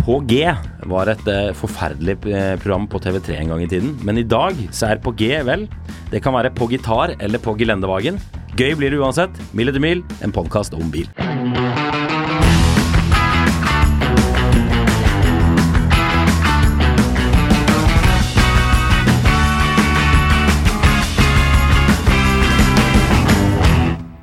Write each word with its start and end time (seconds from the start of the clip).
På 0.00 0.18
G 0.26 0.44
var 0.90 1.10
et 1.12 1.26
eh, 1.30 1.52
forferdelig 1.56 2.16
eh, 2.32 2.54
program 2.62 2.88
på 2.90 3.00
TV3 3.04 3.38
en 3.38 3.54
gang 3.54 3.64
i 3.64 3.70
tiden. 3.70 3.94
Men 4.02 4.18
i 4.18 4.26
dag 4.26 4.58
så 4.74 4.90
er 4.90 5.02
På 5.02 5.14
G, 5.14 5.34
vel, 5.46 5.68
det 6.10 6.22
kan 6.24 6.34
være 6.34 6.54
på 6.54 6.70
gitar 6.72 7.16
eller 7.20 7.42
på 7.42 7.56
gelendevagen. 7.58 8.20
Gøy 8.58 8.74
blir 8.76 8.92
det 8.92 9.00
uansett. 9.00 9.42
Mil 9.56 9.70
etter 9.72 9.82
mil, 9.82 10.04
en 10.24 10.34
podkast 10.34 10.74
om 10.76 10.90
bil. 10.92 11.08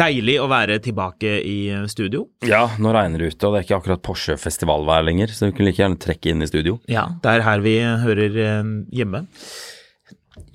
Deilig 0.09 0.39
å 0.41 0.47
være 0.49 0.79
tilbake 0.81 1.35
i 1.45 1.57
studio. 1.91 2.23
Ja, 2.47 2.63
nå 2.81 2.89
regner 2.95 3.21
det 3.21 3.33
ute, 3.35 3.45
og 3.45 3.53
det 3.53 3.59
er 3.59 3.65
ikke 3.67 3.77
akkurat 3.77 4.01
Porsche-festivalvær 4.07 5.03
lenger, 5.05 5.29
så 5.29 5.49
du 5.49 5.53
kunne 5.53 5.69
like 5.69 5.83
gjerne 5.83 5.99
trekke 6.01 6.31
inn 6.31 6.41
i 6.41 6.47
studio. 6.49 6.79
Ja, 6.89 7.03
det 7.21 7.35
er 7.35 7.43
her 7.45 7.61
vi 7.61 7.75
hører 8.01 8.39
eh, 8.41 8.71
hjemme. 8.97 9.21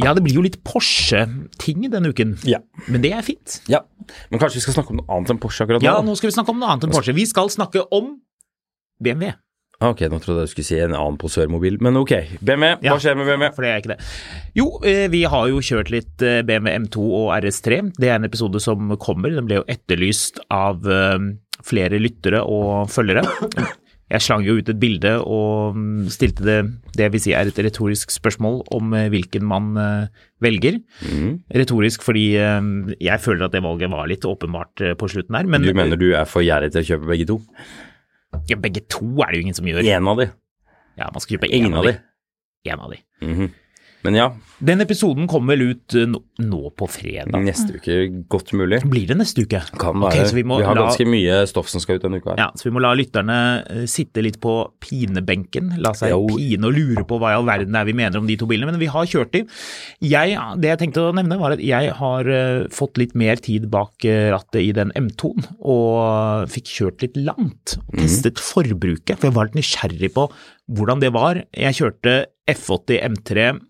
Ja, 0.02 0.10
det 0.16 0.24
blir 0.24 0.34
jo 0.40 0.42
litt 0.42 0.58
Porsche-ting 0.66 1.86
denne 1.92 2.10
uken, 2.10 2.34
Ja. 2.50 2.58
men 2.88 3.04
det 3.04 3.12
er 3.14 3.22
fint. 3.22 3.60
Ja, 3.70 3.84
Men 4.30 4.40
kanskje 4.42 4.58
vi 4.58 4.64
skal 4.66 4.74
snakke 4.80 4.90
om 4.90 4.98
noe 5.02 5.08
annet 5.14 5.30
enn 5.36 5.38
Porsche 5.40 5.64
akkurat 5.68 5.84
nå? 5.84 5.86
Ja, 5.86 6.00
nå 6.02 6.16
skal 6.18 6.32
vi 6.32 6.34
snakke 6.34 6.50
om 6.52 6.58
noe 6.60 6.72
annet 6.74 6.88
enn 6.88 6.96
Porsche. 6.96 7.14
Vi 7.14 7.24
skal 7.30 7.48
snakke 7.52 7.84
om 7.94 8.16
BMW. 9.00 9.30
Ah, 9.84 9.90
Ok, 9.92 10.00
nå 10.08 10.16
trodde 10.22 10.40
jeg 10.44 10.48
du 10.48 10.52
skulle 10.54 10.68
si 10.70 10.78
en 10.80 10.94
annen 10.96 11.18
posørmobil, 11.20 11.76
men 11.84 11.98
ok. 12.00 12.14
BMW, 12.40 12.78
Ja. 12.80 12.94
hva 12.94 13.00
skjer 13.02 13.18
med 13.20 13.26
BMW? 13.28 13.50
For 13.52 13.62
det 13.66 13.70
er 13.70 13.82
ikke 13.82 13.92
det. 13.92 14.00
Jo, 14.56 14.66
eh, 14.82 15.06
vi 15.12 15.22
har 15.28 15.48
jo 15.50 15.60
kjørt 15.60 15.90
litt 15.92 16.22
eh, 16.24 16.40
BMW 16.42 16.72
M2 16.86 17.04
og 17.20 17.26
RS3. 17.36 17.92
Det 18.00 18.08
er 18.08 18.16
en 18.16 18.24
episode 18.24 18.60
som 18.64 18.96
kommer. 18.96 19.34
Den 19.36 19.44
ble 19.50 19.60
jo 19.60 19.66
etterlyst 19.68 20.40
av 20.50 20.86
eh, 20.88 21.18
flere 21.62 22.00
lyttere 22.00 22.40
og 22.40 22.88
følgere. 22.88 23.26
Jeg 24.14 24.20
slang 24.20 24.44
jo 24.44 24.56
ut 24.60 24.68
et 24.68 24.78
bilde 24.80 25.14
og 25.24 25.76
mm, 25.76 26.08
stilte 26.12 26.44
det 26.44 26.58
det 26.94 27.06
vil 27.10 27.20
si 27.20 27.32
er 27.34 27.48
et 27.48 27.56
retorisk 27.66 28.12
spørsmål 28.12 28.60
om 28.76 28.92
hvilken 29.10 29.42
man 29.42 29.72
velger. 30.44 30.76
velger. 31.02 31.38
Retorisk 31.56 32.04
fordi 32.04 32.26
jeg 32.36 33.20
føler 33.24 33.46
at 33.48 33.52
det 33.56 33.62
valget 33.64 33.90
var 33.90 34.06
litt 34.06 34.22
åpenbart 34.28 34.84
på 35.00 35.08
slutten 35.10 35.34
her. 35.34 35.48
Men 35.48 35.62
Du 35.64 35.72
mener 35.74 35.96
du 35.98 36.12
er 36.14 36.28
for 36.28 36.44
gjerrig 36.44 36.70
til 36.72 36.84
å 36.84 36.88
kjøpe 36.92 37.10
begge 37.10 37.26
to? 37.32 37.40
Ja, 38.50 38.56
begge 38.60 38.82
to 38.90 39.06
er 39.22 39.32
det 39.32 39.40
jo 39.40 39.44
ingen 39.46 39.56
som 39.58 39.68
gjør. 39.68 39.84
En 39.96 40.08
av 40.08 40.20
de. 40.22 40.28
Ja, 40.98 41.10
man 41.12 41.20
skal 41.24 41.36
kjøpe 41.38 41.50
én 41.52 41.74
av 41.74 41.86
de. 41.88 41.96
En 42.70 42.80
av 42.80 42.90
de. 42.94 43.00
Mhm. 43.24 43.52
Men 44.04 44.18
ja, 44.18 44.26
Den 44.64 44.82
episoden 44.84 45.26
kommer 45.28 45.54
vel 45.54 45.74
ut 45.74 45.94
eh, 45.96 46.04
nå, 46.06 46.60
på 46.76 46.88
fredag. 46.92 47.34
neste 47.44 47.78
uke 47.78 47.96
godt 48.30 48.52
mulig. 48.56 48.82
Blir 48.88 49.08
det 49.08 49.16
neste 49.16 49.44
uke? 49.44 49.62
Kan 49.80 50.02
være. 50.02 50.26
Okay, 50.26 50.34
vi, 50.36 50.44
vi, 50.44 50.66
har 50.66 50.76
la, 50.76 50.86
ganske 50.86 51.06
mye 51.08 51.38
stoff 51.48 51.70
som 51.72 51.82
skal 51.82 51.98
ut 51.98 52.04
denne 52.04 52.20
uka. 52.20 52.34
her. 52.34 52.42
ja, 52.44 52.48
så 52.56 52.68
vi 52.68 52.74
må 52.76 52.82
la 52.84 52.92
lytterne 52.96 53.38
eh, 53.64 53.84
sitte 53.90 54.24
litt 54.24 54.38
på 54.44 54.54
pinebenken, 54.84 55.74
la 55.84 55.94
seg 55.96 56.12
Jo. 56.12 56.22
pine 56.30 56.68
og 56.68 56.76
lure 56.76 57.06
på 57.08 57.18
hva 57.20 57.32
i 57.32 57.38
all 57.38 57.48
verden 57.48 57.74
det 57.74 57.80
er 57.80 57.88
vi 57.88 57.96
mener 57.96 58.20
om 58.20 58.28
de 58.28 58.38
to 58.40 58.48
bilene, 58.50 58.70
men 58.70 58.82
vi 58.82 58.90
har 58.92 59.08
kjørt 59.08 59.32
de. 59.34 59.44
Jeg, 60.04 60.36
det 60.60 60.72
jeg 60.74 60.82
tenkte 60.84 61.08
å 61.08 61.14
nevne 61.16 61.40
var 61.40 61.56
at 61.56 61.64
jeg 61.64 61.96
har 61.98 62.30
eh, 62.30 62.66
fått 62.72 63.00
litt 63.00 63.16
mer 63.18 63.40
tid 63.42 63.70
bak 63.72 64.04
rattet 64.04 64.60
i 64.60 64.72
den 64.76 64.92
M2-en, 65.00 65.48
og 65.64 66.50
fikk 66.52 66.70
kjørt 66.76 67.04
litt 67.06 67.16
langt, 67.16 67.78
og 67.88 67.98
testet 68.02 68.40
forbruket, 68.42 69.16
for 69.16 69.30
jeg 69.30 69.36
var 69.36 69.48
litt 69.48 69.58
nysgjerrig 69.62 70.12
på 70.14 70.28
hvordan 70.72 71.00
det 71.02 71.12
var. 71.14 71.40
Jeg 71.52 71.76
kjørte 71.80 72.18
F80 72.50 73.00
M3 73.10 73.46
eh, 73.48 73.62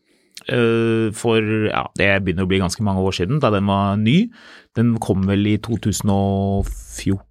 for 1.16 1.52
ja, 1.70 1.84
det 1.98 2.10
begynner 2.24 2.44
å 2.44 2.50
bli 2.50 2.60
ganske 2.60 2.84
mange 2.84 3.04
år 3.04 3.16
siden, 3.16 3.40
da 3.42 3.50
den 3.54 3.66
var 3.70 3.96
ny. 4.00 4.28
Den 4.76 4.96
kom 5.02 5.24
vel 5.28 5.46
i 5.48 5.56
2014, 5.62 7.22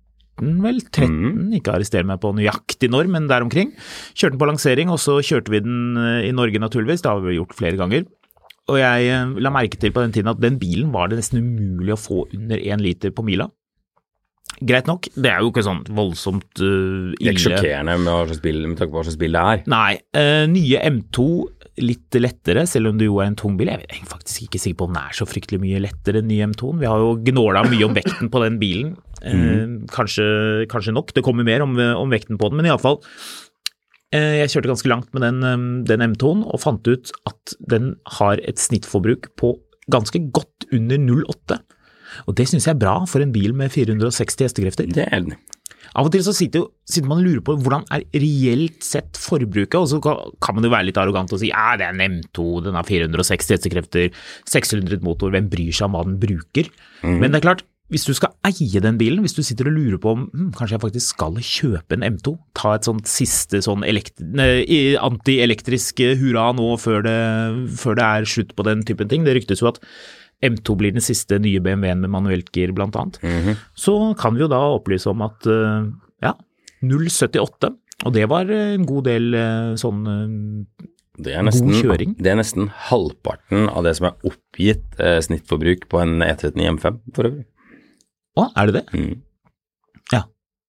vel? 0.63 0.81
13? 0.87 1.53
Ikke 1.59 1.75
arrester 1.75 2.07
meg 2.07 2.21
på 2.23 2.33
nøyaktig 2.35 2.89
når, 2.91 3.11
men 3.11 3.29
der 3.29 3.45
omkring. 3.45 3.73
Kjørte 4.15 4.33
den 4.35 4.41
på 4.41 4.49
lansering, 4.49 4.93
og 4.93 4.99
så 5.03 5.19
kjørte 5.21 5.53
vi 5.53 5.63
den 5.65 5.97
eh, 5.99 6.29
i 6.29 6.35
Norge 6.35 6.61
naturligvis. 6.63 7.03
Det 7.03 7.11
har 7.11 7.23
vi 7.23 7.37
gjort 7.37 7.57
flere 7.57 7.79
ganger. 7.79 8.07
Og 8.71 8.79
jeg 8.79 9.09
eh, 9.11 9.35
la 9.43 9.51
merke 9.53 9.79
til 9.79 9.91
på 9.93 10.03
den 10.05 10.15
tiden 10.15 10.31
at 10.31 10.41
den 10.41 10.59
bilen 10.61 10.93
var 10.95 11.11
det 11.11 11.19
nesten 11.19 11.43
umulig 11.43 11.95
å 11.95 11.99
få 11.99 12.25
under 12.31 12.57
én 12.57 12.83
liter 12.83 13.11
på 13.15 13.25
mila. 13.27 13.49
Greit 14.63 14.87
nok, 14.87 15.09
det 15.17 15.31
er 15.31 15.41
jo 15.43 15.49
ikke 15.49 15.63
sånn 15.65 15.81
voldsomt 15.91 16.61
uh, 16.61 17.11
Det 17.17 17.25
er 17.25 17.33
ikke 17.33 17.49
sjokkerende 17.49 17.97
med, 17.99 18.11
hva 18.13 18.37
bil, 18.43 18.61
med 18.69 18.77
tanke 18.79 18.93
på 18.93 18.99
hva 18.99 19.05
slags 19.07 19.19
bil 19.19 19.35
det 19.35 19.43
er. 19.53 19.67
Nei, 19.73 19.91
Uh, 20.13 20.45
nye 20.47 20.79
M2 20.93 21.25
litt 21.81 22.15
lettere, 22.19 22.67
selv 22.69 22.91
om 22.91 22.99
det 22.99 23.07
jo 23.07 23.17
er 23.17 23.31
en 23.31 23.37
tung 23.39 23.55
bil. 23.57 23.71
Jeg 23.71 23.87
er 23.89 24.09
faktisk 24.09 24.45
ikke 24.45 24.61
sikker 24.61 24.77
på 24.77 24.87
om 24.87 24.93
den 24.93 25.01
er 25.01 25.15
så 25.17 25.25
fryktelig 25.25 25.57
mye 25.63 25.81
lettere 25.81 26.21
enn 26.21 26.29
nye 26.29 26.45
M2-en. 26.51 26.77
Vi 26.83 26.89
har 26.89 27.01
jo 27.01 27.15
gnåla 27.25 27.63
mye 27.65 27.87
om 27.87 27.95
vekten 27.97 28.29
på 28.33 28.43
den 28.43 28.59
bilen. 28.61 28.91
Eh, 29.25 29.63
kanskje, 29.89 30.27
kanskje 30.69 30.93
nok, 30.93 31.15
det 31.17 31.23
kommer 31.25 31.47
mer 31.47 31.65
om, 31.65 31.73
om 31.73 32.13
vekten 32.13 32.37
på 32.37 32.51
den, 32.51 32.61
men 32.61 32.69
iallfall. 32.69 32.99
Eh, 34.13 34.43
jeg 34.43 34.53
kjørte 34.53 34.69
ganske 34.69 34.91
langt 34.91 35.13
med 35.15 35.25
den, 35.25 35.41
eh, 35.47 35.67
den 35.89 36.05
M2-en 36.11 36.43
og 36.45 36.61
fant 36.61 36.85
ut 36.85 37.13
at 37.29 37.55
den 37.73 37.95
har 38.19 38.41
et 38.45 38.61
snittforbruk 38.61 39.31
på 39.39 39.55
ganske 39.91 40.21
godt 40.35 40.67
under 40.71 41.01
0,8. 41.01 41.57
Og 42.27 42.37
det 42.37 42.47
syns 42.49 42.67
jeg 42.67 42.75
er 42.75 42.83
bra 42.83 42.99
for 43.09 43.23
en 43.23 43.33
bil 43.35 43.55
med 43.57 43.73
460 43.73 44.47
hestekrefter. 44.47 44.89
Det 44.93 45.07
er 45.07 45.19
enig. 45.19 45.39
Av 45.93 46.07
og 46.07 46.13
til 46.13 46.23
så 46.25 46.33
sitter, 46.33 46.63
jo, 46.63 46.69
sitter 46.89 47.09
man 47.09 47.19
og 47.21 47.27
lurer 47.27 47.43
på 47.45 47.55
hvordan 47.61 47.83
er 47.93 48.05
reelt 48.17 48.79
sett 48.85 49.19
forbruket, 49.19 49.75
og 49.77 49.89
så 49.91 49.99
kan 50.01 50.57
man 50.57 50.65
jo 50.65 50.71
være 50.73 50.87
litt 50.87 50.97
arrogant 50.97 51.33
og 51.35 51.41
si 51.41 51.51
ja, 51.51 51.75
det 51.77 51.85
er 51.85 51.93
en 51.93 52.17
M2, 52.17 52.47
den 52.65 52.79
har 52.79 52.87
460 52.87 53.57
hestekrefter, 53.57 54.23
600 54.49 55.03
motor, 55.05 55.33
hvem 55.33 55.51
bryr 55.51 55.75
seg 55.75 55.89
om 55.89 55.97
hva 55.97 56.07
den 56.07 56.17
bruker? 56.21 56.71
Men 57.05 57.29
det 57.29 57.41
er 57.41 57.45
klart, 57.45 57.65
hvis 57.93 58.07
du 58.07 58.13
skal 58.17 58.31
eie 58.47 58.79
den 58.81 58.95
bilen, 58.97 59.19
hvis 59.21 59.35
du 59.37 59.43
sitter 59.45 59.67
og 59.69 59.75
lurer 59.75 59.99
på 60.01 60.13
om 60.15 60.23
hm, 60.31 60.47
kanskje 60.57 60.77
jeg 60.77 60.83
faktisk 60.85 61.07
skal 61.13 61.35
kjøpe 61.45 61.97
en 61.97 62.05
M2, 62.07 62.27
ta 62.57 62.69
et 62.77 62.87
sånt 62.87 63.09
siste 63.11 63.57
sånn 63.61 63.83
antielektrisk 63.85 66.01
hurra 66.21 66.45
nå 66.57 66.69
før 66.81 66.99
det, 67.05 67.19
før 67.77 67.93
det 67.99 68.05
er 68.07 68.31
slutt 68.33 68.51
på 68.57 68.65
den 68.65 68.81
typen 68.87 69.07
ting. 69.11 69.21
Det 69.27 69.35
ryktes 69.37 69.61
jo 69.61 69.69
at 69.69 69.77
M2 70.43 70.75
blir 70.79 70.95
den 70.95 71.03
siste 71.03 71.37
nye 71.41 71.61
BMW-en 71.63 72.01
med 72.03 72.11
manuelt 72.13 72.49
gir, 72.55 72.73
blant 72.75 72.97
annet. 72.99 73.19
Så 73.79 73.95
kan 74.19 74.35
vi 74.35 74.43
jo 74.43 74.49
da 74.51 74.59
opplyse 74.75 75.07
om 75.11 75.23
at 75.25 75.47
eh, 75.49 75.85
ja, 76.25 76.33
0,78, 76.83 77.71
og 78.03 78.15
det 78.15 78.25
var 78.31 78.49
en 78.51 78.83
god 78.89 79.05
del 79.07 79.29
eh, 79.39 79.69
sånn 79.79 80.01
eh, 80.11 80.87
Det 81.23 81.35
er, 81.37 81.43
nesten, 81.47 81.69
God 81.71 81.85
kjøring. 81.85 82.15
det 82.19 82.31
er 82.33 82.39
nesten 82.39 82.71
halvparten 82.89 83.69
av 83.69 83.85
det 83.87 83.95
som 83.99 84.09
er 84.09 84.27
oppgitt 84.27 84.99
eh, 84.99 85.19
snittforbruk 85.23 85.87
på 85.91 86.01
en 86.03 86.17
E39 86.25 86.67
M5, 86.75 86.97
for 87.15 87.29
øvrig. 87.29 87.45
Å, 88.33 88.49
er 88.57 88.71
det 88.71 88.81
det? 88.81 88.85
Mm. 88.97 89.21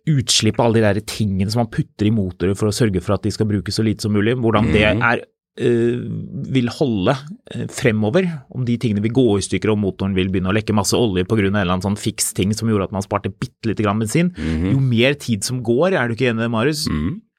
utslipp 0.09 0.57
av 0.59 0.65
alle 0.67 0.81
de 0.81 0.85
der 0.89 0.99
tingene 1.07 1.51
som 1.53 1.61
man 1.63 1.71
putter 1.71 2.09
i 2.09 2.11
motorer 2.11 2.55
for 2.59 2.67
å 2.67 2.75
sørge 2.75 2.99
for 3.05 3.15
at 3.15 3.23
de 3.23 3.31
skal 3.31 3.47
brukes 3.47 3.75
så 3.79 3.83
lite 3.85 4.03
som 4.03 4.11
mulig. 4.15 4.33
Hvordan 4.35 4.65
det 4.73 4.83
Mhm. 4.83 5.01
er 5.01 5.17
eh, 5.21 5.25
vil 5.53 6.69
holde 6.73 7.13
eh, 7.53 7.67
fremover, 7.69 8.25
om 8.49 8.63
de 8.65 8.77
tingene 8.81 9.03
vil 9.03 9.13
gå 9.13 9.25
i 9.37 9.43
stykker 9.45 9.69
og 9.69 9.77
motoren 9.83 10.15
vil 10.17 10.31
begynne 10.33 10.49
å 10.49 10.55
lekke 10.55 10.73
masse 10.73 10.97
olje 10.97 11.27
pga. 11.29 11.45
en 11.45 11.59
eller 11.59 11.75
annen 11.75 11.85
sånn 11.85 11.99
fiks 11.99 12.33
ting 12.33 12.55
som 12.57 12.71
gjorde 12.71 12.89
at 12.89 12.95
man 12.95 13.05
sparte 13.05 13.29
bitte 13.29 13.69
lite 13.69 13.85
grann 13.85 14.01
bensin, 14.01 14.31
jo 14.73 14.79
mer 14.81 15.13
tid 15.13 15.45
som 15.45 15.61
går, 15.61 15.93
er 15.93 16.07
du 16.07 16.15
ikke 16.15 16.31
enig, 16.31 16.49
Marius? 16.49 16.87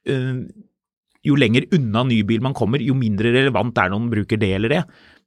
Eh, 0.07 0.45
jo 1.25 1.35
lenger 1.35 1.67
unna 1.73 2.05
ny 2.05 2.21
bil 2.23 2.43
man 2.45 2.55
kommer, 2.55 2.79
jo 2.79 2.95
mindre 2.95 3.33
relevant 3.33 3.75
er 3.77 3.89
det 3.89 3.97
om 3.97 4.05
man 4.05 4.13
bruker 4.13 4.39
det 4.39 4.53
eller 4.55 4.69
det. 4.69 4.83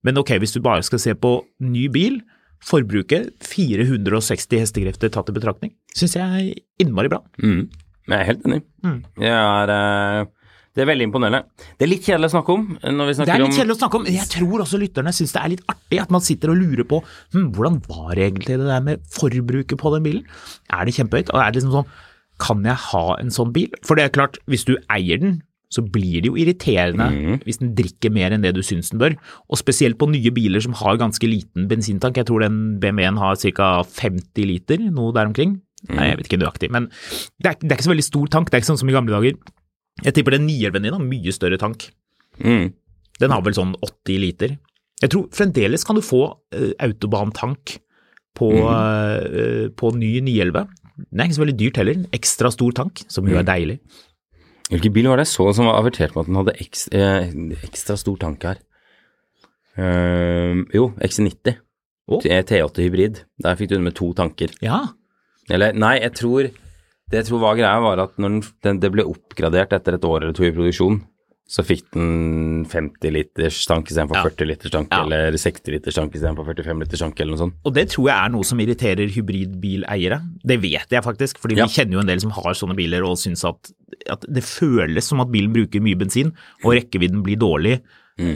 Men 0.07 0.17
ok, 0.21 0.37
hvis 0.39 0.55
du 0.55 0.63
bare 0.63 0.85
skal 0.87 1.03
se 1.03 1.15
på 1.19 1.35
ny 1.61 1.89
bil, 1.93 2.21
forbruket 2.65 3.35
460 3.45 4.63
hestekrefter 4.65 5.13
tatt 5.13 5.29
i 5.31 5.37
betraktning, 5.37 5.75
syns 5.95 6.17
jeg 6.17 6.25
er 6.25 6.87
innmari 6.87 7.11
bra. 7.11 7.21
Mm. 7.43 7.69
Jeg 8.09 8.17
er 8.17 8.29
helt 8.31 8.47
enig. 8.49 8.63
Jeg 9.21 9.35
er, 9.37 9.73
eh, 9.75 10.27
det 10.79 10.85
er 10.85 10.91
veldig 10.93 11.09
imponerende. 11.09 11.67
Det 11.75 11.87
er 11.87 11.91
litt 11.91 12.05
kjedelig 12.07 12.29
å 12.31 12.35
snakke 12.37 12.55
om 12.55 12.67
når 12.79 13.09
vi 13.09 13.15
Det 13.19 13.33
er 13.35 13.41
litt 13.43 13.49
om 13.49 13.57
kjedelig 13.57 13.75
å 13.75 13.81
snakke 13.81 13.99
om, 13.99 14.05
jeg 14.15 14.31
tror 14.31 14.63
også 14.63 14.79
lytterne 14.79 15.15
syns 15.17 15.35
det 15.35 15.41
er 15.43 15.53
litt 15.57 15.65
artig 15.75 15.99
at 16.05 16.13
man 16.15 16.23
sitter 16.23 16.53
og 16.53 16.61
lurer 16.61 16.87
på 16.87 17.01
hm, 17.35 17.49
hvordan 17.57 17.81
var 17.89 18.15
egentlig 18.15 18.61
det 18.61 18.69
der 18.69 18.85
med 18.87 19.03
forbruket 19.17 19.81
på 19.81 19.93
den 19.97 20.07
bilen? 20.07 20.39
Er 20.71 20.87
det 20.87 20.95
kjempehøyt? 21.01 21.35
Og 21.35 21.43
er 21.43 21.51
det 21.51 21.61
liksom 21.61 21.75
sånn, 21.81 21.91
kan 22.39 22.63
jeg 22.71 22.79
ha 22.87 23.05
en 23.19 23.35
sånn 23.35 23.51
bil? 23.57 23.75
For 23.83 23.99
det 23.99 24.07
er 24.07 24.15
klart, 24.15 24.39
hvis 24.47 24.67
du 24.69 24.77
eier 24.95 25.19
den, 25.19 25.41
så 25.75 25.83
blir 25.85 26.23
det 26.23 26.31
jo 26.31 26.39
irriterende 26.41 27.11
hvis 27.45 27.59
den 27.61 27.75
drikker 27.77 28.13
mer 28.15 28.33
enn 28.33 28.47
det 28.47 28.55
du 28.57 28.63
syns 28.65 28.89
den 28.95 29.03
bør. 29.03 29.19
Og 29.53 29.61
spesielt 29.61 29.99
på 30.01 30.09
nye 30.09 30.33
biler 30.33 30.63
som 30.65 30.77
har 30.79 30.97
ganske 31.01 31.29
liten 31.29 31.67
bensintank. 31.69 32.17
Jeg 32.17 32.31
tror 32.31 32.47
den 32.47 32.79
BMW-en 32.81 33.21
har 33.21 33.37
ca. 33.37 33.83
50 33.85 34.49
liter, 34.49 34.87
noe 34.95 35.13
der 35.13 35.29
omkring. 35.29 35.59
Nei, 35.91 36.09
jeg 36.09 36.19
vet 36.19 36.31
ikke 36.31 36.41
nøyaktig, 36.41 36.73
men 36.75 36.89
det 37.39 37.53
er, 37.53 37.59
det 37.61 37.71
er 37.71 37.77
ikke 37.77 37.87
så 37.87 37.93
veldig 37.93 38.07
stor 38.09 38.31
tank. 38.33 38.49
Det 38.49 38.57
er 38.57 38.63
ikke 38.63 38.73
sånn 38.73 38.81
som 38.81 38.89
i 38.91 38.97
gamle 38.97 39.15
dager. 39.15 39.37
Jeg 40.05 40.15
tipper 40.15 40.37
den 40.37 40.47
911 40.47 40.85
din 40.85 40.95
har 40.97 41.05
mye 41.05 41.35
større 41.35 41.59
tank. 41.61 41.89
Mm. 42.39 42.73
Den 43.19 43.35
har 43.35 43.43
vel 43.43 43.57
sånn 43.57 43.75
80 43.83 44.21
liter. 44.23 44.57
Jeg 45.03 45.13
tror 45.15 45.29
fremdeles 45.35 45.85
kan 45.87 45.99
du 45.99 46.03
få 46.05 46.23
uh, 46.35 46.73
autobantank 46.83 47.79
på, 48.39 48.51
eh, 48.55 49.67
på 49.75 49.91
ny 49.99 50.13
911. 50.23 50.69
Den 51.09 51.21
er 51.21 51.27
ikke 51.27 51.37
så 51.39 51.43
veldig 51.43 51.57
dyrt 51.59 51.81
heller. 51.81 52.05
Ekstra 52.15 52.51
stor 52.55 52.75
tank, 52.75 53.03
som 53.11 53.27
jo 53.27 53.39
er 53.39 53.47
deilig. 53.47 53.79
Hvilken 54.71 54.95
bil 54.95 55.09
var 55.11 55.19
det 55.19 55.25
jeg 55.27 55.33
så 55.33 55.47
som 55.57 55.67
var 55.67 55.79
avertert 55.81 56.15
med 56.15 56.23
at 56.23 56.29
den 56.29 56.39
hadde 56.39 56.55
ekstra, 56.63 57.01
eh, 57.01 57.59
ekstra 57.67 57.97
stor 57.99 58.19
tank 58.23 58.47
her? 58.47 58.61
Uh, 59.79 60.63
jo, 60.75 60.91
XC90. 61.03 61.59
Oh. 62.09 62.23
T- 62.23 62.31
T8 62.51 62.85
hybrid. 62.87 63.23
Der 63.43 63.59
fikk 63.59 63.71
du 63.73 63.77
den 63.77 63.87
med 63.87 63.97
to 63.99 64.13
tanker. 64.17 64.55
Ja, 64.65 64.89
Eller 65.51 65.73
nei, 65.73 65.95
jeg 66.03 66.13
tror 66.19 66.51
Det 67.11 67.23
jeg 67.23 67.29
tror 67.31 67.41
var 67.41 67.57
greia, 67.57 67.81
var 67.81 67.99
at 68.05 68.17
når 68.21 68.29
den, 68.29 68.43
den, 68.63 68.81
det 68.81 68.91
ble 68.93 69.05
oppgradert 69.09 69.73
etter 69.73 69.95
et 69.97 70.05
år 70.05 70.23
eller 70.23 70.35
to 70.37 70.45
i 70.45 70.53
produksjon, 70.53 71.01
så 71.49 71.63
fikk 71.65 71.87
den 71.97 72.67
50 72.69 73.09
liters 73.15 73.63
tank 73.65 73.89
istedenfor 73.89 74.19
Ja. 74.19 74.23
40 74.29 74.45
liters 74.51 74.71
tank, 74.75 74.89
Ja. 74.93 75.03
eller 75.07 75.33
60 75.33 75.73
liters 75.73 75.95
tank 75.97 76.13
istedenfor 76.13 76.45
45 76.45 76.79
liters 76.83 76.99
tank, 77.01 77.19
eller 77.21 77.33
noe 77.33 77.39
sånt. 77.41 77.55
og 77.65 77.73
det 77.73 77.87
tror 77.89 78.09
jeg 78.11 78.19
er 78.27 78.29
noe 78.35 78.45
som 78.45 78.59
irriterer 78.61 79.09
hybridbileiere. 79.09 80.21
Det 80.45 80.61
vet 80.61 80.89
jeg 80.91 81.03
faktisk, 81.03 81.39
fordi 81.41 81.57
Ja. 81.57 81.65
vi 81.65 81.73
kjenner 81.73 81.93
jo 81.97 82.01
en 82.01 82.07
del 82.07 82.21
som 82.21 82.31
har 82.31 82.53
sånne 82.53 82.77
biler 82.77 83.03
og 83.03 83.17
syns 83.17 83.45
at, 83.49 83.73
at 84.11 84.21
det 84.29 84.45
føles 84.45 85.05
som 85.09 85.21
at 85.21 85.29
bilen 85.33 85.55
bruker 85.55 85.81
mye 85.81 85.97
bensin, 85.97 86.35
og 86.65 86.75
rekkevidden 86.77 87.23
blir 87.25 87.37
dårlig 87.39 87.81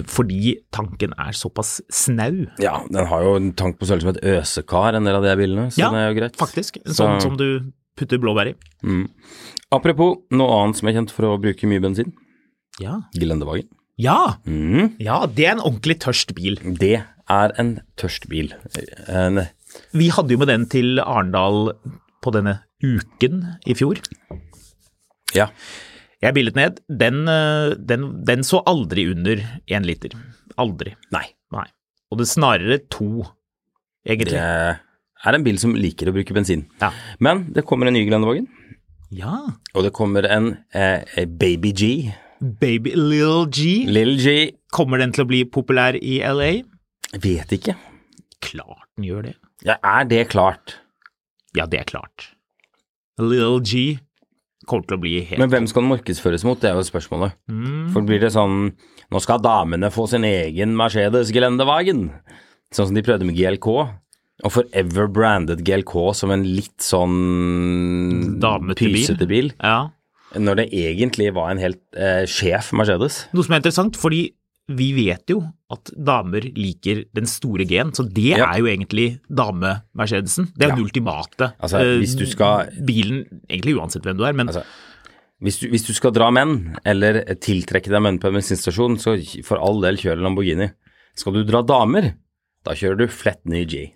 fordi 0.06 0.56
tanken 0.72 1.12
er 1.18 1.32
såpass 1.34 1.80
snau. 1.90 2.46
Ja, 2.60 2.84
den 2.88 3.04
har 3.04 3.22
jo 3.24 3.34
en 3.34 3.52
tank 3.52 3.78
på 3.80 3.84
størrelse 3.84 4.04
med 4.06 4.16
et 4.22 4.40
øsekar, 4.40 4.94
en 4.94 5.02
del 5.04 5.16
av 5.16 5.22
de 5.24 5.36
bilene, 5.36 5.66
så 5.74 5.76
Ja, 5.78 5.90
det 5.90 5.98
er 5.98 6.14
jo 6.14 6.20
greit. 6.20 6.36
Faktisk. 6.36 6.78
Sånn 6.86 7.18
Så- 7.20 7.22
som 7.22 7.36
du 7.36 7.72
putter 7.98 8.18
blåbær 8.22 8.52
i. 8.52 8.54
Mm. 8.84 9.06
Apropos 9.72 10.18
noe 10.32 10.58
annet 10.62 10.78
som 10.80 10.88
er 10.88 10.96
kjent 10.98 11.12
for 11.14 11.28
å 11.28 11.38
bruke 11.42 11.68
mye 11.70 11.80
bensin. 11.84 12.12
Ja. 12.80 13.00
Gelendevagen. 13.14 13.68
Ja, 14.00 14.38
Mm. 14.48 14.94
ja, 14.98 15.26
det 15.26 15.44
er 15.46 15.52
en 15.52 15.60
ordentlig 15.66 15.98
tørst 16.00 16.32
bil. 16.34 16.56
Det 16.80 17.04
er 17.30 17.52
en 17.60 17.80
tørst 18.00 18.28
bil. 18.28 18.52
En, 19.08 19.46
Vi 19.92 20.08
hadde 20.08 20.32
jo 20.32 20.38
med 20.38 20.48
den 20.48 20.66
til 20.66 20.98
Arendal 21.00 21.72
på 22.22 22.32
denne 22.32 22.60
uken 22.82 23.58
i 23.66 23.74
fjor. 23.74 24.00
ja. 25.34 25.48
Jeg 26.22 26.34
bildet 26.36 26.54
ned. 26.54 26.76
Den, 26.88 27.26
eh, 27.28 27.74
den, 27.74 28.24
den 28.24 28.44
så 28.46 28.60
aldri 28.64 29.08
under 29.10 29.40
én 29.66 29.84
liter. 29.84 30.10
Aldri. 30.56 30.92
Nei. 31.10 31.24
Nei. 31.50 31.64
Og 32.12 32.18
det 32.20 32.28
snarere 32.30 32.78
to, 32.88 33.24
egentlig. 34.06 34.38
Det. 34.38 34.78
Er 35.26 35.38
en 35.38 35.46
bil 35.46 35.58
som 35.60 35.76
liker 35.78 36.10
å 36.10 36.14
bruke 36.16 36.34
bensin. 36.36 36.66
Ja. 36.82 36.90
Men 37.22 37.46
det 37.54 37.64
kommer 37.68 37.88
en 37.88 37.96
ny 37.96 38.04
Gelendevagen, 38.06 38.48
ja. 39.14 39.38
og 39.74 39.86
det 39.86 39.92
kommer 39.96 40.26
en 40.28 40.54
eh, 40.74 41.24
Baby 41.26 41.72
G. 41.76 41.90
Baby 42.42 42.94
Little 42.96 43.46
G. 43.46 43.86
Little 43.86 44.18
G. 44.18 44.36
Kommer 44.74 44.98
den 45.02 45.12
til 45.14 45.24
å 45.26 45.30
bli 45.30 45.44
populær 45.46 45.98
i 45.98 46.18
LA? 46.26 46.52
Vet 47.22 47.52
ikke. 47.54 47.76
Klart 48.42 48.88
den 48.96 49.06
gjør 49.06 49.28
det. 49.28 49.34
Ja, 49.62 49.76
er 49.78 50.08
det 50.10 50.24
klart? 50.32 50.78
Ja, 51.54 51.68
det 51.70 51.84
er 51.84 51.86
klart. 51.86 52.32
Little 53.20 53.60
G 53.62 54.00
kommer 54.66 54.86
til 54.86 54.96
å 54.96 55.02
bli 55.02 55.12
helt 55.26 55.42
Men 55.42 55.50
hvem 55.52 55.66
skal 55.70 55.84
den 55.84 55.90
markedsføres 55.90 56.44
mot, 56.46 56.60
det 56.62 56.70
er 56.70 56.78
jo 56.78 56.86
spørsmålet. 56.86 57.34
For 57.92 58.06
blir 58.06 58.22
det 58.22 58.30
sånn 58.34 58.72
Nå 59.12 59.20
skal 59.22 59.42
damene 59.42 59.90
få 59.92 60.06
sin 60.10 60.24
egen 60.24 60.74
Mercedes 60.78 61.32
Gelendewagen. 61.34 62.06
Sånn 62.72 62.88
som 62.88 62.96
de 62.96 63.04
prøvde 63.04 63.26
med 63.28 63.36
GLK. 63.36 63.68
Og 64.42 64.50
forever 64.56 65.06
branded 65.12 65.60
GLK 65.62 66.14
som 66.18 66.30
en 66.34 66.42
litt 66.42 66.80
sånn 66.82 68.38
Damete 68.42 68.78
pysete 68.88 69.28
bil. 69.30 69.52
Ja. 69.62 69.90
Når 70.34 70.62
det 70.62 70.68
egentlig 70.72 71.28
var 71.36 71.50
en 71.52 71.60
helt 71.60 71.82
eh, 71.94 72.24
sjef 72.30 72.70
Mercedes. 72.76 73.26
Noe 73.36 73.44
som 73.44 73.52
er 73.54 73.60
interessant, 73.60 73.98
fordi 74.00 74.30
vi 74.72 74.92
vet 74.96 75.28
jo 75.28 75.42
at 75.74 75.90
damer 76.06 76.44
liker 76.56 77.02
den 77.14 77.26
store 77.28 77.66
G-en, 77.68 77.90
så 77.92 78.06
det 78.08 78.38
Ja. 78.38 78.46
er 78.54 78.58
jo 78.62 78.66
egentlig 78.70 79.20
dame-Mercedesen. 79.28 80.48
Det 80.56 80.64
er 80.64 80.68
jo 80.68 80.70
Ja. 80.70 80.76
den 80.76 80.84
ultimate 80.86 81.52
Altså, 81.60 81.80
eh, 82.00 82.26
skal- 82.26 82.70
bilen, 82.86 83.26
egentlig 83.50 83.76
uansett 83.76 84.02
hvem 84.02 84.16
du 84.16 84.24
er, 84.24 84.32
men 84.32 84.48
Altså, 84.48 84.64
Hvis 85.42 85.58
du, 85.58 85.68
hvis 85.68 85.84
du 85.84 85.92
skal 85.92 86.12
dra 86.12 86.30
menn, 86.30 86.76
eller 86.86 87.24
tiltrekke 87.34 87.90
deg 87.90 88.00
menn 88.00 88.18
på 88.20 88.28
en 88.28 88.34
bensinstasjon, 88.34 88.96
så 88.96 89.18
for 89.44 89.58
all 89.58 89.80
del 89.80 89.96
kjør 89.96 90.22
Lamborghini. 90.22 90.70
Skal 91.16 91.32
du 91.32 91.42
dra 91.42 91.62
damer, 91.62 92.14
da 92.64 92.70
kjører 92.72 92.96
du 92.98 93.06
flett 93.08 93.44
ny 93.44 93.64
G. 93.66 93.92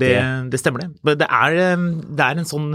det, 0.00 0.14
det 0.52 0.62
stemmer 0.62 0.86
det. 0.86 1.18
Det 1.24 1.28
er, 1.28 1.60
det 1.78 2.24
er 2.24 2.40
en 2.40 2.48
sånn 2.48 2.72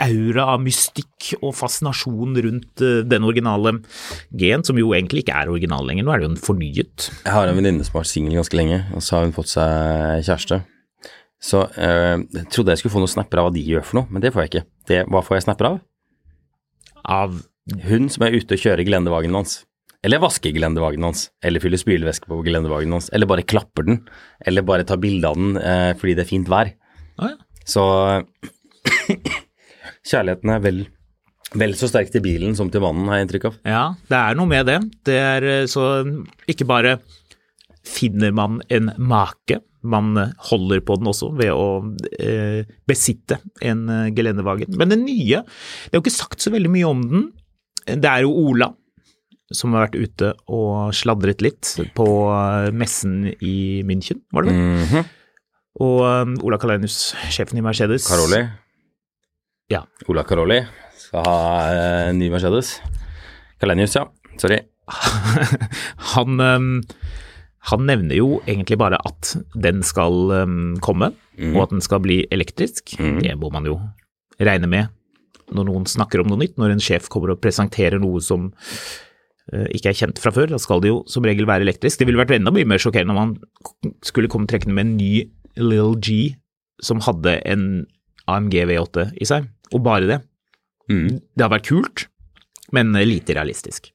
aura 0.00 0.46
av 0.54 0.62
mystikk 0.64 1.34
og 1.42 1.52
fascinasjon 1.58 2.38
rundt 2.46 2.82
eh, 2.84 3.02
den 3.04 3.26
originale 3.26 3.76
G-en, 4.32 4.64
som 4.64 4.78
jo 4.80 4.94
egentlig 4.96 5.24
ikke 5.24 5.36
er 5.42 5.52
original 5.52 5.84
lenger. 5.88 6.06
Nå 6.06 6.14
er 6.14 6.22
det 6.22 6.28
jo 6.28 6.32
en 6.32 6.40
fornyet. 6.40 7.08
Jeg 7.26 7.34
har 7.34 7.50
en 7.50 7.58
venninne 7.58 7.84
som 7.84 7.98
har 7.98 8.04
vært 8.04 8.12
singel 8.14 8.38
ganske 8.40 8.58
lenge, 8.58 8.80
og 8.96 9.04
så 9.04 9.18
har 9.18 9.26
hun 9.26 9.36
fått 9.36 9.52
seg 9.52 10.24
kjæreste. 10.24 10.62
Så 11.44 11.66
øh, 11.68 12.24
jeg 12.32 12.46
trodde 12.52 12.72
jeg 12.72 12.80
skulle 12.80 12.94
få 12.94 13.02
noen 13.04 13.12
snapper 13.12 13.42
av 13.42 13.50
hva 13.50 13.56
de 13.56 13.66
gjør 13.66 13.84
for 13.84 14.00
noe, 14.00 14.08
men 14.08 14.24
det 14.24 14.32
får 14.32 14.46
jeg 14.46 14.52
ikke. 14.52 14.64
Det, 14.88 15.02
hva 15.12 15.24
får 15.24 15.38
jeg 15.38 15.46
snapper 15.50 15.70
av? 15.74 15.82
Av 17.04 17.42
Hun 17.84 18.10
som 18.12 18.24
er 18.24 18.34
ute 18.36 18.56
og 18.56 18.60
kjører 18.60 18.84
gelendevagen 18.84 19.36
hans. 19.36 19.62
Eller 20.04 20.20
vasker 20.20 20.52
gelendervognen 20.52 21.08
hans. 21.08 21.28
Eller 21.44 21.62
fyller 21.64 21.80
spylevæske 21.80 22.28
på 22.28 22.42
gelendervognen 22.44 22.98
hans. 22.98 23.08
Eller 23.16 23.28
bare 23.30 23.46
klapper 23.46 23.86
den. 23.88 24.02
Eller 24.44 24.66
bare 24.66 24.84
tar 24.84 25.00
bilde 25.00 25.30
av 25.30 25.38
den 25.40 25.56
eh, 25.60 25.92
fordi 25.96 26.18
det 26.18 26.26
er 26.26 26.30
fint 26.30 26.50
vær. 26.52 26.74
Ah, 27.16 27.32
ja. 27.32 27.38
Så 27.64 27.84
kjærligheten 30.10 30.52
er 30.52 30.64
vel, 30.64 30.80
vel 31.56 31.76
så 31.78 31.88
sterk 31.88 32.12
til 32.12 32.24
bilen 32.24 32.56
som 32.58 32.68
til 32.72 32.84
mannen, 32.84 33.08
har 33.08 33.20
jeg 33.20 33.28
inntrykk 33.28 33.48
av. 33.48 33.60
Ja, 33.64 33.84
det 34.10 34.20
er 34.20 34.36
noe 34.38 34.50
med 34.50 34.68
det. 34.68 34.80
Det 35.08 35.20
er 35.20 35.48
eh, 35.54 35.68
så 35.70 35.86
ikke 36.50 36.68
bare 36.68 36.98
finner 37.84 38.32
man 38.36 38.60
en 38.72 38.92
make, 39.00 39.62
man 39.84 40.12
eh, 40.20 40.36
holder 40.50 40.84
på 40.84 40.98
den 41.00 41.08
også 41.14 41.32
ved 41.40 41.52
å 41.56 41.66
eh, 42.20 42.68
besitte 42.88 43.40
en 43.64 43.86
gelendervagen. 44.16 44.76
Men 44.76 44.92
den 44.92 45.08
nye, 45.08 45.40
det 45.40 45.94
er 45.94 46.00
jo 46.00 46.04
ikke 46.04 46.18
sagt 46.20 46.44
så 46.44 46.52
veldig 46.52 46.76
mye 46.76 46.92
om 46.92 47.04
den. 47.08 47.28
Det 47.88 48.08
er 48.08 48.24
jo 48.24 48.36
Ola 48.44 48.74
som 49.52 49.74
har 49.74 49.88
vært 49.88 49.98
ute 50.00 50.30
og 50.48 50.94
sladret 50.96 51.42
litt 51.44 51.74
på 51.96 52.06
eh, 52.32 52.70
messen 52.72 53.26
i 53.34 53.82
München, 53.86 54.22
var 54.32 54.46
det 54.46 54.54
vel? 54.54 54.64
Mhm. 54.84 55.12
Og 55.84 56.04
um, 56.06 56.36
Ola 56.46 56.54
Kalenius, 56.62 57.16
sjefen 57.34 57.58
i 57.58 57.62
Mercedes. 57.64 58.06
Caroli. 58.06 58.44
Ja. 59.72 59.80
Ola 60.06 60.22
Caroli 60.22 60.60
skal 61.02 61.26
ha 61.26 61.40
uh, 61.66 62.10
ny 62.14 62.28
Mercedes. 62.30 62.76
Kalenius, 63.58 63.96
ja. 63.98 64.04
Sorry. 64.38 64.60
han, 66.14 66.38
um, 66.38 66.68
han 67.72 67.86
nevner 67.90 68.20
jo 68.20 68.38
egentlig 68.46 68.78
bare 68.78 69.00
at 69.02 69.32
den 69.66 69.82
skal 69.82 70.30
um, 70.44 70.76
komme, 70.84 71.10
og 71.50 71.58
at 71.64 71.74
den 71.74 71.82
skal 71.82 72.04
bli 72.04 72.20
elektrisk. 72.30 72.94
Det 72.94 73.34
må 73.40 73.50
man 73.50 73.66
jo 73.66 73.80
regne 74.38 74.70
med 74.70 74.92
når 75.54 75.66
noen 75.68 75.88
snakker 75.90 76.22
om 76.22 76.30
noe 76.30 76.40
nytt. 76.40 76.54
Når 76.60 76.76
en 76.76 76.84
sjef 76.86 77.10
kommer 77.12 77.34
og 77.34 77.42
presenterer 77.42 77.98
noe 77.98 78.22
som 78.22 78.52
ikke 79.52 79.90
er 79.90 79.98
kjent 79.98 80.20
fra 80.22 80.32
før, 80.32 80.48
da 80.54 80.58
skal 80.62 80.80
det 80.80 80.88
jo 80.88 81.02
som 81.10 81.24
regel 81.26 81.44
være 81.48 81.66
elektrisk. 81.66 81.98
Det 82.00 82.06
ville 82.08 82.20
vært 82.20 82.32
enda 82.38 82.52
mye 82.54 82.68
mer 82.68 82.80
sjokkerende 82.80 83.12
om 83.12 83.20
han 83.20 83.94
skulle 84.04 84.30
komme 84.32 84.48
trekkende 84.48 84.76
med 84.78 84.86
en 84.86 84.94
ny 84.96 85.10
Lil 85.60 85.98
G 86.02 86.14
som 86.82 87.02
hadde 87.04 87.36
en 87.46 87.66
AMG 88.30 88.56
V8 88.70 89.10
i 89.20 89.28
seg, 89.28 89.50
og 89.76 89.84
bare 89.84 90.08
det. 90.08 90.20
Mm. 90.90 91.20
Det 91.20 91.44
hadde 91.44 91.54
vært 91.58 91.68
kult, 91.68 92.06
men 92.74 92.96
lite 93.04 93.36
realistisk. 93.36 93.90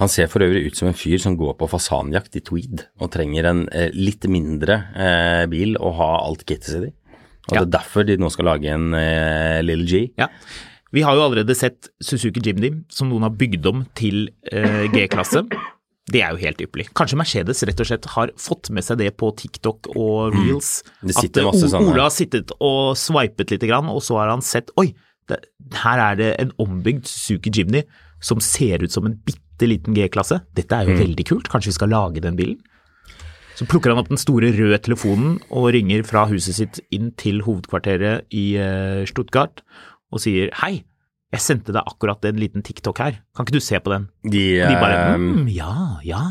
Han 0.00 0.08
ser 0.08 0.30
for 0.32 0.42
øvrig 0.44 0.70
ut 0.70 0.78
som 0.78 0.88
en 0.88 0.96
fyr 0.96 1.20
som 1.20 1.36
går 1.36 1.56
på 1.60 1.68
fasanjakt 1.68 2.38
i 2.38 2.42
tweed 2.44 2.86
og 3.02 3.10
trenger 3.12 3.50
en 3.50 3.66
eh, 3.68 3.90
litt 3.92 4.24
mindre 4.32 4.78
eh, 4.96 5.44
bil 5.52 5.76
å 5.76 5.92
ha 5.98 6.10
alt 6.22 6.46
kittet 6.48 6.70
sitt 6.72 6.88
i. 6.88 6.92
Og 7.50 7.56
Ja. 7.56 7.60
Det 7.60 7.66
er 7.66 7.72
derfor 7.78 8.06
de 8.06 8.16
nå 8.20 8.30
skal 8.32 8.46
lage 8.46 8.70
en 8.70 8.94
eh, 8.94 9.60
Little 9.64 9.86
G. 9.88 10.02
Ja. 10.20 10.30
Vi 10.90 11.02
har 11.06 11.14
jo 11.14 11.22
allerede 11.22 11.54
sett 11.54 11.90
Suzuki 12.02 12.42
Jimny 12.42 12.72
som 12.90 13.10
noen 13.10 13.28
har 13.28 13.34
bygd 13.38 13.66
om 13.70 13.84
til 13.98 14.24
eh, 14.50 14.88
G-klasse. 14.90 15.44
Det 16.10 16.22
er 16.24 16.34
jo 16.34 16.40
helt 16.42 16.62
ypperlig. 16.64 16.88
Kanskje 16.98 17.18
Mercedes 17.20 17.62
rett 17.68 17.82
og 17.82 17.86
slett 17.86 18.08
har 18.16 18.32
fått 18.40 18.72
med 18.74 18.82
seg 18.82 18.98
det 18.98 19.12
på 19.20 19.30
TikTok 19.38 19.92
og 19.94 20.34
Reels. 20.34 20.80
Det 21.04 21.14
at 21.20 21.38
eh, 21.38 21.76
Ola 21.78 22.08
har 22.08 22.14
sittet 22.14 22.50
og 22.58 22.96
swipet 22.98 23.54
litt, 23.54 23.66
grann, 23.70 23.90
og 23.92 24.02
så 24.02 24.18
har 24.18 24.32
han 24.32 24.42
sett 24.42 24.72
Oi, 24.80 24.88
det, 25.30 25.38
her 25.84 26.02
er 26.08 26.18
det 26.18 26.32
en 26.42 26.50
ombygd 26.62 27.06
Suzuki 27.06 27.52
Jimny 27.54 27.84
som 28.20 28.42
ser 28.42 28.82
ut 28.82 28.90
som 28.90 29.06
en 29.06 29.14
bitte 29.14 29.68
liten 29.70 29.94
G-klasse. 29.94 30.40
Dette 30.58 30.74
er 30.74 30.90
jo 30.90 30.98
veldig 30.98 31.28
kult. 31.28 31.52
Kanskje 31.52 31.70
vi 31.70 31.78
skal 31.78 31.94
lage 31.94 32.24
den 32.24 32.34
bilen? 32.40 32.58
Så 33.54 33.68
plukker 33.68 33.92
han 33.92 34.00
opp 34.00 34.10
den 34.10 34.18
store 34.18 34.50
røde 34.56 34.78
telefonen 34.82 35.36
og 35.52 35.70
ringer 35.76 36.02
fra 36.08 36.24
huset 36.30 36.56
sitt 36.56 36.82
inn 36.96 37.12
til 37.20 37.42
hovedkvarteret 37.44 38.26
i 38.34 38.44
eh, 38.58 39.06
Stuttgart 39.06 39.62
og 40.10 40.22
sier 40.22 40.50
hei, 40.62 40.80
jeg 41.30 41.44
sendte 41.44 41.74
deg 41.74 41.86
akkurat 41.86 42.24
en 42.26 42.38
liten 42.42 42.64
TikTok 42.66 42.98
her, 43.02 43.20
kan 43.36 43.46
ikke 43.46 43.58
du 43.58 43.62
se 43.62 43.78
på 43.78 43.92
den? 43.92 44.08
De, 44.26 44.44
Og 44.64 44.72
de 44.72 44.80
bare 44.80 45.02
eh, 45.02 45.20
mm, 45.22 45.50
ja, 45.54 45.74
ja. 46.06 46.24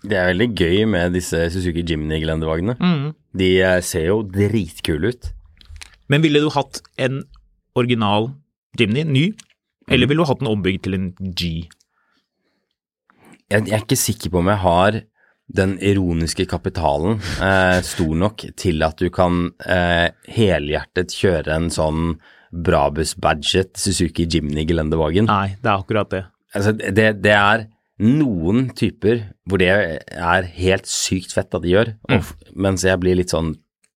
Det 0.00 0.16
er 0.16 0.30
veldig 0.32 0.48
gøy 0.56 0.86
med 0.88 1.12
disse 1.14 1.42
Suzuki 1.52 1.84
Jimny-gelendevagnene. 1.86 3.12
De 3.36 3.50
eh, 3.60 3.78
ser 3.84 4.08
jo 4.08 4.22
dritkule 4.24 5.12
ut. 5.12 5.30
Men 6.10 6.24
ville 6.24 6.40
du 6.42 6.48
hatt 6.54 6.80
en 6.98 7.20
original 7.78 8.32
Jimny, 8.80 9.04
ny, 9.06 9.26
eller 9.90 10.10
ville 10.10 10.24
du 10.24 10.30
hatt 10.30 10.40
den 10.42 10.50
ombygd 10.50 10.86
til 10.86 10.96
en 10.96 11.12
G? 11.20 11.68
Jeg, 13.50 13.66
jeg 13.66 13.76
er 13.76 13.84
ikke 13.84 13.98
sikker 13.98 14.32
på 14.32 14.42
om 14.42 14.50
jeg 14.50 14.62
har 14.62 15.00
den 15.50 15.72
ironiske 15.82 16.46
kapitalen 16.50 17.18
eh, 17.42 17.80
stor 17.82 18.12
nok 18.18 18.44
til 18.58 18.84
at 18.86 19.00
du 19.02 19.10
kan 19.14 19.48
eh, 19.66 20.10
helhjertet 20.30 21.14
kjøre 21.14 21.56
en 21.56 21.70
sånn 21.74 22.12
Brabus-badget 22.50 23.78
Suzuki 23.78 24.26
Jimny-gelendevagen. 24.26 25.28
Nei, 25.30 25.56
det 25.62 25.70
er 25.70 25.76
akkurat 25.76 26.10
det. 26.12 26.24
Altså, 26.56 26.74
det, 26.74 27.06
det 27.22 27.34
er 27.36 27.66
noen 28.00 28.70
typer 28.76 29.26
hvor 29.46 29.60
det 29.60 29.70
er 29.70 30.48
helt 30.56 30.88
sykt 30.88 31.34
fett 31.36 31.52
at 31.54 31.62
de 31.62 31.74
gjør, 31.74 31.92
og, 32.08 32.30
mens 32.56 32.84
jeg 32.86 32.98
blir 33.02 33.18
litt 33.18 33.34
sånn 33.34 33.54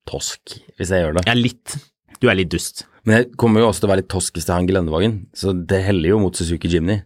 tosk 0.09 0.59
hvis 0.79 0.93
jeg 0.93 1.05
gjør 1.07 1.19
det. 1.19 1.25
Jeg 1.27 1.35
er 1.35 1.41
litt, 1.41 1.77
du 2.21 2.29
er 2.31 2.39
litt 2.39 2.53
dust. 2.53 2.85
Men 3.05 3.19
jeg 3.19 3.31
kommer 3.41 3.65
jo 3.65 3.71
også 3.71 3.83
til 3.85 3.89
å 3.89 3.93
være 3.95 4.05
litt 4.05 4.13
tosk 4.13 4.37
hvis 4.37 4.47
jeg 4.49 4.55
har 4.55 4.63
en 4.63 4.69
gelendevagen, 4.69 5.17
så 5.37 5.55
det 5.57 5.83
heller 5.87 6.15
jo 6.15 6.21
mot 6.23 6.37
Suzuki 6.37 6.71
Jimny. 6.73 7.01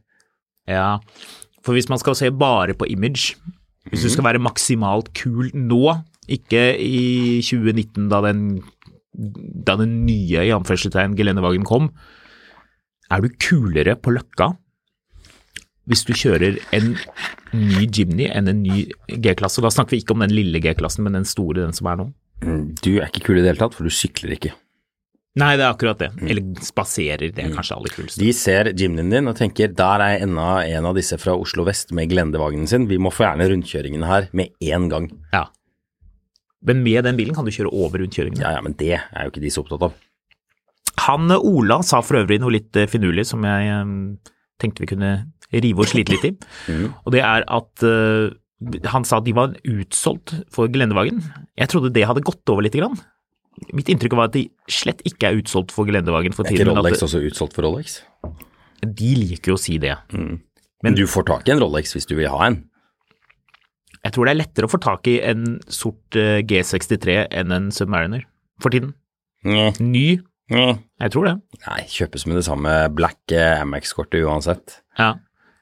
Ja, 0.69 0.99
for 1.65 1.77
hvis 1.77 1.89
man 1.91 2.01
skal 2.03 2.17
se 2.19 2.31
bare 2.35 2.77
på 2.77 2.87
image, 2.91 3.39
hvis 3.89 4.05
du 4.05 4.13
skal 4.13 4.27
være 4.29 4.43
maksimalt 4.43 5.11
kul 5.17 5.49
nå, 5.57 5.97
ikke 6.29 6.63
i 6.77 7.41
2019 7.41 8.11
da 8.13 8.21
den, 8.27 8.43
da 9.19 9.77
den 9.81 10.05
nye 10.07 10.47
i 10.47 10.55
anførselstegn 10.55 11.17
gelendevagen 11.19 11.67
kom, 11.69 11.91
er 13.11 13.25
du 13.25 13.33
kulere 13.41 13.97
på 13.99 14.15
Løkka 14.15 14.53
hvis 15.89 16.05
du 16.05 16.13
kjører 16.13 16.59
en 16.77 16.91
ny 17.57 17.87
Jimny 17.89 18.27
enn 18.29 18.51
en 18.51 18.59
ny 18.61 18.83
G-klasse. 19.09 19.63
Da 19.65 19.71
snakker 19.73 19.97
vi 19.97 20.03
ikke 20.03 20.13
om 20.13 20.21
den 20.21 20.35
lille 20.37 20.61
G-klassen, 20.61 21.07
men 21.07 21.17
den 21.17 21.25
store, 21.29 21.63
den 21.63 21.73
som 21.73 21.89
er 21.89 21.97
nå. 21.97 22.11
Du 22.85 22.99
er 22.99 23.09
ikke 23.09 23.25
kul 23.31 23.39
i 23.39 23.43
det 23.43 23.55
hele 23.55 23.63
tatt, 23.63 23.77
for 23.77 23.89
du 23.89 23.95
sykler 23.95 24.37
ikke. 24.37 24.53
Nei, 25.39 25.53
det 25.59 25.65
er 25.65 25.71
akkurat 25.73 26.01
det. 26.01 26.11
Eller 26.27 26.63
spaserer, 26.65 27.31
det 27.35 27.45
er 27.45 27.53
kanskje 27.55 27.77
aller 27.77 27.95
kuleste. 27.95 28.21
De 28.21 28.31
ser 28.35 28.73
Jimnyen 28.77 29.13
din 29.13 29.31
og 29.31 29.37
tenker 29.39 29.71
der 29.77 30.03
er 30.03 30.25
enda 30.25 30.49
en 30.67 30.89
av 30.89 30.97
disse 30.99 31.19
fra 31.21 31.37
Oslo 31.39 31.67
vest 31.69 31.93
med 31.95 32.11
gelendevognen 32.11 32.69
sin, 32.71 32.89
vi 32.91 32.99
må 33.01 33.13
fjerne 33.15 33.47
rundkjøringen 33.49 34.07
her 34.09 34.29
med 34.37 34.53
en 34.73 34.89
gang. 34.91 35.09
Ja. 35.33 35.47
Men 36.67 36.83
med 36.83 37.05
den 37.07 37.19
bilen 37.19 37.37
kan 37.37 37.47
du 37.47 37.53
kjøre 37.55 37.71
over 37.71 38.03
rundkjøringene. 38.03 38.43
Ja 38.43 38.57
ja, 38.57 38.63
men 38.65 38.75
det 38.79 38.97
er 38.99 39.27
jo 39.27 39.33
ikke 39.33 39.45
de 39.45 39.53
så 39.55 39.63
opptatt 39.63 39.87
av. 39.89 39.99
Han 41.07 41.31
eh, 41.31 41.47
Ola 41.51 41.81
sa 41.87 42.03
for 42.05 42.21
øvrig 42.23 42.41
noe 42.43 42.57
litt 42.57 42.77
eh, 42.79 42.89
finurlig 42.91 43.29
som 43.29 43.45
jeg 43.47 43.71
eh, 43.71 43.93
tenkte 44.59 44.85
vi 44.85 44.91
kunne 44.91 45.13
rive 45.55 45.85
og 45.85 45.91
slite 45.91 46.17
litt 46.17 46.27
i. 46.29 46.33
Og 47.07 47.15
det 47.15 47.23
er 47.25 47.47
at 47.47 47.85
uh, 47.87 48.29
han 48.93 49.07
sa 49.09 49.21
at 49.23 49.25
de 49.25 49.33
var 49.33 49.55
utsolgt 49.65 50.35
for 50.53 50.69
gelendevagen. 50.69 51.23
Jeg 51.57 51.71
trodde 51.73 51.95
det 51.95 52.05
hadde 52.11 52.27
gått 52.27 52.53
over 52.53 52.67
lite 52.67 52.83
grann. 52.83 52.99
Mitt 53.73 53.89
inntrykk 53.89 54.19
var 54.19 54.29
at 54.29 54.35
de 54.35 54.45
slett 54.71 55.01
ikke 55.09 55.31
er 55.31 55.39
utsolgt 55.41 55.73
for 55.75 55.89
gelendevagen 55.89 56.37
for 56.37 56.45
Er 56.45 56.59
ikke 56.59 56.69
Rolex 56.69 57.01
at 57.01 57.07
også 57.09 57.23
utsolgt 57.31 57.57
for 57.57 57.67
Rolex? 57.67 58.03
de 58.79 59.09
liker 59.19 59.51
jo 59.51 59.57
å 59.57 59.61
si 59.61 59.79
det. 59.83 59.95
Men 60.85 60.95
du 60.95 61.07
får 61.11 61.27
tak 61.31 61.49
i 61.49 61.55
en 61.55 61.63
Rolex 61.63 61.97
hvis 61.97 62.07
du 62.07 62.15
vil 62.19 62.31
ha 62.31 62.45
en. 62.47 62.61
Jeg 64.07 64.15
tror 64.15 64.29
det 64.29 64.35
er 64.35 64.41
lettere 64.43 64.69
å 64.69 64.73
få 64.73 64.81
tak 64.83 65.09
i 65.11 65.19
en 65.27 65.59
sort 65.73 66.19
eh, 66.19 66.41
G63 66.47 67.21
enn 67.41 67.55
en 67.55 67.71
Submariner 67.75 68.27
for 68.63 68.75
tiden. 68.75 68.95
Nye. 69.47 69.71
Ny, 69.83 70.07
Nye. 70.55 70.77
jeg 71.03 71.15
tror 71.15 71.29
det. 71.29 71.35
Nei, 71.67 71.81
kjøpes 71.91 72.27
med 72.29 72.39
det 72.41 72.45
samme 72.49 72.75
black 72.95 73.35
eh, 73.35 73.61
Amex-kortet 73.63 74.25
uansett. 74.27 74.81
Ja. 74.99 75.17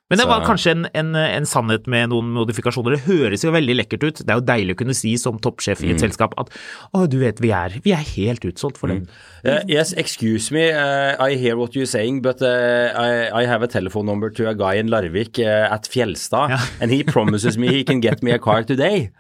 Men 0.08 0.18
det 0.20 0.22
Så- 0.22 0.28
var 0.30 0.44
kanskje 0.46 0.70
en, 0.70 0.84
en, 0.94 1.08
en 1.16 1.46
sannhet 1.50 1.88
med 1.90 2.10
noen 2.12 2.28
modifikasjoner. 2.30 2.94
Det 2.94 3.06
høres 3.08 3.42
jo 3.42 3.50
veldig 3.50 3.74
lekkert 3.74 4.04
ut. 4.06 4.20
Det 4.22 4.30
er 4.30 4.38
jo 4.38 4.44
deilig 4.46 4.76
å 4.76 4.78
kunne 4.78 4.94
si 4.94 5.16
som 5.18 5.40
toppsjef 5.42 5.80
Mm. 5.82 5.88
i 5.88 5.90
et 5.96 6.00
selskap 6.04 6.34
at 6.38 6.48
å, 6.94 7.08
du 7.10 7.18
vet, 7.18 7.40
vi 7.42 7.50
er, 7.50 7.74
vi 7.82 7.90
er 7.90 8.04
helt 8.14 8.44
utsolgt 8.46 8.78
for 8.78 8.86
den. 8.86 9.08
Uh, 9.44 9.64
yes, 9.66 9.92
excuse 9.98 10.52
me, 10.54 10.68
uh, 10.70 11.16
I 11.18 11.34
hear 11.34 11.56
what 11.56 11.74
you're 11.74 11.90
saying, 11.90 12.22
but 12.22 12.40
uh, 12.40 12.92
I, 12.94 13.42
I 13.42 13.46
have 13.46 13.62
a 13.62 13.66
telephone 13.66 14.06
number 14.06 14.30
to 14.30 14.46
a 14.48 14.54
guy 14.54 14.74
in 14.78 14.86
Larvik 14.86 15.40
at 15.42 15.88
Fjelstad, 15.90 16.50
Ja. 16.50 16.58
and 16.80 16.92
he 16.92 17.02
promises 17.02 17.58
me 17.58 17.66
he 17.68 17.82
can 17.82 17.98
get 18.00 18.22
me 18.22 18.30
a 18.30 18.38
car 18.38 18.62
today. 18.62 19.10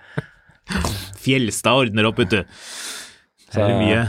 Fjelstad 1.26 1.82
ordner 1.82 2.06
opp, 2.06 2.18
vet 2.22 2.30
du. 2.30 2.40
Så 3.50 3.58
er 3.62 3.68
det 3.72 3.76
mye, 3.82 4.00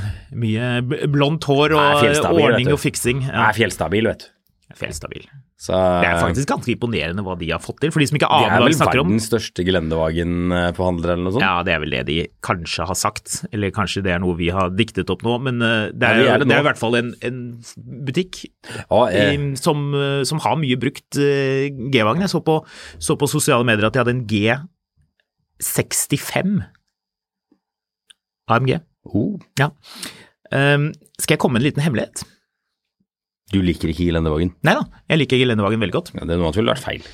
mye 0.46 0.70
b- 0.86 1.08
blondt 1.14 1.46
hår 1.50 1.74
og 1.74 2.32
ordning 2.38 2.70
og 2.74 2.80
fiksing. 2.82 3.22
Det 3.26 3.34
Ja, 3.34 3.50
er 3.50 3.58
Fjelstad-bil, 3.58 4.06
vet 4.14 4.28
du. 4.30 4.76
Fjelstad-bil. 4.78 5.26
Så, 5.58 5.74
Det 5.74 6.06
er 6.06 6.20
faktisk 6.22 6.46
ganske 6.52 6.70
imponerende 6.70 7.24
hva 7.26 7.34
de 7.40 7.48
har 7.50 7.58
fått 7.58 7.80
til. 7.82 7.90
For 7.90 7.98
de 8.04 8.06
som 8.06 8.14
ikke 8.20 8.28
aner 8.30 8.46
er 8.46 8.52
hva 8.60 8.68
vel 8.68 8.70
vi 8.70 8.76
snakker 8.78 9.00
om. 9.02 9.08
verdens 9.10 9.26
største 9.32 9.64
gelendevagenforhandler 9.66 11.10
eller 11.16 11.24
noe 11.26 11.34
sånt? 11.34 11.42
Ja, 11.48 11.64
det 11.66 11.74
er 11.74 11.82
vel 11.82 11.96
det 11.96 12.02
de 12.12 12.18
kanskje 12.46 12.86
har 12.86 12.94
sagt, 13.00 13.40
eller 13.50 13.74
kanskje 13.74 14.04
det 14.06 14.14
er 14.14 14.22
noe 14.22 14.36
vi 14.38 14.52
har 14.54 14.70
diktet 14.78 15.10
opp 15.10 15.26
nå. 15.26 15.34
Men 15.48 15.58
eh, 15.66 15.88
det 15.98 16.06
Ja, 16.06 16.14
er, 16.14 16.22
vi 16.22 16.30
er 16.30 16.38
det 16.44 16.48
det 16.52 16.58
er 16.60 16.62
i 16.62 16.68
hvert 16.70 16.78
fall 16.84 16.94
en, 17.00 17.10
en 17.26 17.40
butikk 18.06 18.44
Ja, 18.86 19.02
eh, 19.10 19.34
som, 19.58 19.82
eh, 19.98 20.22
som 20.30 20.38
har 20.46 20.62
mye 20.62 20.78
brukt 20.78 21.18
eh, 21.18 21.74
G-vagn. 21.74 22.22
Jeg 22.22 22.30
så 22.36 22.44
på, 22.46 22.60
så 23.02 23.18
på 23.18 23.26
sosiale 23.34 23.66
medier 23.66 23.90
at 23.90 23.98
de 23.98 24.02
hadde 24.06 24.14
en 24.14 24.28
G65 24.30 26.62
AMG. 28.48 28.78
oh, 29.10 29.40
Ja. 29.60 29.72
Um, 30.54 30.94
skal 31.20 31.34
jeg 31.36 31.42
komme 31.42 31.58
med 31.58 31.62
en 31.66 31.70
liten 31.72 31.84
hemmelighet? 31.84 32.22
Du 33.54 33.62
liker 33.64 33.92
ikke 33.94 34.08
gelendevagen. 34.10 34.52
Nei 34.68 34.74
da, 34.76 34.84
jeg 35.12 35.22
liker 35.22 35.40
gelendevagen 35.40 35.80
veldig 35.84 35.96
godt. 35.96 36.12
Ja, 36.18 36.26
det 36.28 36.36
er 36.36 36.42
noe 36.42 36.52
som 36.52 36.62
ville 36.64 36.74
vært 36.76 36.84
feil. 36.84 37.06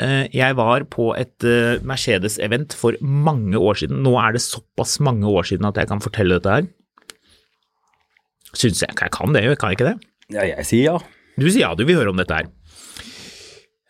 Eh, 0.00 0.24
Jeg 0.32 0.56
var 0.58 0.84
på 0.92 1.10
et 1.16 1.44
eh, 1.44 1.78
Mercedes-event 1.86 2.72
for 2.76 2.96
mange 3.00 3.56
år 3.60 3.78
siden. 3.82 4.00
Nå 4.04 4.14
er 4.20 4.36
det 4.36 4.42
såpass 4.44 4.98
mange 5.04 5.28
år 5.28 5.44
siden 5.50 5.68
at 5.68 5.76
jeg 5.80 5.88
kan 5.92 6.00
fortelle 6.04 6.38
dette 6.38 6.54
her. 6.58 6.66
Syns 8.56 8.80
jeg 8.82 8.94
jeg 8.96 9.12
kan 9.12 9.34
det, 9.36 9.44
jeg 9.44 9.58
kan 9.60 9.72
jeg 9.72 9.78
ikke 9.80 9.90
det? 9.90 9.96
Ja, 10.32 10.44
jeg 10.48 10.64
sier 10.68 10.84
ja. 10.94 10.96
Du 11.36 11.44
sier 11.50 11.66
ja, 11.66 11.74
du 11.76 11.84
vil 11.84 11.98
høre 12.00 12.12
om 12.14 12.20
dette 12.20 12.38
her. 12.40 12.48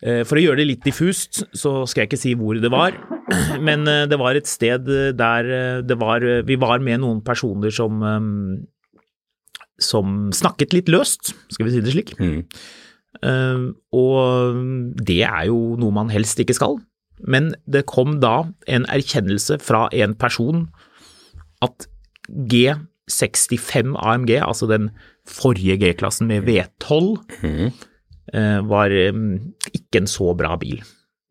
Eh, 0.02 0.22
For 0.26 0.38
å 0.38 0.42
gjøre 0.42 0.60
det 0.62 0.68
litt 0.72 0.84
diffust, 0.86 1.44
så 1.56 1.78
skal 1.86 2.02
jeg 2.04 2.10
ikke 2.10 2.20
si 2.24 2.34
hvor 2.38 2.58
det 2.60 2.70
var, 2.74 2.98
men 3.66 3.86
det 4.10 4.18
var 4.20 4.34
et 4.38 4.46
sted 4.50 4.86
der 5.18 5.48
det 5.86 5.96
var 6.02 6.22
Vi 6.46 6.58
var 6.60 6.82
med 6.82 7.00
noen 7.02 7.22
personer 7.26 7.70
som 7.74 8.02
som 9.82 10.30
snakket 10.34 10.74
litt 10.76 10.90
løst, 10.92 11.34
skal 11.52 11.68
vi 11.68 11.74
si 11.74 11.84
det 11.84 11.94
slik. 11.94 12.14
Mm. 12.20 12.42
Uh, 13.24 13.72
og 13.96 14.60
det 15.08 15.22
er 15.24 15.46
jo 15.48 15.76
noe 15.80 15.94
man 15.94 16.12
helst 16.12 16.40
ikke 16.42 16.56
skal. 16.56 16.78
Men 17.24 17.54
det 17.64 17.86
kom 17.88 18.18
da 18.20 18.44
en 18.68 18.86
erkjennelse 18.92 19.58
fra 19.64 19.86
en 19.96 20.14
person 20.18 20.66
at 21.64 21.86
G65 22.28 23.94
AMG, 23.96 24.32
altså 24.42 24.68
den 24.68 24.90
forrige 25.28 25.78
G-klassen 25.80 26.28
med 26.28 26.44
V12, 26.48 27.16
eh, 28.34 28.58
var 28.68 28.92
um, 29.14 29.54
ikke 29.72 30.02
en 30.02 30.10
så 30.10 30.34
bra 30.38 30.56
bil. 30.60 30.82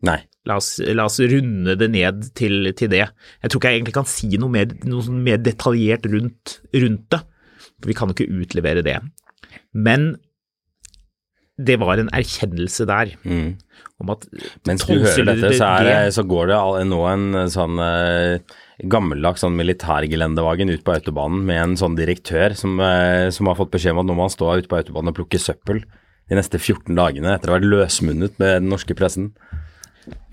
Nei. 0.05 0.21
La 0.45 0.59
oss, 0.61 0.75
la 0.77 1.07
oss 1.09 1.17
runde 1.25 1.73
det 1.79 1.87
ned 1.89 2.27
til, 2.37 2.69
til 2.77 2.91
det. 2.91 3.07
Jeg 3.41 3.49
tror 3.49 3.59
ikke 3.59 3.71
jeg 3.71 3.79
egentlig 3.79 3.95
kan 3.95 4.09
si 4.09 4.27
noe 4.37 4.53
mer, 4.53 4.75
noe 4.85 5.01
sånn 5.01 5.23
mer 5.25 5.39
detaljert 5.41 6.05
rundt, 6.11 6.59
rundt 6.75 7.07
det, 7.15 7.21
for 7.81 7.91
vi 7.91 7.97
kan 7.97 8.11
jo 8.11 8.15
ikke 8.17 8.31
utlevere 8.43 8.83
det. 8.85 8.99
Men 9.73 10.15
det 11.55 11.77
var 11.79 11.95
en 12.01 12.09
erkjennelse 12.11 12.83
der 12.89 13.13
Mm. 13.23 13.55
om 14.01 14.09
at 14.11 14.25
Mens 14.67 14.83
du 14.83 14.93
hører 14.99 15.23
dette, 15.29 15.53
så, 15.55 15.69
er 15.79 15.83
det, 15.87 16.13
så 16.13 16.23
går 16.27 16.47
det 16.51 16.87
nå 16.89 16.99
en 17.07 17.35
eh, 17.35 17.45
sånn 17.47 17.79
eh, 17.79 18.39
gammeldags 18.83 19.39
sånn 19.39 19.55
militærgelendevagen 19.55 20.69
ut 20.73 20.83
på 20.83 20.95
autobanen 20.97 21.45
med 21.47 21.61
en 21.61 21.77
sånn 21.79 21.95
direktør 21.95 22.55
som, 22.59 22.77
eh, 22.83 23.29
som 23.31 23.47
har 23.47 23.55
fått 23.55 23.71
beskjed 23.71 23.95
om 23.95 24.03
at 24.03 24.09
nå 24.09 24.17
må 24.17 24.27
han 24.27 24.35
stå 24.35 24.57
ute 24.59 24.67
på 24.67 24.81
autobanen 24.81 25.13
og 25.13 25.15
plukke 25.21 25.39
søppel 25.39 25.85
de 26.27 26.35
neste 26.35 26.59
14 26.59 26.91
dagene 26.97 27.31
etter 27.37 27.47
å 27.47 27.53
ha 27.55 27.59
vært 27.61 27.71
løsmunnet 27.71 28.35
med 28.41 28.59
den 28.59 28.69
norske 28.73 28.95
pressen. 28.97 29.31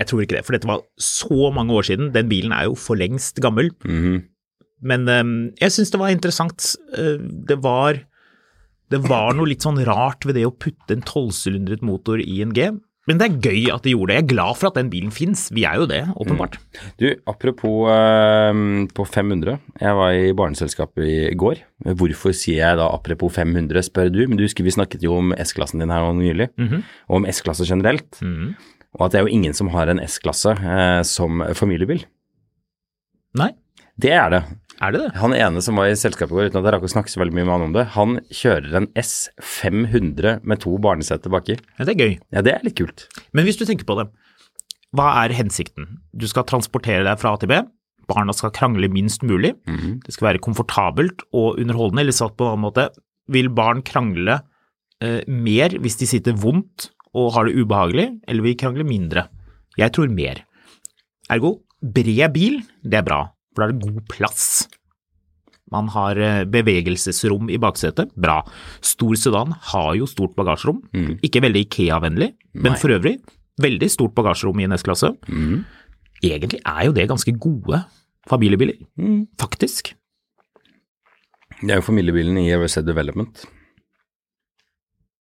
Jeg 0.00 0.08
tror 0.08 0.24
ikke 0.24 0.36
det, 0.40 0.44
for 0.44 0.56
dette 0.56 0.66
var 0.68 0.82
så 0.98 1.52
mange 1.54 1.72
år 1.72 1.86
siden. 1.86 2.10
Den 2.12 2.28
bilen 2.28 2.52
er 2.52 2.66
jo 2.66 2.74
for 2.74 2.98
lengst 2.98 3.38
gammel. 3.40 3.70
Mhm. 3.86 4.24
Men 4.82 5.08
eh, 5.08 5.26
jeg 5.62 5.76
syns 5.76 5.92
det 5.94 6.00
var 6.02 6.14
interessant. 6.14 6.72
Eh, 6.98 7.18
det 7.20 7.60
var 7.64 8.02
det 8.92 9.00
var 9.08 9.32
noe 9.32 9.48
litt 9.48 9.64
sånn 9.64 9.80
rart 9.86 10.26
ved 10.28 10.36
det 10.36 10.44
å 10.44 10.52
putte 10.52 10.92
en 10.92 11.04
tolvsylindret 11.06 11.80
motor 11.86 12.20
i 12.20 12.42
en 12.44 12.52
G. 12.52 12.68
Men 13.10 13.18
det 13.18 13.26
er 13.26 13.38
gøy 13.48 13.64
at 13.74 13.82
de 13.82 13.96
gjorde 13.96 14.12
det. 14.12 14.16
Jeg 14.20 14.22
er 14.22 14.30
glad 14.30 14.58
for 14.60 14.68
at 14.68 14.76
den 14.78 14.90
bilen 14.92 15.10
fins. 15.14 15.48
Vi 15.50 15.64
er 15.66 15.80
jo 15.80 15.88
det, 15.90 16.04
åpenbart. 16.22 16.58
Du, 17.02 17.08
apropos 17.26 17.88
uh, 17.90 18.52
på 18.94 19.06
500. 19.08 19.56
Jeg 19.80 19.98
var 19.98 20.14
i 20.14 20.28
barneselskapet 20.38 21.08
i 21.08 21.16
går. 21.38 21.64
Hvorfor 21.98 22.36
sier 22.36 22.60
jeg 22.60 22.78
da 22.78 22.86
apropos 22.94 23.34
500, 23.34 23.88
spør 23.88 24.12
du. 24.14 24.20
Men 24.28 24.38
du 24.38 24.44
husker 24.46 24.62
vi 24.62 24.76
snakket 24.76 25.02
jo 25.02 25.16
om 25.18 25.34
S-klassen 25.34 25.82
din 25.82 25.90
her 25.90 26.12
nylig, 26.14 26.52
mm 26.54 26.68
-hmm. 26.68 26.84
og 27.08 27.16
om 27.16 27.26
S-klasse 27.26 27.66
generelt. 27.66 28.22
Og 28.94 29.06
at 29.06 29.12
det 29.12 29.18
er 29.18 29.26
jo 29.26 29.34
ingen 29.34 29.54
som 29.54 29.68
har 29.68 29.88
en 29.88 29.98
S-klasse 30.06 30.54
uh, 30.54 31.02
som 31.02 31.42
familiebil. 31.54 32.06
Nei, 33.34 33.50
Det 33.98 34.12
er 34.12 34.30
det. 34.30 34.42
Er 34.82 34.94
det 34.94 35.00
det? 35.02 35.10
Han 35.20 35.34
ene 35.36 35.62
som 35.64 35.78
var 35.78 35.90
i 35.90 35.98
selskapet 35.98 36.34
i 36.34 36.38
går, 36.38 36.50
uten 36.50 36.60
at 36.60 36.66
jeg 36.66 36.74
rakk 36.74 36.86
å 36.88 36.92
snakke 36.92 37.12
så 37.12 37.20
veldig 37.22 37.36
mye 37.36 37.46
med 37.46 37.54
han 37.54 37.66
om 37.68 37.76
det, 37.76 37.84
han 37.94 38.16
kjører 38.34 38.78
en 38.80 38.88
S500 38.98 40.42
med 40.48 40.62
to 40.64 40.74
barnesetter 40.82 41.32
baki. 41.32 41.56
Ja, 41.78 41.86
det 41.86 41.94
er 41.94 42.02
gøy. 42.02 42.16
Ja, 42.34 42.42
det 42.44 42.54
er 42.56 42.66
litt 42.66 42.78
kult. 42.80 43.06
Men 43.36 43.46
hvis 43.46 43.60
du 43.60 43.64
tenker 43.68 43.88
på 43.88 43.96
det, 44.00 44.08
hva 44.92 45.08
er 45.22 45.34
hensikten? 45.38 45.86
Du 46.12 46.26
skal 46.28 46.44
transportere 46.48 47.06
deg 47.06 47.20
fra 47.20 47.32
A 47.32 47.40
til 47.40 47.48
B. 47.52 47.60
Barna 48.10 48.34
skal 48.36 48.52
krangle 48.52 48.90
minst 48.92 49.22
mulig. 49.24 49.54
Det 50.04 50.12
skal 50.12 50.32
være 50.32 50.42
komfortabelt 50.44 51.22
og 51.32 51.60
underholdende. 51.62 52.02
Eller 52.04 52.16
sagt 52.16 52.36
på 52.36 52.44
en 52.44 52.56
annen 52.56 52.66
måte, 52.66 52.88
vil 53.32 53.48
barn 53.54 53.80
krangle 53.86 54.40
eh, 55.00 55.22
mer 55.30 55.78
hvis 55.80 55.96
de 56.02 56.10
sitter 56.10 56.36
vondt 56.36 56.90
og 57.16 57.32
har 57.36 57.46
det 57.46 57.54
ubehagelig, 57.60 58.08
eller 58.26 58.44
vil 58.44 58.54
de 58.54 58.60
krangle 58.60 58.84
mindre? 58.88 59.26
Jeg 59.78 59.92
tror 59.94 60.10
mer. 60.12 60.42
Ergo, 61.32 61.58
bred 61.80 62.32
bil, 62.34 62.60
det 62.84 63.00
er 63.00 63.06
bra, 63.06 63.22
for 63.52 63.62
da 63.62 63.68
er 63.68 63.74
det 63.76 63.84
god 63.86 64.06
plass. 64.08 64.46
Man 65.72 65.88
har 65.94 66.18
eh, 66.20 66.42
bevegelsesrom 66.52 67.48
i 67.52 67.60
baksetet, 67.62 68.10
bra. 68.20 68.42
Stor 68.84 69.14
sedan 69.16 69.54
har 69.72 69.94
jo 69.96 70.08
stort 70.10 70.34
bagasjerom, 70.36 70.82
ikke 71.24 71.40
veldig 71.44 71.62
Ikea-vennlig, 71.68 72.32
men 72.60 72.76
for 72.80 72.92
øvrig 72.92 73.16
veldig 73.62 73.88
stort 73.92 74.14
bagasjerom 74.16 74.60
i 74.60 74.66
en 74.68 74.76
S-klasse. 74.76 75.14
Egentlig 76.22 76.60
er 76.64 76.84
jo 76.86 76.92
det 76.96 77.08
ganske 77.10 77.32
gode 77.40 77.80
familiebiler, 78.28 78.76
faktisk. 79.40 79.94
Det 81.62 81.70
er 81.70 81.80
jo 81.80 81.86
familiebilen 81.88 82.36
i 82.42 82.52
Reset 82.58 82.86
Development. 82.86 83.44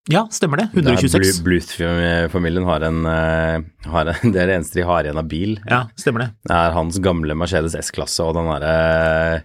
Ja, 0.09 0.23
stemmer 0.33 0.57
det. 0.57 0.69
126. 0.73 1.43
Bluth-familien 1.45 2.65
har 2.65 2.81
en, 2.87 3.03
eh, 3.05 3.61
har 3.91 4.09
en 4.09 4.31
Det 4.33 4.39
er 4.41 4.49
det 4.49 4.55
eneste 4.57 4.79
de 4.79 4.87
har 4.87 5.05
igjen 5.05 5.19
av 5.21 5.27
bil. 5.29 5.59
Ja, 5.69 5.83
stemmer 5.99 6.25
det. 6.25 6.29
Det 6.49 6.57
er 6.57 6.73
hans 6.73 6.97
gamle 7.03 7.35
Mercedes 7.37 7.75
S-klasse 7.77 8.25
og 8.25 8.33
den 8.39 8.49
derre 8.49 9.43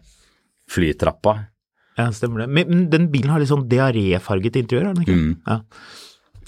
flytrappa. 0.73 1.37
Ja, 2.01 2.09
stemmer 2.13 2.45
det. 2.45 2.49
Men 2.49 2.73
men 2.73 2.89
den 2.93 3.11
bilen 3.13 3.33
har 3.35 3.41
litt 3.41 3.53
sånn 3.53 3.69
diaréfarget 3.69 4.57
interiør, 4.63 4.89
har 4.91 4.97
den 4.97 5.05
ikke? 5.05 5.21
Mm. 5.21 5.37
Ja. 5.47 5.61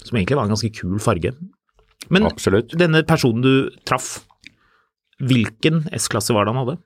Som 0.05 0.17
egentlig 0.17 0.39
var 0.39 0.49
en 0.49 0.55
ganske 0.57 0.73
kul 0.73 0.99
farge. 1.05 1.35
Men 2.09 2.25
Absolutt. 2.25 2.73
denne 2.81 3.05
personen 3.05 3.45
du 3.45 3.71
traff, 3.89 4.23
hvilken 5.21 5.85
S-klasse 5.99 6.33
var 6.33 6.47
det 6.47 6.55
han 6.55 6.63
hadde? 6.65 6.79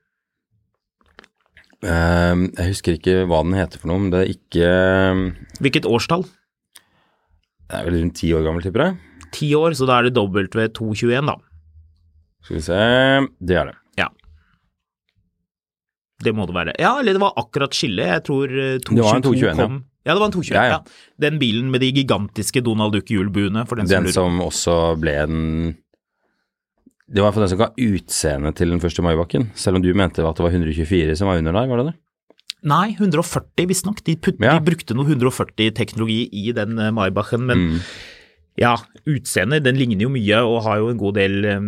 Eh, 1.83 2.45
jeg 2.59 2.71
husker 2.75 2.99
ikke 2.99 3.17
hva 3.31 3.43
den 3.47 3.59
heter 3.59 3.83
for 3.83 3.91
noe, 3.91 4.03
men 4.03 4.13
det 4.15 4.21
er 4.23 4.31
ikke 4.31 4.69
Hvilket 5.63 5.87
årstall? 5.91 6.27
Det 7.73 7.79
er 7.81 7.87
vel 7.89 8.03
rundt 8.03 8.19
ti 8.21 8.29
år 8.37 8.43
gammel, 8.45 8.61
tipper 8.61 8.83
jeg. 8.85 8.97
Ti 9.33 9.47
år, 9.57 9.73
så 9.79 9.87
da 9.89 9.95
er 10.03 10.11
det 10.11 10.21
W221, 10.21 11.31
da. 11.31 11.39
Skal 12.45 12.59
vi 12.59 12.65
se 12.67 12.81
Det 13.41 13.57
er 13.57 13.71
det. 13.71 13.77
Ja. 13.97 14.09
Det 16.21 16.35
må 16.37 16.45
det 16.51 16.57
være. 16.59 16.75
Ja, 16.77 16.99
eller 17.01 17.17
det 17.17 17.23
var 17.23 17.33
akkurat 17.41 17.73
skille. 17.73 18.11
Jeg 18.13 18.25
tror 18.29 18.53
eh, 18.53 18.77
222 18.85 18.93
Det 18.93 19.07
var 19.07 19.17
en 19.17 19.25
221, 19.25 19.49
ja. 19.49 19.55
kom 19.63 19.79
Ja, 20.05 20.13
det 20.13 20.21
var 20.21 20.29
en 20.29 20.37
221. 20.37 20.53
Ja, 20.53 20.67
Ja, 20.67 20.77
ja. 20.77 21.17
Den 21.25 21.41
bilen 21.41 21.71
med 21.73 21.81
de 21.81 21.89
gigantiske 21.97 22.61
Donald 22.61 22.93
Duck-hjulbuene, 22.93 23.65
den, 23.65 23.87
Den 23.87 24.13
som 24.13 24.13
som 24.13 24.45
også 24.45 24.77
ble 25.01 25.17
den 25.33 25.43
Det 27.09 27.25
var 27.25 27.33
for 27.33 27.41
den 27.41 27.55
som 27.55 27.61
ga 27.63 27.73
utseende 27.73 28.53
til 28.53 28.69
den 28.69 28.85
første 28.85 29.01
Maibakken, 29.01 29.49
selv 29.57 29.81
om 29.81 29.83
du 29.83 29.95
mente 29.95 30.21
at 30.21 30.37
det 30.37 30.45
var 30.45 30.53
124 30.53 31.17
som 31.17 31.29
var 31.29 31.41
under 31.41 31.57
der, 31.57 31.73
var 31.73 31.81
det 31.81 31.93
det? 31.93 31.97
Nei, 32.63 32.93
140 32.99 33.67
visstnok. 33.67 34.03
De, 34.07 34.15
putt- 34.17 34.39
Ja. 34.41 34.59
de 34.59 34.65
brukte 34.71 34.95
noe 34.95 35.05
140-teknologi 35.09 36.29
i 36.33 36.53
den 36.55 36.79
eh, 36.79 36.91
Maybachen, 36.95 37.45
men 37.47 37.59
Mm. 37.59 37.81
ja, 38.59 38.77
utseendet, 39.07 39.65
den 39.65 39.77
ligner 39.77 40.03
jo 40.03 40.09
mye 40.11 40.39
og 40.47 40.63
har 40.63 40.79
jo 40.79 40.89
en 40.91 40.99
god 40.99 41.15
del 41.15 41.45
eh, 41.45 41.61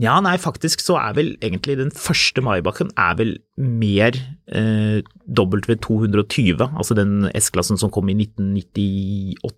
Ja, 0.00 0.20
nei, 0.20 0.36
faktisk 0.38 0.80
så 0.80 0.96
er 0.98 1.14
vel 1.14 1.36
egentlig 1.42 1.76
den 1.76 1.90
første 1.90 2.40
Maybachen 2.42 2.90
er 2.96 3.14
vel 3.18 3.32
mer 3.58 4.12
eh, 4.48 5.02
W220, 5.28 6.60
altså 6.78 6.94
den 6.94 7.28
S-klassen 7.34 7.76
som 7.78 7.90
kom 7.90 8.08
i 8.08 8.14
1998. 8.14 9.52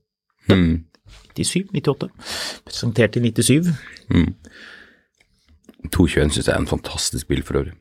Mm. 0.49 0.85
97, 1.37 1.69
98. 1.73 2.09
Presentert 2.65 3.17
i 3.17 3.21
97. 3.21 3.73
221 5.93 6.33
syns 6.37 6.47
jeg 6.49 6.55
er 6.55 6.61
en 6.63 6.67
fantastisk 6.71 7.29
bil 7.29 7.43
for 7.45 7.59
øvrig. 7.61 7.75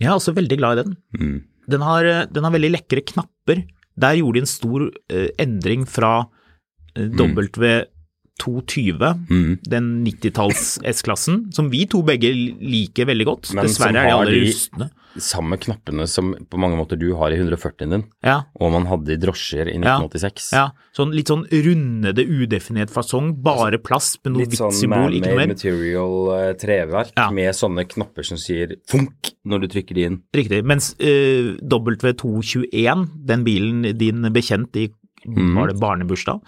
Jeg 0.00 0.08
er 0.10 0.16
også 0.16 0.34
veldig 0.34 0.58
glad 0.58 0.78
i 0.78 0.82
den. 0.82 0.96
Mm. 1.18 1.42
Den 1.72 1.84
har, 1.86 2.06
eh, 2.08 2.24
den 2.30 2.46
har 2.46 2.54
veldig 2.54 2.72
lekre 2.76 3.02
knapper. 3.12 3.64
Der 4.02 4.16
gjorde 4.16 4.38
de 4.38 4.44
en 4.46 4.48
stor 4.48 4.86
uh, 4.88 5.28
endring 5.42 5.82
fra 5.88 6.12
uh, 6.24 7.08
W220, 7.18 9.02
Mm. 9.28 9.58
den 9.68 9.90
90-talls 10.06 10.78
S-klassen, 10.94 11.50
som 11.52 11.68
vi 11.70 11.84
to 11.86 12.00
begge 12.02 12.30
liker 12.32 13.04
veldig 13.10 13.26
godt. 13.28 13.52
Men 13.54 13.68
Dessverre 13.68 14.00
er 14.00 14.08
de 14.08 14.14
aller 14.16 14.32
alle 14.32 14.46
rustne. 14.48 14.88
Samme 15.20 15.58
knappene 15.60 16.06
som 16.08 16.32
på 16.48 16.60
mange 16.60 16.78
måter 16.78 16.98
du 17.00 17.10
har 17.18 17.34
i 17.34 17.38
140-en 17.40 17.94
din, 17.96 18.04
Ja, 18.24 18.42
og 18.58 18.72
man 18.74 18.86
hadde 18.90 19.14
i 19.14 19.18
drosjer 19.20 19.68
i 19.68 19.76
1986. 19.78 20.52
ja. 20.56 20.68
Sånn, 20.96 21.12
litt 21.16 21.32
sånn 21.32 21.44
rundede, 21.48 22.24
udefinert 22.28 22.92
fasong, 22.92 23.32
bare 23.44 23.80
plass 23.80 24.14
med 24.22 24.34
noe 24.34 24.44
Litt 24.44 24.52
hvitt 24.52 24.60
sånn 24.60 24.76
symbol, 24.76 25.16
ikke 25.16 25.30
noe 25.32 25.38
man-made 25.38 25.56
sånn 25.56 25.72
material 25.72 26.16
eh, 26.36 26.52
treverk 26.60 27.12
Ja. 27.16 27.28
med 27.30 27.56
sånne 27.56 27.86
knapper 27.88 28.28
som 28.28 28.40
sier 28.40 28.76
funk 28.88 29.32
når 29.44 29.64
du 29.64 29.68
trykker 29.72 29.98
de 29.98 30.06
inn. 30.08 30.18
Riktig. 30.36 30.62
Mens 30.68 30.92
uh, 31.00 31.54
W221, 31.60 33.06
den 33.28 33.44
bilen 33.44 33.82
din 33.98 34.28
bekjent 34.32 34.76
i 34.76 34.88
mm. 35.26 35.54
var 35.56 35.72
det 35.72 35.80
barnebursdag, 35.80 36.40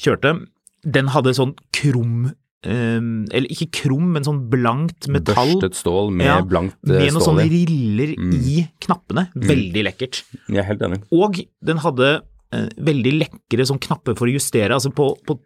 kjørte, 0.00 0.36
den 0.84 1.10
hadde 1.12 1.34
sånn 1.36 1.54
krum 1.76 2.30
eh, 2.64 3.00
Eller 3.32 3.48
ikke 3.50 3.70
krum, 3.84 4.12
men 4.12 4.24
sånn 4.26 4.48
blankt 4.50 5.08
metall. 5.08 5.54
Børstet 5.60 5.74
stål 5.78 6.10
med 6.12 6.26
Ja, 6.26 6.40
blankt 6.42 6.76
eh, 6.86 6.98
med 6.98 7.12
noen 7.14 7.24
sånne 7.24 7.46
riller 7.50 8.14
riller 8.14 8.40
i 8.50 8.66
knappene. 8.80 9.28
Veldig 9.34 9.84
lekkert. 9.86 10.22
Jeg 10.48 10.58
er 10.58 10.68
helt 10.68 10.82
enig. 10.82 11.02
Og 11.12 11.40
den 11.62 11.78
hadde 11.78 12.22
uh, 12.54 12.68
veldig 12.78 13.12
lekre 13.20 13.66
sånn 13.68 13.78
knapper 13.78 14.16
for 14.18 14.26
å 14.26 14.32
justere. 14.34 14.74
Altså 14.74 14.90
på, 14.92 15.12
på, 15.28 15.38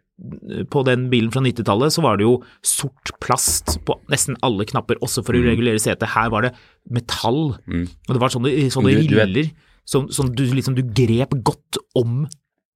på 0.71 0.83
den 0.87 1.09
bilen 1.11 1.29
fra 1.31 1.41
90-tallet 1.45 1.93
så 1.93 2.01
var 2.01 2.17
det 2.17 2.23
jo 2.25 2.39
sort 2.65 3.11
plast 3.21 3.77
på 3.85 3.97
nesten 4.09 4.37
alle 4.41 4.65
knapper, 4.65 4.97
også 5.05 5.23
for 5.25 5.35
å 5.35 5.41
Mm. 5.43 5.49
regulere 5.51 5.79
setet. 5.83 6.07
Her 6.15 6.29
var 6.33 6.41
det 6.47 6.53
metall, 6.89 7.55
og 7.59 8.11
det 8.15 8.21
var 8.21 8.29
sånne, 8.33 8.53
sånne 8.73 8.95
Du- 8.95 9.15
riller 9.15 9.51
som, 9.85 10.07
som 10.09 10.31
du 10.33 10.43
liksom 10.49 10.73
du 10.75 10.81
grep 10.81 11.29
godt 11.45 11.77
om 11.95 12.25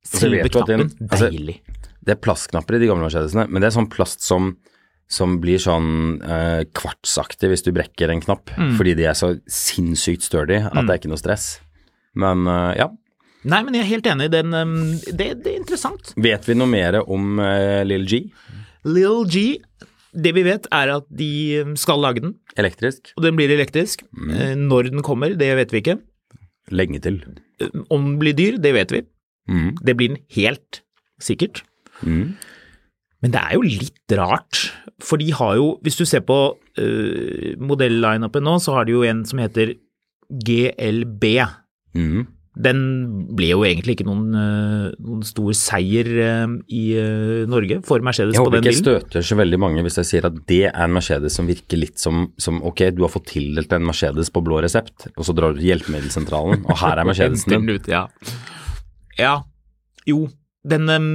selve 0.05 0.45
knappen. 0.49 0.89
den- 0.89 1.07
altså- 1.09 1.31
Deilig. 1.31 1.61
Det 2.05 2.15
er 2.15 2.21
plastknapper 2.23 2.77
i 2.77 2.79
de 2.83 2.87
gamle 2.89 3.03
Mercedesene, 3.07 3.47
men 3.49 3.61
det 3.61 3.69
er 3.71 3.75
sånn 3.75 3.89
plast 3.91 4.23
som, 4.25 4.53
som 5.11 5.37
blir 5.43 5.59
sånn 5.59 6.21
eh, 6.23 6.63
kvartsaktig 6.75 7.49
hvis 7.51 7.65
du 7.65 7.71
brekker 7.75 8.09
en 8.13 8.21
knapp, 8.23 8.49
Mm. 8.57 8.75
fordi 8.79 8.93
de 8.95 9.05
er 9.09 9.17
så 9.19 9.33
sinnssykt 9.51 10.23
sturdy 10.23 10.61
at 10.63 10.79
det 10.85 10.89
er 10.95 10.99
ikke 11.01 11.11
noe 11.11 11.19
stress. 11.21 11.59
Men 12.15 12.47
eh, 12.47 12.73
ja, 12.83 12.89
Nei, 13.47 13.61
men 13.63 13.71
jeg 13.77 13.85
er 13.85 13.87
helt 13.93 14.07
enig. 14.11 14.25
Den, 14.33 14.51
um, 14.51 14.71
det, 15.15 15.29
det 15.45 15.53
er 15.53 15.59
interessant. 15.61 16.09
vet 16.19 16.43
vi 16.49 16.55
noe 16.59 16.67
mer 16.67 16.97
om 17.05 17.37
uh, 17.39 17.85
Lill 17.87 18.03
G? 18.03 18.17
Lil 18.83 19.21
G, 19.31 19.43
det 20.11 20.33
vi 20.35 20.43
vet 20.43 20.67
er 20.75 20.91
at 20.97 21.05
de 21.07 21.29
um, 21.63 21.71
skal 21.79 22.01
lage 22.03 22.19
den, 22.25 22.33
Elektrisk? 22.59 23.13
og 23.15 23.23
den 23.23 23.37
blir 23.39 23.47
elektrisk. 23.55 24.03
Mm. 24.11 24.33
Eh, 24.35 24.51
Når 24.59 24.89
den 24.91 25.01
kommer, 25.07 25.31
det 25.39 25.53
vet 25.55 25.71
vi 25.71 25.79
ikke. 25.79 25.95
Lenge 26.75 26.99
til. 26.99 27.21
Om 27.87 28.09
den 28.09 28.19
blir 28.19 28.35
dyr, 28.35 28.57
det 28.59 28.73
vet 28.75 28.91
vi. 28.91 29.01
Mm. 29.47 29.71
Det 29.87 29.95
blir 29.95 30.11
den 30.17 30.19
helt 30.35 30.81
sikkert. 31.23 31.63
Mm. 32.03 32.37
Men 33.19 33.35
det 33.35 33.43
er 33.43 33.57
jo 33.57 33.67
litt 33.67 34.15
rart, 34.15 34.63
for 35.03 35.19
de 35.19 35.27
har 35.35 35.57
jo, 35.59 35.73
hvis 35.83 35.99
du 35.99 36.05
ser 36.07 36.23
på 36.27 36.39
uh, 36.55 37.47
modellineupen 37.59 38.45
nå, 38.47 38.57
så 38.63 38.77
har 38.77 38.87
de 38.87 38.95
jo 38.95 39.05
en 39.07 39.25
som 39.27 39.41
heter 39.43 39.75
GLB. 40.29 41.25
Mm. 41.97 42.27
Den 42.59 42.79
ble 43.37 43.51
jo 43.51 43.61
egentlig 43.67 43.95
ikke 43.95 44.07
noen, 44.07 44.33
uh, 44.35 44.87
noen 45.03 45.25
stor 45.27 45.51
seier 45.55 46.09
uh, 46.17 46.55
i 46.75 46.81
uh, 46.97 47.43
Norge 47.49 47.77
for 47.87 48.03
Mercedes 48.03 48.35
Jeg 48.35 48.43
håper 48.43 48.59
ikke 48.59 48.73
jeg 48.73 48.79
støter 48.81 49.25
så 49.25 49.37
veldig 49.39 49.59
mange 49.61 49.83
hvis 49.85 49.99
jeg 50.01 50.09
sier 50.09 50.27
at 50.27 50.39
det 50.49 50.63
er 50.71 50.81
en 50.83 50.95
Mercedes 50.95 51.37
som 51.39 51.47
virker 51.47 51.79
litt 51.79 52.01
som, 52.01 52.27
som 52.41 52.59
ok, 52.65 52.89
du 52.97 53.05
har 53.05 53.13
fått 53.13 53.29
tildelt 53.31 53.71
en 53.75 53.87
Mercedes 53.87 54.31
på 54.33 54.43
blå 54.43 54.59
resept, 54.65 55.07
og 55.13 55.27
så 55.27 55.35
drar 55.37 55.53
du 55.53 55.61
til 55.61 55.69
hjelpemiddelsentralen, 55.71 56.65
og 56.65 56.81
her 56.81 56.99
er 56.99 57.07
Mercedesen 57.11 57.55
din. 57.69 57.79
ja. 57.91 58.07
ja. 59.19 59.35
Jo, 60.09 60.25
den, 60.67 60.89
em, 60.91 61.09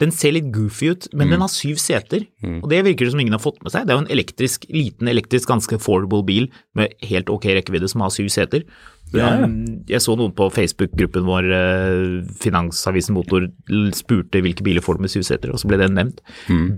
Den 0.00 0.10
ser 0.16 0.32
litt 0.32 0.46
goofy 0.50 0.90
ut, 0.94 1.08
men 1.12 1.28
Mm. 1.28 1.30
den 1.34 1.40
har 1.44 1.48
syv 1.52 1.76
seter, 1.76 2.22
og 2.62 2.68
det 2.70 2.78
virker 2.86 3.04
det 3.04 3.10
som 3.12 3.20
ingen 3.20 3.32
har 3.36 3.42
fått 3.44 3.62
med 3.62 3.70
seg. 3.72 3.84
Det 3.86 3.92
er 3.92 3.98
jo 4.00 4.04
en 4.06 4.14
elektrisk, 4.16 4.64
liten 4.72 5.08
elektrisk, 5.12 5.46
ganske 5.48 5.76
affordable 5.76 6.22
bil 6.24 6.48
med 6.74 6.94
helt 7.02 7.28
ok 7.28 7.44
rekkevidde 7.58 7.88
som 7.92 8.00
har 8.00 8.08
syv 8.10 8.28
seter. 8.32 8.64
Ja, 9.12 9.26
ja. 9.40 9.44
Um, 9.44 9.82
Jeg 9.90 9.98
så 10.00 10.16
noen 10.16 10.32
på 10.32 10.46
Facebook-gruppen 10.54 11.24
vår, 11.26 11.44
eh, 11.52 12.22
Finansavisen 12.40 13.12
Motor, 13.14 13.48
spurte 13.92 14.40
hvilke 14.40 14.62
biler 14.62 14.80
får 14.80 14.96
du 14.96 15.00
med 15.02 15.10
syv 15.10 15.22
seter, 15.26 15.50
og 15.52 15.58
så 15.58 15.68
ble 15.68 15.76
den 15.82 15.94
nevnt. 15.98 16.20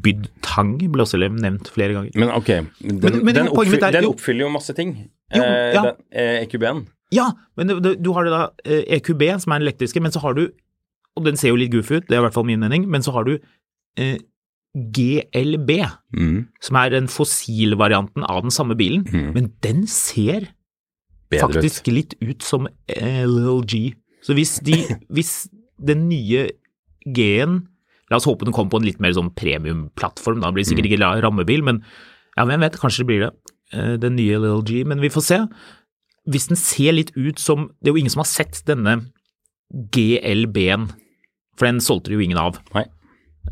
Byd 0.03 0.29
Tang 0.43 0.79
ble 0.79 1.03
også 1.05 1.21
nevnt 1.31 1.69
flere 1.73 1.93
ganger. 1.95 2.11
Men 2.17 2.31
ok, 2.31 2.47
den, 2.81 2.99
Men- 3.01 3.25
men 3.25 3.35
den, 3.35 3.49
oppfyller, 3.49 3.89
er- 3.89 3.93
den 4.01 4.05
oppfyller 4.11 4.41
jo 4.47 4.49
masse 4.51 4.75
ting. 4.75 4.95
Jo, 5.35 5.43
Eh, 5.43 5.73
ja. 5.75 5.93
eh, 6.13 6.45
EQB-en. 6.47 6.87
Ja, 7.13 7.31
men 7.57 7.67
du, 7.69 7.95
du, 7.95 8.13
har 8.15 8.25
det 8.25 8.33
da 8.33 8.49
eh, 8.65 8.85
EQB, 8.99 9.23
som 9.41 9.53
er 9.53 9.59
den 9.61 9.69
elektriske, 9.69 10.01
men 10.01 10.11
så 10.11 10.21
har 10.23 10.35
du, 10.35 10.49
og 11.17 11.25
den 11.27 11.37
ser 11.37 11.53
jo 11.53 11.57
litt 11.61 11.73
goofy 11.73 11.99
ut, 12.01 12.07
det 12.09 12.17
er 12.17 12.23
i 12.23 12.25
hvert 12.27 12.35
fall 12.37 12.47
min 12.49 12.61
mening, 12.63 12.87
men 12.89 13.03
så 13.05 13.13
har 13.13 13.25
du 13.29 13.35
eh, 14.01 14.19
GLB, 14.75 15.71
Mm. 16.17 16.47
som 16.61 16.77
er 16.81 16.91
den 16.93 17.07
fossilvarianten 17.09 18.25
av 18.29 18.43
den 18.45 18.51
samme 18.53 18.75
bilen, 18.77 19.05
men 19.35 19.53
den 19.65 19.87
ser 19.87 20.49
Bedre 21.33 21.47
faktisk 21.49 21.87
litt 21.93 22.15
ut 22.21 22.43
som 22.45 22.67
LLG. 22.89 23.95
Så 24.25 24.35
hvis, 24.37 24.59
de, 24.65 24.77
hvis 25.15 25.49
den 25.81 26.09
nye 26.09 26.51
G-en 27.07 27.69
La 28.13 28.19
oss 28.19 28.27
håpe 28.29 28.45
den 28.45 28.53
kommer 28.53 28.69
på 28.75 28.77
en 28.83 28.85
litt 28.85 28.99
mer 29.01 29.15
sånn 29.17 29.31
premiumplattform, 29.33 30.43
da 30.43 30.51
blir 30.53 30.67
det 30.67 30.69
sikkert 30.69 30.85
ikke 30.91 30.99
rammebil, 31.25 31.63
men 31.65 31.79
ja, 32.37 32.45
hvem 32.45 32.61
vet, 32.61 32.77
kanskje 32.77 33.01
det 33.05 33.09
blir 33.09 33.23
det. 33.25 33.31
eh, 33.73 33.95
Den 33.97 34.17
nye 34.19 34.37
LLG, 34.37 34.83
men 34.85 35.01
vi 35.01 35.09
får 35.09 35.25
se. 35.25 35.39
Hvis 36.29 36.49
den 36.51 36.57
ser 36.61 36.93
litt 36.93 37.11
ut 37.17 37.39
som 37.41 37.71
Det 37.81 37.89
er 37.89 37.95
jo 37.97 38.01
ingen 38.03 38.13
som 38.13 38.21
har 38.21 38.29
sett 38.29 38.61
denne 38.69 38.99
GLB-en, 39.73 40.89
for 41.59 41.69
den 41.69 41.81
solgte 41.85 42.13
de 42.13 42.19
jo 42.19 42.25
ingen 42.27 42.41
av. 42.41 42.59
Nei. 42.75 42.85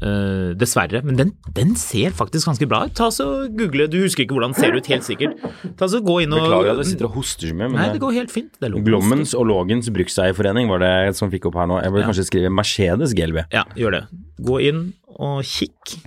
Eh, 0.01 0.53
dessverre, 0.55 1.01
men 1.03 1.17
den, 1.19 1.33
den 1.57 1.73
ser 1.77 2.13
faktisk 2.15 2.47
ganske 2.47 2.67
bra 2.71 2.85
ut. 2.87 2.93
Ta 2.95 3.09
så 3.13 3.25
Google, 3.59 3.89
du 3.91 3.97
husker 4.05 4.23
ikke 4.23 4.37
hvordan 4.37 4.55
den 4.55 4.61
ser 4.63 4.77
ut, 4.79 4.87
helt 4.93 5.03
sikkert. 5.05 5.35
Ta 5.81 5.89
så 5.91 5.99
Gå 6.07 6.21
inn 6.23 6.33
og 6.37 6.45
Beklager 6.47 6.71
at 6.77 6.83
jeg 6.85 6.93
sitter 6.93 7.09
og 7.09 7.17
hoster 7.19 7.51
så 7.51 7.57
mye, 7.59 7.67
men 7.73 7.81
Nei, 7.81 7.89
det 7.97 8.01
går 8.05 8.15
helt 8.21 8.31
fint. 8.33 8.55
Glommens 8.87 9.35
og 9.35 9.49
Lågens 9.51 9.91
brukseierforening 9.93 10.71
var 10.71 10.85
det 10.85 10.93
som 11.19 11.33
fikk 11.33 11.51
opp 11.51 11.59
her 11.59 11.67
nå. 11.73 11.81
Jeg 11.83 11.91
burde 11.93 12.05
Ja. 12.07 12.13
kanskje 12.13 12.29
skrive 12.31 12.53
Mercedes 12.55 13.17
GLB. 13.19 13.43
Ja, 13.53 13.65
gjør 13.77 13.99
det. 13.99 14.03
Gå 14.47 14.61
inn 14.71 14.85
og 15.19 15.43
kikk. 15.45 15.99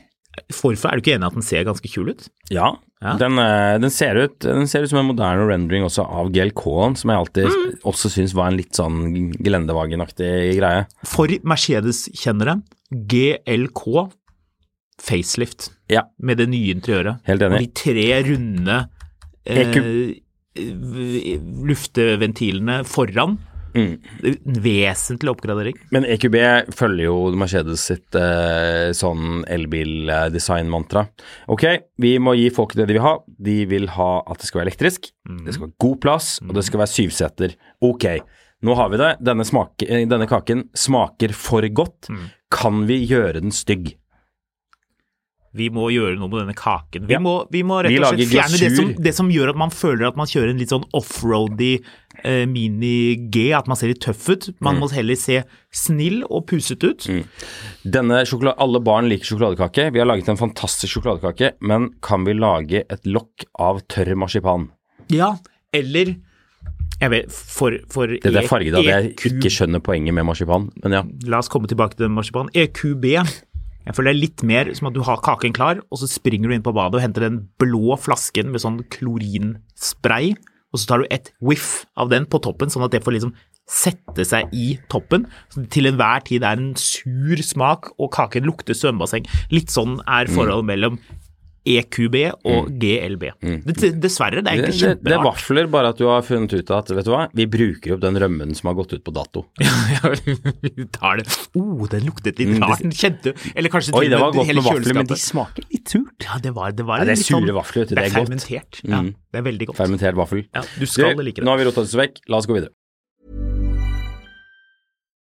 Forfor 0.53 0.89
er 0.89 0.97
du 0.97 1.03
ikke 1.03 1.13
enig 1.17 1.27
i 1.27 1.29
at 1.29 1.33
den 1.37 1.45
ser 1.45 1.63
ganske 1.67 1.89
kul 1.93 2.09
ut? 2.15 2.27
Ja, 2.51 2.73
Ja. 3.03 3.17
Den, 3.19 3.35
eh, 3.37 3.77
den, 3.83 3.89
ser 3.91 4.15
ut, 4.15 4.37
den 4.39 4.65
ser 4.65 4.83
ut 4.85 4.89
som 4.89 4.99
en 5.01 5.09
moderne 5.09 5.43
rendering 5.49 5.83
også 5.83 6.05
av 6.07 6.29
GLK-en, 6.31 6.95
som 6.95 7.09
jeg 7.11 7.19
alltid 7.19 7.47
Mm. 7.51 7.73
også 7.83 8.09
syns 8.13 8.33
var 8.33 8.47
en 8.47 8.55
litt 8.55 8.71
sånn 8.71 9.33
gelendevagenaktig 9.43 10.55
greie. 10.55 10.85
For 11.03 11.27
Mercedes-kjennere, 11.27 12.61
GLK 12.93 14.09
facelift 15.03 15.71
Ja, 15.91 16.03
med 16.17 16.37
det 16.37 16.47
nye 16.47 16.73
interiøret. 16.73 17.19
Helt 17.27 17.43
Og 17.43 17.57
de 17.59 17.67
tre 17.75 18.23
runde 18.23 18.89
eh, 19.45 20.15
lufteventilene 21.67 22.83
foran. 22.87 23.37
Mm. 23.73 23.93
En 24.29 24.59
vesentlig 24.63 25.31
oppgradering. 25.33 25.77
Men 25.95 26.05
EQB 26.05 26.37
følger 26.75 27.07
jo 27.07 27.15
Mercedes 27.39 27.87
sitt 27.89 28.17
eh, 28.19 28.91
sånn 28.97 29.41
elbil-design-mantra. 29.51 31.07
Ok, 31.53 31.65
vi 32.01 32.15
må 32.21 32.35
gi 32.37 32.49
folk 32.53 32.75
det 32.77 32.87
de 32.89 32.97
vil 32.97 33.05
ha. 33.05 33.15
De 33.49 33.57
vil 33.69 33.89
ha 33.97 34.11
at 34.21 34.41
det 34.41 34.49
skal 34.49 34.61
være 34.61 34.71
elektrisk, 34.71 35.09
det 35.45 35.55
skal 35.55 35.67
være 35.67 35.81
god 35.87 35.99
plass, 36.05 36.35
og 36.45 36.53
det 36.57 36.65
skal 36.67 36.83
være 36.83 36.93
syvseter. 36.93 37.57
Ok, 37.83 38.07
nå 38.63 38.77
har 38.79 38.93
vi 38.93 39.01
det. 39.01 39.11
Denne, 39.25 39.47
smake, 39.47 39.89
eh, 39.89 40.05
denne 40.09 40.29
kaken 40.29 40.67
smaker 40.77 41.35
for 41.35 41.67
godt. 41.73 42.11
Kan 42.53 42.85
vi 42.89 43.01
gjøre 43.09 43.41
den 43.41 43.55
stygg? 43.55 43.95
Vi 45.53 45.67
må 45.73 45.87
gjøre 45.93 46.17
noe 46.17 46.31
med 46.31 46.41
denne 46.41 46.55
kaken. 46.57 47.05
Vi, 47.09 47.13
Ja. 47.13 47.19
må, 47.21 47.33
vi 47.53 47.61
må 47.61 47.83
rett 47.85 47.93
og 47.99 48.15
slett 48.15 48.31
fjerne 48.31 48.57
det 48.57 48.71
som, 48.75 48.93
det 49.05 49.13
som 49.13 49.29
gjør 49.29 49.51
at 49.53 49.59
man 49.61 49.69
føler 49.73 50.07
at 50.07 50.17
man 50.17 50.29
kjører 50.29 50.49
en 50.49 50.61
litt 50.61 50.73
sånn 50.73 50.87
offroady 50.97 51.75
eh, 52.23 52.45
mini-G, 52.49 53.51
at 53.53 53.69
man 53.69 53.77
ser 53.77 53.93
litt 53.93 54.01
tøff 54.01 54.25
ut. 54.29 54.49
Mm. 54.49 54.57
Man 54.65 54.81
må 54.81 54.89
heller 54.93 55.19
se 55.19 55.43
snill 55.73 56.23
og 56.25 56.47
pusete 56.49 56.93
ut. 56.93 57.07
Denne 57.85 58.23
Alle 58.57 58.81
barn 58.81 59.09
liker 59.11 59.29
sjokoladekake. 59.33 59.91
Vi 59.93 60.01
har 60.01 60.09
laget 60.09 60.33
en 60.33 60.41
fantastisk 60.41 60.97
sjokoladekake, 60.97 61.53
men 61.61 61.91
kan 62.01 62.25
vi 62.25 62.33
lage 62.33 62.83
et 62.89 63.05
lokk 63.05 63.45
av 63.61 63.85
tørr 63.87 64.15
marsipan? 64.17 64.71
Ja, 65.13 65.35
eller 65.73 66.15
vet, 67.11 67.31
for, 67.31 67.75
for 67.91 68.07
Det 68.07 68.29
er 68.31 68.47
farget 68.47 68.77
av 68.77 68.85
det 68.85 68.93
jeg 68.93 69.15
ikke 69.33 69.51
skjønner 69.51 69.81
poenget 69.83 70.15
med 70.15 70.25
marsipan, 70.25 70.69
men 70.83 70.95
ja. 70.97 71.03
La 71.27 71.41
oss 71.43 71.51
komme 71.51 71.69
tilbake 71.69 71.99
til 71.99 72.09
marsipan. 72.13 72.49
EQB. 72.53 73.05
Jeg 73.85 73.95
føler 73.97 74.13
det 74.13 74.15
er 74.15 74.21
litt 74.23 74.43
mer 74.47 74.69
som 74.77 74.87
at 74.87 74.95
du 74.95 75.01
har 75.03 75.19
kaken 75.25 75.53
klar, 75.55 75.81
og 75.91 75.99
så 75.99 76.07
springer 76.07 76.47
du 76.47 76.55
inn 76.55 76.63
på 76.65 76.73
badet 76.75 76.99
og 76.99 77.03
henter 77.03 77.25
den 77.27 77.41
blå 77.59 77.97
flasken 77.99 78.51
med 78.53 78.63
sånn 78.63 78.79
klorinspray, 78.93 80.33
og 80.73 80.79
så 80.81 80.87
tar 80.89 81.03
du 81.03 81.09
et 81.13 81.31
whiff 81.43 81.83
av 81.99 82.09
den 82.13 82.25
på 82.25 82.39
toppen, 82.41 82.71
sånn 82.71 82.85
at 82.87 82.93
det 82.95 83.03
får 83.05 83.17
liksom 83.17 83.33
sette 83.69 84.25
seg 84.27 84.49
i 84.51 84.73
toppen. 84.91 85.27
Så 85.53 85.63
til 85.71 85.87
enhver 85.87 86.23
tid 86.27 86.43
er 86.43 86.59
en 86.59 86.73
sur 86.79 87.39
smak, 87.45 87.91
og 87.99 88.11
kaken 88.15 88.47
lukter 88.47 88.75
svømmebasseng. 88.75 89.27
Litt 89.53 89.71
sånn 89.71 89.99
er 90.07 90.27
Mm. 90.27 90.33
forholdet 90.35 90.65
mellom 90.65 90.99
EQB 91.65 92.15
og 92.43 92.67
GLB. 92.81 93.23
Det, 93.39 93.91
dessverre, 94.03 94.41
det 94.43 94.51
er 94.51 94.57
ikke 94.59 94.69
egentlig 94.73 94.89
det, 94.89 95.03
det 95.03 95.11
det 95.13 95.19
vafler, 95.23 95.67
bare 95.71 95.91
at 95.93 95.97
du 96.01 96.05
har 96.09 96.21
funnet 96.27 96.51
ut 96.57 96.71
at 96.75 96.89
vet 96.91 97.05
du 97.07 97.11
hva, 97.13 97.21
vi 97.33 97.45
bruker 97.47 97.93
opp 97.95 98.01
den 98.03 98.19
rømmen 98.19 98.51
som 98.57 98.67
har 98.71 98.75
gått 98.81 98.93
ut 98.97 99.03
på 99.05 99.13
dato. 99.15 99.45
Ja, 99.93 100.11
vi 100.13 100.85
tar 100.91 101.21
det. 101.21 101.27
Oh, 101.55 101.85
den 101.87 102.03
luktet 102.07 102.39
litt 102.41 102.49
Mm, 102.53 102.59
rart. 102.65 102.81
Den 102.83 102.91
kjente 102.91 103.31
Eller 103.55 103.69
kanskje 103.71 103.93
Oi, 103.95 104.07
det 104.11 104.19
var 104.19 104.33
godt 104.35 104.47
med 104.51 104.59
vafler, 104.65 104.93
men 104.99 105.07
de 105.07 105.15
smaker 105.21 105.63
litt 105.71 105.87
surt. 105.93 106.17
Ja, 106.27 106.37
det 106.43 106.51
var, 106.57 106.71
det 106.75 106.85
var 106.87 106.99
Ja, 106.99 107.07
det 107.07 107.15
er 107.15 107.21
litt 107.21 107.29
sånn, 107.29 107.45
sure 107.47 107.55
vafler, 107.55 107.83
vet 107.85 107.89
du, 107.89 107.95
Det 107.95 108.01
det 108.01 108.03
er 108.03 108.11
er 108.11 108.19
godt. 108.19 108.27
fermentert. 108.27 108.81
Ja, 108.83 108.99
Mm. 109.03 109.11
det 109.31 109.39
er 109.39 109.45
veldig 109.47 109.67
godt. 109.69 109.77
Fermentert 109.79 110.15
vaffel. 110.19 110.43
Ja, 110.53 110.61
du 110.79 110.85
skal 110.85 111.15
like 111.23 111.39
det. 111.39 111.45
Nå 111.47 111.51
har 111.55 111.57
vi 111.63 111.65
rota 111.69 111.81
oss 111.87 111.95
vekk, 111.95 112.19
la 112.29 112.37
oss 112.43 112.47
gå 112.49 112.57
videre. 112.59 112.73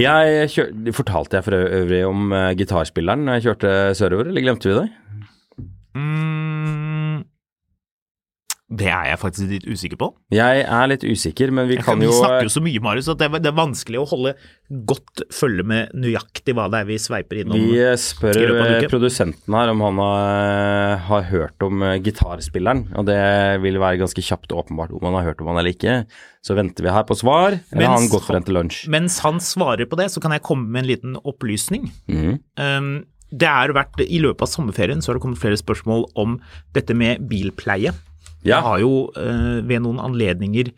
Jeg 0.00 0.48
kjør, 0.54 0.70
fortalte 0.96 1.36
jeg 1.38 1.46
for 1.46 1.56
øvrig 1.80 2.00
om 2.08 2.30
uh, 2.32 2.50
gitarspilleren 2.56 3.26
når 3.26 3.38
jeg 3.38 3.46
kjørte 3.48 3.72
sørover, 3.98 4.30
eller 4.30 4.44
glemte 4.46 4.70
vi 4.70 4.76
det? 4.78 4.88
Mm, 5.98 6.29
det 8.80 8.88
er 8.88 9.10
jeg 9.10 9.20
faktisk 9.20 9.50
litt 9.50 9.66
usikker 9.68 9.98
på. 10.00 10.08
Jeg 10.34 10.64
er 10.64 10.88
litt 10.88 11.04
usikker, 11.04 11.52
men 11.54 11.68
vi 11.68 11.76
Jeg 11.76 11.86
kan 11.86 12.00
jo 12.00 12.10
Vi 12.10 12.16
snakker 12.16 12.48
jo 12.48 12.52
så 12.54 12.62
mye, 12.64 12.80
Marius, 12.82 13.10
at 13.12 13.20
det 13.20 13.28
er, 13.28 13.42
det 13.44 13.50
er 13.50 13.58
vanskelig 13.58 14.00
å 14.00 14.06
holde 14.08 14.32
godt 14.86 15.24
følge 15.34 15.64
med 15.66 15.94
nøyaktig 15.98 16.54
hva 16.54 16.68
det 16.70 16.80
er 16.82 16.88
vi 16.88 16.96
sveiper 17.02 17.42
innom. 17.42 17.58
Vi 17.58 17.80
eh, 17.82 17.96
spør 17.98 18.54
eh, 18.54 18.86
produsenten 18.90 19.56
her 19.58 19.72
om 19.72 19.82
han 19.82 20.00
har, 20.00 21.00
har 21.08 21.28
hørt 21.30 21.66
om 21.66 21.84
eh, 21.86 21.98
gitarspilleren, 22.04 22.86
og 22.94 23.08
det 23.10 23.20
vil 23.64 23.80
være 23.82 24.00
ganske 24.04 24.24
kjapt 24.24 24.54
åpenbart 24.54 24.94
om 24.94 25.08
han 25.10 25.18
har 25.18 25.30
hørt 25.32 25.42
om 25.42 25.50
han 25.50 25.60
eller 25.60 25.74
ikke. 25.74 26.00
Så 26.46 26.56
venter 26.56 26.86
vi 26.86 26.94
her 26.94 27.06
på 27.08 27.18
svar, 27.18 27.58
eller 27.58 27.86
har 27.86 27.96
han 27.98 28.06
Mens 28.06 28.14
gått 28.14 28.28
frem 28.30 28.46
til 28.46 28.56
lunsj? 28.56 28.84
Mens 28.92 29.18
han 29.26 29.42
svarer 29.44 29.90
på 29.90 29.98
det, 30.00 30.08
så 30.14 30.22
kan 30.22 30.36
jeg 30.36 30.46
komme 30.46 30.70
med 30.70 30.84
en 30.84 30.92
liten 30.92 31.18
opplysning. 31.20 31.90
Mm. 32.08 32.38
Um, 32.56 32.92
det 33.30 33.46
er 33.46 33.74
vært, 33.76 34.00
I 34.02 34.18
løpet 34.22 34.42
av 34.46 34.50
sommerferien 34.50 35.02
så 35.02 35.10
har 35.10 35.18
det 35.18 35.24
kommet 35.24 35.42
flere 35.42 35.58
spørsmål 35.58 36.08
om 36.18 36.38
dette 36.74 36.96
med 36.98 37.26
bilpleie. 37.30 37.92
Ja. 38.42 38.56
Jeg 38.56 38.62
har 38.64 38.78
jo 38.80 38.92
eh, 39.20 39.60
ved 39.68 39.82
noen 39.84 39.98
anledninger 40.00 40.70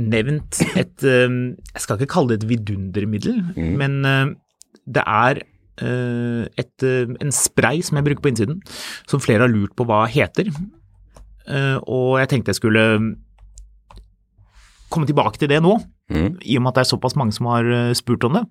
nevnt 0.00 0.60
et 0.78 1.02
eh, 1.02 1.32
Jeg 1.74 1.82
skal 1.82 1.98
ikke 1.98 2.12
kalle 2.14 2.28
det 2.34 2.42
et 2.44 2.48
vidundermiddel, 2.52 3.40
Mm. 3.56 3.72
men 3.80 4.04
eh, 4.04 4.26
det 4.86 5.02
er 5.06 5.42
et, 5.80 6.82
en 6.84 7.30
spray 7.32 7.78
som 7.80 7.96
jeg 7.96 8.04
bruker 8.04 8.20
på 8.20 8.28
innsiden, 8.34 8.58
som 9.08 9.20
flere 9.24 9.46
har 9.46 9.48
lurt 9.48 9.72
på 9.78 9.86
hva 9.88 10.02
heter. 10.12 10.50
og 11.88 12.18
jeg 12.20 12.28
tenkte 12.28 12.52
jeg 12.52 12.58
skulle 12.58 12.82
komme 14.92 15.06
tilbake 15.08 15.38
til 15.40 15.48
det 15.48 15.62
nå, 15.64 15.78
Mm. 16.10 16.36
i 16.42 16.56
og 16.58 16.62
med 16.64 16.68
at 16.72 16.74
det 16.74 16.82
er 16.84 16.90
såpass 16.96 17.14
mange 17.16 17.32
som 17.32 17.46
har 17.46 17.64
spurt 17.94 18.24
om 18.28 18.32
det. 18.34 18.44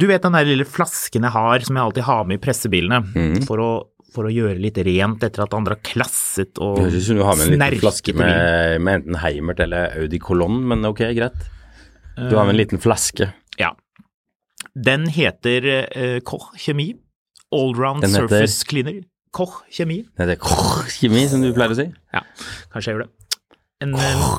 Du 0.00 0.06
vet 0.08 0.22
den 0.24 0.32
der 0.32 0.46
lille 0.48 0.64
flasken 0.66 1.26
jeg 1.26 1.34
har, 1.34 1.60
som 1.66 1.76
jeg 1.76 1.84
alltid 1.84 2.06
har 2.06 2.24
med 2.24 2.38
i 2.40 2.42
pressebilene, 2.42 3.02
Mm. 3.14 3.42
for, 3.46 3.58
å, 3.60 3.70
for 4.12 4.28
å 4.28 4.32
gjøre 4.32 4.58
litt 4.60 4.78
rent 4.86 5.22
etter 5.26 5.44
at 5.44 5.54
andre 5.56 5.76
har 5.76 5.82
klasset 5.86 6.58
og 6.62 6.76
snerket. 6.78 6.92
høres 6.92 7.02
ut 7.02 7.06
som 7.08 7.16
du 7.20 7.22
har 7.26 7.36
med 7.40 7.46
en 7.48 7.54
liten 7.64 7.80
flaske 7.82 8.14
med, 8.18 8.80
med 8.84 9.00
enten 9.00 9.18
Heimert 9.22 9.60
eller 9.64 9.96
Audi 10.02 10.18
Colonne, 10.22 10.60
men 10.72 10.84
ok, 10.88 11.02
greit. 11.16 11.46
Du 12.16 12.36
har 12.36 12.44
med 12.44 12.54
en 12.54 12.60
liten 12.60 12.82
flaske. 12.82 13.30
Ja. 13.60 13.72
Den 14.76 15.06
heter 15.12 15.66
uh, 15.96 16.20
Koch 16.28 16.50
Kjemi. 16.60 16.90
Allround 17.52 18.04
heter- 18.04 18.28
Surface 18.28 18.64
Cleaner. 18.68 19.02
Koch 19.32 19.62
Kjemi. 19.72 20.02
Den 20.16 20.28
heter 20.28 20.40
Koch 20.44 20.86
kjemi, 20.92 21.26
som 21.28 21.40
du 21.44 21.50
pleier 21.56 21.72
å 21.72 21.76
si. 21.78 21.86
Ja, 22.12 22.20
kanskje 22.72 22.90
jeg 22.92 22.98
gjør 22.98 23.04
det. 23.06 23.10
En, 23.82 23.94
eh, 23.96 24.34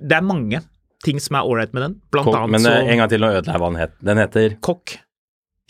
det 0.00 0.16
er 0.16 0.24
mange 0.26 0.62
ting 1.04 1.20
som 1.22 1.36
er 1.38 1.44
ålreit 1.48 1.72
med 1.76 1.84
den. 1.84 1.94
Blant 2.12 2.26
Kok- 2.28 2.38
annet 2.40 2.50
Men 2.56 2.64
så 2.64 2.72
Men 2.72 2.88
en 2.94 2.98
gang 3.02 3.12
til, 3.12 3.20
nå 3.22 3.28
ødela 3.36 3.52
jeg 3.54 3.60
hva 3.62 3.68
den 3.70 3.80
het. 3.80 3.92
Den 4.10 4.20
heter 4.20 4.56
Koch 4.64 4.96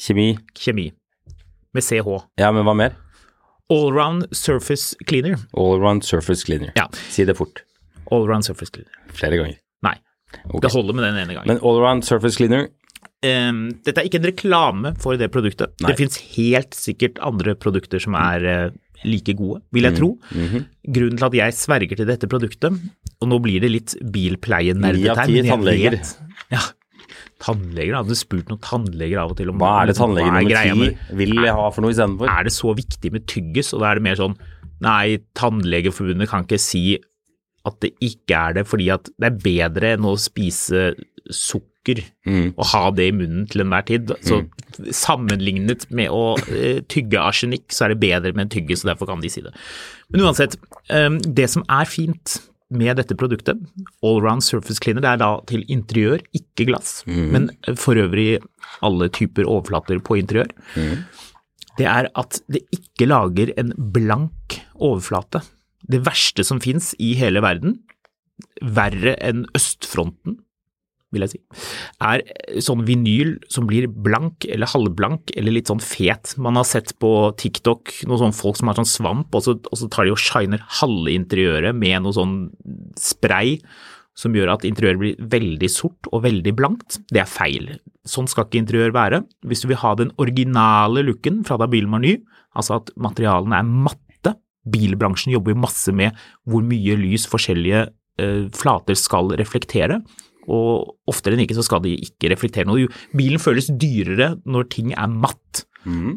kjemi. 0.01 0.29
Kjemi. 0.57 0.87
Med 1.75 1.85
CH. 1.87 2.09
Ja, 2.41 2.51
men 2.55 2.65
hva 2.67 2.75
mer? 2.79 2.95
Allround 3.71 4.27
Surface 4.35 4.97
Cleaner. 5.07 5.37
Allround 5.57 6.05
Surface 6.05 6.45
Cleaner. 6.47 6.73
Ja. 6.77 6.89
Si 7.11 7.25
det 7.25 7.37
fort. 7.39 7.63
Allround 8.11 8.45
Surface 8.45 8.73
Cleaner. 8.75 8.93
Flere 9.15 9.39
ganger. 9.41 9.59
Nei, 9.87 9.97
Okay. 10.45 10.61
det 10.63 10.71
holder 10.75 10.95
med 10.95 11.05
den 11.09 11.17
ene 11.25 11.35
gangen. 11.35 11.49
Men 11.51 11.59
Allround 11.63 12.05
Surface 12.07 12.37
Cleaner 12.39 12.69
um, 13.27 13.65
dette 13.85 13.99
er 14.01 14.07
ikke 14.09 14.21
en 14.21 14.29
reklame 14.31 14.93
for 15.03 15.19
det 15.21 15.31
produktet. 15.35 15.75
Nei. 15.83 15.91
Det 15.93 15.99
finnes 16.01 16.19
helt 16.37 16.75
sikkert 16.79 17.19
andre 17.25 17.55
produkter 17.59 18.03
som 18.03 18.15
er 18.19 18.47
uh, 18.47 18.71
like 19.05 19.33
gode, 19.39 19.63
vil 19.73 19.87
jeg 19.89 19.97
tro. 19.97 20.11
Mhm. 20.35 20.67
Grunnen 20.97 21.19
til 21.21 21.29
at 21.31 21.37
jeg 21.39 21.57
sverger 21.57 21.97
til 22.03 22.09
dette 22.11 22.29
produktet, 22.31 22.77
og 23.21 23.29
nå 23.31 23.39
blir 23.45 23.63
det 23.65 23.71
litt 23.73 23.95
bilpleienerdetegn 24.13 25.03
Ni 25.03 25.09
av 25.13 25.25
ti 25.27 25.43
tannleger. 25.49 25.99
Ja, 26.53 26.61
tannleger, 27.41 27.97
hadde 27.99 28.13
du 28.15 28.19
spurt 28.21 28.51
noen 28.53 28.63
tannleger 28.65 29.23
av 29.23 29.33
og 29.33 29.39
til 29.41 29.51
om 29.53 29.61
Hva 29.61 29.75
er 29.83 29.91
det 29.91 29.99
tannleger 29.99 30.31
er 30.31 30.73
nummer 30.75 30.95
ti 30.95 31.17
vil 31.21 31.37
ha 31.49 31.69
for 31.73 31.85
noe 31.85 31.95
istedenfor? 31.95 32.31
Er 32.33 32.49
det 32.49 32.55
så 32.57 32.75
viktig 32.77 33.13
med 33.15 33.27
tyggis, 33.31 33.73
og 33.75 33.81
da 33.85 33.91
er 33.91 34.01
det 34.01 34.07
mer 34.11 34.21
sånn 34.21 34.37
Nei, 34.81 35.19
Tannlegeforbundet 35.37 36.31
kan 36.31 36.47
ikke 36.47 36.57
si 36.61 36.97
at 37.69 37.75
det 37.85 37.91
ikke 38.01 38.33
er 38.33 38.55
det, 38.57 38.63
fordi 38.65 38.87
at 38.95 39.11
det 39.21 39.29
er 39.29 39.41
bedre 39.45 39.91
enn 39.99 40.07
å 40.09 40.15
spise 40.17 40.95
sukker 41.29 41.67
Mm. 42.29 42.51
og 42.61 42.67
ha 42.75 42.91
det 42.93 43.07
i 43.09 43.13
munnen 43.17 43.47
til 43.49 43.63
enhver 43.63 43.87
tid. 43.89 44.11
Så 44.21 44.43
sammenlignet 44.93 45.87
med 45.91 46.13
å 46.13 46.35
eh, 46.53 46.83
tygge 46.93 47.17
arsenikk, 47.17 47.71
så 47.73 47.87
er 47.87 47.95
det 47.95 48.03
bedre 48.03 48.35
med 48.37 48.45
en 48.45 48.53
tyggis, 48.53 48.85
og 48.85 48.91
derfor 48.93 49.09
kan 49.09 49.23
de 49.25 49.31
si 49.33 49.41
det. 49.41 49.53
Men 50.13 50.27
uansett, 50.27 50.59
eh, 50.93 51.09
det 51.25 51.49
som 51.51 51.65
er 51.73 51.89
fint 51.89 52.37
med 52.71 52.97
dette 53.01 53.17
produktet, 53.19 53.59
Allround 54.07 54.45
Surface 54.47 54.79
Cleaner, 54.83 55.03
det 55.03 55.11
er 55.11 55.21
da 55.23 55.31
til 55.51 55.65
interiør, 55.69 56.23
ikke 56.37 56.69
glass, 56.71 57.01
men 57.07 57.51
for 57.77 57.99
øvrig 57.99 58.39
alle 58.87 59.09
typer 59.11 59.49
overflater 59.51 59.99
på 60.07 60.19
interiør. 60.21 60.53
Det 61.79 61.87
er 61.87 62.11
at 62.15 62.41
det 62.53 62.63
ikke 62.75 63.09
lager 63.09 63.51
en 63.59 63.73
blank 63.95 64.61
overflate. 64.77 65.43
Det 65.91 66.03
verste 66.07 66.45
som 66.45 66.61
fins 66.61 66.93
i 66.99 67.15
hele 67.19 67.41
verden, 67.43 67.81
verre 68.63 69.17
enn 69.21 69.47
østfronten, 69.57 70.39
vil 71.11 71.25
jeg 71.25 71.33
si, 71.33 71.41
er 72.07 72.23
sånn 72.63 72.85
vinyl 72.87 73.35
som 73.51 73.67
blir 73.69 73.89
blank 73.91 74.47
eller 74.47 74.71
halvblank 74.71 75.33
eller 75.37 75.57
litt 75.57 75.71
sånn 75.71 75.83
fet. 75.83 76.35
Man 76.39 76.59
har 76.59 76.69
sett 76.69 76.95
på 77.03 77.13
TikTok 77.41 77.93
noen 78.07 78.23
sånne 78.25 78.39
folk 78.39 78.61
som 78.61 78.71
har 78.71 78.79
sånn 78.79 78.91
svamp, 78.91 79.35
og 79.35 79.47
så, 79.47 79.57
og 79.59 79.81
så 79.81 79.91
tar 79.91 80.07
de 80.07 80.15
og 80.15 80.23
shiner 80.23 80.63
halve 80.81 81.15
interiøret 81.15 81.77
med 81.77 82.05
noe 82.05 82.17
sånn 82.17 82.37
spray 82.99 83.59
som 84.19 84.35
gjør 84.37 84.53
at 84.55 84.67
interiøret 84.69 85.01
blir 85.01 85.31
veldig 85.33 85.71
sort 85.73 86.11
og 86.11 86.25
veldig 86.27 86.53
blankt. 86.59 87.01
Det 87.11 87.23
er 87.23 87.31
feil. 87.31 87.71
Sånn 88.07 88.29
skal 88.31 88.47
ikke 88.47 88.61
interiør 88.61 88.95
være. 88.95 89.23
Hvis 89.49 89.65
du 89.65 89.71
vil 89.71 89.81
ha 89.81 89.95
den 89.99 90.13
originale 90.21 91.05
looken 91.07 91.41
fra 91.47 91.59
da 91.61 91.69
bilen 91.71 91.93
var 91.95 92.03
ny, 92.05 92.19
altså 92.59 92.81
at 92.81 92.93
materialene 93.01 93.61
er 93.61 93.69
matte 93.89 94.09
Bilbransjen 94.69 95.33
jobber 95.33 95.55
jo 95.55 95.63
masse 95.63 95.93
med 95.97 96.17
hvor 96.49 96.65
mye 96.67 96.97
lys 97.01 97.27
forskjellige 97.31 97.87
eh, 98.21 98.49
flater 98.53 98.99
skal 98.99 99.33
reflektere, 99.41 100.01
og 100.49 100.97
oftere 101.11 101.37
enn 101.37 101.45
ikke 101.45 101.59
så 101.59 101.67
skal 101.67 101.83
de 101.85 101.97
ikke 102.07 102.31
reflektere 102.33 102.69
noe. 102.69 102.89
Bilen 103.17 103.43
føles 103.43 103.69
dyrere 103.75 104.35
når 104.49 104.71
ting 104.73 104.95
er 104.95 105.11
matt. 105.11 105.67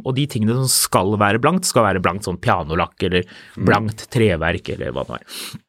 Og 0.03 0.15
de 0.17 0.25
tingene 0.27 0.55
som 0.57 0.71
skal 0.71 1.15
være 1.19 1.41
blankt, 1.43 1.67
skal 1.69 1.85
være 1.87 2.01
blankt 2.03 2.27
sånn 2.27 2.39
pianolakk 2.43 3.05
eller 3.07 3.27
blankt 3.55 4.07
treverk 4.11 4.73
eller 4.75 4.91
hva 4.95 5.05
det 5.07 5.21
er. 5.21 5.61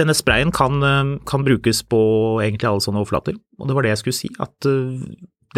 Denne 0.00 0.14
sprayen 0.14 0.52
kan, 0.54 0.78
eh, 0.86 1.18
kan 1.26 1.42
brukes 1.42 1.82
på 1.82 2.00
egentlig 2.44 2.68
alle 2.68 2.84
sånne 2.84 3.02
overflater, 3.02 3.34
og 3.58 3.66
det 3.66 3.74
var 3.74 3.82
det 3.82 3.90
jeg 3.90 4.02
skulle 4.04 4.20
si. 4.20 4.30
At 4.38 4.68
eh, 4.70 5.02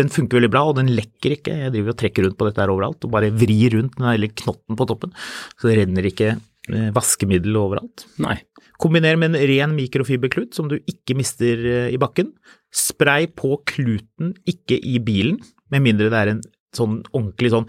den 0.01 0.09
funker 0.09 0.38
veldig 0.38 0.51
bra, 0.51 0.62
og 0.64 0.79
den 0.79 0.88
lekker 0.88 1.37
ikke. 1.37 1.53
Jeg 1.53 1.75
driver 1.75 1.92
og 1.92 1.98
trekker 2.01 2.25
rundt 2.25 2.38
på 2.40 2.48
dette 2.48 2.62
her 2.62 2.72
overalt, 2.72 3.05
og 3.05 3.12
bare 3.12 3.29
vrir 3.29 3.77
rundt 3.77 3.98
den 3.98 4.09
lille 4.09 4.33
knotten 4.33 4.79
på 4.79 4.88
toppen, 4.88 5.12
så 5.61 5.68
det 5.68 5.83
renner 5.83 6.09
ikke 6.09 6.38
vaskemiddel 6.70 7.57
overalt. 7.59 8.07
Nei. 8.22 8.38
Kombiner 8.83 9.18
med 9.18 9.33
en 9.33 9.48
ren 9.51 9.77
mikrofiberklut 9.77 10.57
som 10.57 10.70
du 10.70 10.79
ikke 10.81 11.16
mister 11.18 11.61
eh, 11.66 11.92
i 11.94 12.01
bakken. 12.01 12.33
Spray 12.75 13.29
på 13.29 13.57
kluten, 13.68 14.35
ikke 14.48 14.79
i 14.79 14.98
bilen, 15.03 15.40
med 15.72 15.85
mindre 15.85 16.11
det 16.12 16.18
er 16.18 16.33
en 16.35 16.42
sånn 16.72 17.03
ordentlig 17.11 17.51
sånn 17.53 17.66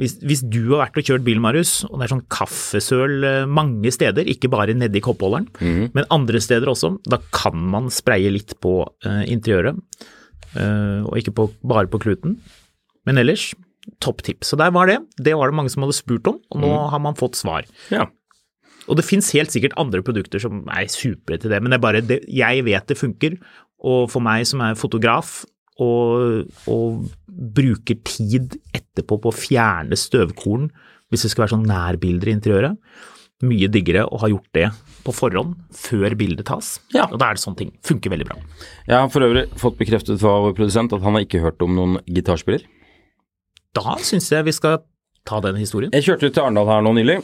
hvis, 0.00 0.14
hvis 0.24 0.40
du 0.48 0.70
har 0.70 0.86
vært 0.86 1.02
og 1.02 1.10
kjørt 1.10 1.24
bil, 1.26 1.42
Marius, 1.44 1.82
og 1.90 1.98
det 1.98 2.06
er 2.06 2.12
sånn 2.14 2.28
kaffesøl 2.32 3.26
eh, 3.28 3.48
mange 3.50 3.92
steder, 3.92 4.28
ikke 4.32 4.50
bare 4.52 4.76
nedi 4.76 5.02
koppholderen, 5.04 5.50
men 5.92 6.08
andre 6.14 6.40
steder 6.40 6.72
også, 6.72 6.94
da 7.04 7.20
kan 7.36 7.58
man 7.74 7.90
spraye 7.92 8.32
litt 8.32 8.56
på 8.64 8.78
uh, 8.86 9.24
interiøret, 9.28 9.76
Uh, 10.56 11.04
og 11.04 11.18
ikke 11.20 11.34
på, 11.36 11.48
bare 11.68 11.88
på 11.90 12.00
kluten. 12.00 12.38
Men 13.04 13.20
ellers, 13.20 13.50
topp 14.02 14.22
tips. 14.26 14.52
Så 14.52 14.58
der 14.58 14.72
var 14.74 14.88
det. 14.90 14.98
Det 15.20 15.34
var 15.36 15.50
det 15.50 15.58
mange 15.58 15.72
som 15.72 15.84
hadde 15.84 15.96
spurt 15.98 16.30
om, 16.30 16.38
og 16.50 16.62
nå 16.62 16.70
har 16.92 17.02
man 17.02 17.18
fått 17.18 17.38
svar. 17.38 17.66
Ja. 17.92 18.06
Og 18.86 18.98
det 18.98 19.06
finnes 19.06 19.32
helt 19.34 19.52
sikkert 19.54 19.76
andre 19.80 20.02
produkter 20.06 20.42
som 20.42 20.64
er 20.72 20.88
supre 20.92 21.38
til 21.40 21.52
det, 21.52 21.60
men 21.62 21.72
det 21.72 21.78
er 21.80 21.84
bare 21.84 22.04
det, 22.04 22.20
jeg 22.30 22.64
vet 22.66 22.86
det 22.88 22.98
funker. 22.98 23.36
Og 23.86 24.06
for 24.12 24.24
meg 24.24 24.46
som 24.48 24.62
er 24.64 24.78
fotograf 24.78 25.40
og, 25.82 26.46
og 26.70 27.08
bruker 27.26 27.98
tid 28.06 28.56
etterpå 28.76 29.18
på 29.20 29.32
å 29.32 29.36
fjerne 29.36 29.98
støvkorn 29.98 30.70
hvis 31.12 31.26
det 31.26 31.32
skal 31.32 31.44
være 31.44 31.54
sånn 31.54 31.68
nærbilder 31.68 32.30
i 32.30 32.34
interiøret, 32.34 32.78
mye 33.46 33.68
diggere 33.68 34.06
å 34.08 34.18
ha 34.22 34.30
gjort 34.32 34.48
det 34.56 34.70
på 35.04 35.12
forhånd 35.14 35.54
før 35.76 36.16
bildet 36.18 36.48
tas. 36.48 36.76
Ja. 36.96 37.04
Og 37.10 37.18
da 37.20 37.28
er 37.28 37.36
det 37.36 37.42
sånne 37.44 37.60
ting. 37.60 37.72
Funker 37.84 38.10
veldig 38.14 38.26
bra. 38.30 38.38
Jeg 38.88 38.96
har 38.96 39.10
for 39.12 39.26
øvrig 39.26 39.44
fått 39.60 39.76
bekreftet 39.78 40.18
fra 40.22 40.38
vår 40.46 40.56
produsent 40.56 40.94
at 40.96 41.04
han 41.04 41.18
har 41.18 41.26
ikke 41.26 41.44
hørt 41.44 41.62
om 41.62 41.76
noen 41.76 41.98
gitarspiller. 42.08 42.64
Da 43.76 43.98
syns 44.00 44.30
jeg 44.32 44.46
vi 44.48 44.56
skal 44.56 44.80
ta 45.28 45.42
den 45.44 45.60
historien. 45.60 45.92
Jeg 45.92 46.06
kjørte 46.06 46.30
ut 46.30 46.38
til 46.38 46.46
Arendal 46.46 46.70
her 46.70 46.86
nå 46.86 46.94
nylig. 46.96 47.20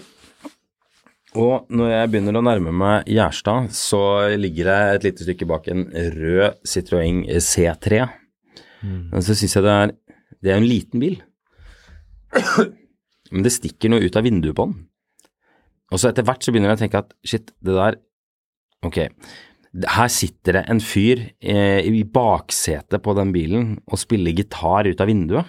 Og 1.41 1.71
når 1.73 1.95
jeg 1.95 2.11
begynner 2.13 2.37
å 2.37 2.45
nærme 2.45 2.73
meg 2.77 3.09
Gjerstad, 3.09 3.71
så 3.73 4.03
ligger 4.37 4.69
jeg 4.69 4.97
et 4.97 5.07
lite 5.07 5.25
stykke 5.25 5.49
bak 5.49 5.69
en 5.73 5.87
rød 5.89 6.59
Citroën 6.69 7.23
C3. 7.41 8.03
Men 8.83 9.25
så 9.25 9.37
syns 9.39 9.57
jeg 9.57 9.65
det 9.65 9.73
er 9.73 9.95
Det 10.43 10.51
er 10.51 10.59
en 10.59 10.69
liten 10.69 11.01
bil. 11.01 11.21
Men 13.33 13.47
det 13.47 13.55
stikker 13.55 13.93
noe 13.93 14.05
ut 14.05 14.17
av 14.19 14.27
vinduet 14.27 14.57
på 14.59 14.67
den. 14.69 14.81
Og 15.93 16.01
så 16.01 16.11
etter 16.11 16.27
hvert 16.27 16.45
så 16.45 16.53
begynner 16.53 16.73
jeg 16.73 16.81
å 16.81 16.83
tenke 16.83 17.01
at 17.01 17.17
shit, 17.25 17.53
det 17.65 17.77
der 17.77 18.01
Ok. 18.83 18.99
Her 19.73 20.09
sitter 20.13 20.59
det 20.59 20.65
en 20.69 20.81
fyr 20.83 21.21
eh, 21.39 21.81
i 21.87 22.03
baksetet 22.05 23.01
på 23.01 23.15
den 23.17 23.31
bilen 23.33 23.77
og 23.87 24.01
spiller 24.01 24.35
gitar 24.35 24.91
ut 24.91 25.01
av 25.01 25.09
vinduet. 25.09 25.49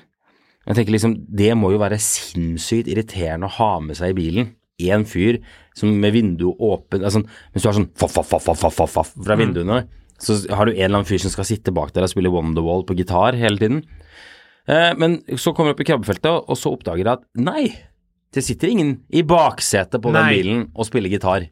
Jeg 0.63 0.77
tenker 0.77 0.95
liksom, 0.95 1.15
Det 1.27 1.49
må 1.59 1.73
jo 1.73 1.81
være 1.81 1.99
sinnssykt 1.99 2.87
irriterende 2.87 3.49
å 3.49 3.55
ha 3.57 3.71
med 3.83 3.97
seg 3.99 4.13
i 4.13 4.19
bilen. 4.21 4.53
Én 4.81 5.03
fyr 5.05 5.37
som 5.77 5.91
med 6.01 6.15
vinduet 6.15 6.57
åpent 6.57 7.03
altså, 7.05 7.21
Hvis 7.53 7.61
du 7.61 7.67
har 7.69 7.75
sånn 7.77 7.91
faff, 7.93 8.15
faff, 8.15 8.31
faff, 8.31 8.47
faff, 8.47 8.73
faff, 8.73 8.93
faff 8.93 9.11
fra 9.13 9.37
vinduene, 9.37 9.83
så 10.17 10.37
har 10.49 10.65
du 10.65 10.73
en 10.73 10.79
eller 10.79 10.99
annen 11.01 11.09
fyr 11.09 11.21
som 11.21 11.33
skal 11.33 11.45
sitte 11.45 11.73
bak 11.75 11.93
der 11.93 12.07
og 12.07 12.11
spille 12.11 12.31
Wonderwall 12.33 12.85
på 12.87 12.95
gitar 12.97 13.37
hele 13.37 13.59
tiden. 13.61 13.83
Eh, 14.65 14.93
men 14.97 15.19
så 15.37 15.53
kommer 15.53 15.71
du 15.71 15.77
opp 15.77 15.83
i 15.83 15.87
krabbefeltet, 15.89 16.29
og 16.47 16.57
så 16.57 16.71
oppdager 16.73 17.03
du 17.05 17.11
at 17.13 17.25
nei, 17.37 17.67
det 18.33 18.45
sitter 18.45 18.71
ingen 18.71 18.95
i 19.13 19.21
baksetet 19.27 20.01
på 20.01 20.13
den 20.15 20.29
bilen 20.31 20.63
og 20.73 20.87
spiller 20.89 21.11
gitar. 21.11 21.49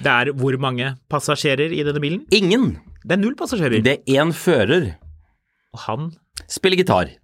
Det 0.00 0.10
er 0.10 0.32
hvor 0.36 0.56
mange 0.60 0.94
passasjerer 1.12 1.72
i 1.72 1.84
denne 1.86 2.02
bilen? 2.02 2.24
Ingen! 2.34 2.74
Det 3.04 3.16
er 3.16 3.22
null 3.22 3.36
passasjerer. 3.38 3.80
Det 3.84 4.00
er 4.02 4.20
én 4.20 4.32
fører. 4.36 4.90
Og 5.72 5.84
han, 5.86 6.10
Spiller 6.50 6.80
gitar 6.80 7.14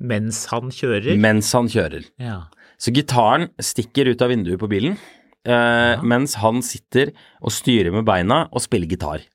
mens 0.00 0.46
han 0.48 0.70
kjører 0.72 1.18
mens 1.20 1.50
han 1.52 1.68
kjører. 1.70 2.06
Ja. 2.20 2.38
Så 2.80 2.92
gitaren 2.96 3.50
stikker 3.60 4.08
ut 4.08 4.22
av 4.24 4.30
vinduet 4.32 4.60
på 4.60 4.68
bilen, 4.70 4.96
eh, 5.44 6.00
mens 6.02 6.38
han 6.40 6.62
sitter 6.64 7.12
og 7.42 7.52
styrer 7.52 7.92
med 7.92 8.06
beina 8.08 8.46
og 8.50 8.62
spiller 8.64 8.88
gitar. 8.88 9.26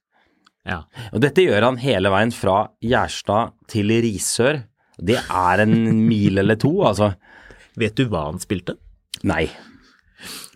ja. 0.66 0.82
Og 1.14 1.22
dette 1.22 1.46
gjør 1.46 1.62
han 1.70 1.78
hele 1.78 2.10
veien 2.10 2.34
fra 2.34 2.72
Gjerstad 2.82 3.54
til 3.70 3.94
Risør. 4.02 4.64
Det 4.98 5.20
er 5.20 5.62
en 5.62 6.08
mil 6.08 6.38
eller 6.42 6.56
to, 6.56 6.72
altså. 6.88 7.14
Vet 7.78 7.96
du 7.96 8.06
hva 8.10 8.32
han 8.32 8.40
spilte? 8.40 8.78
Nei. 9.24 9.50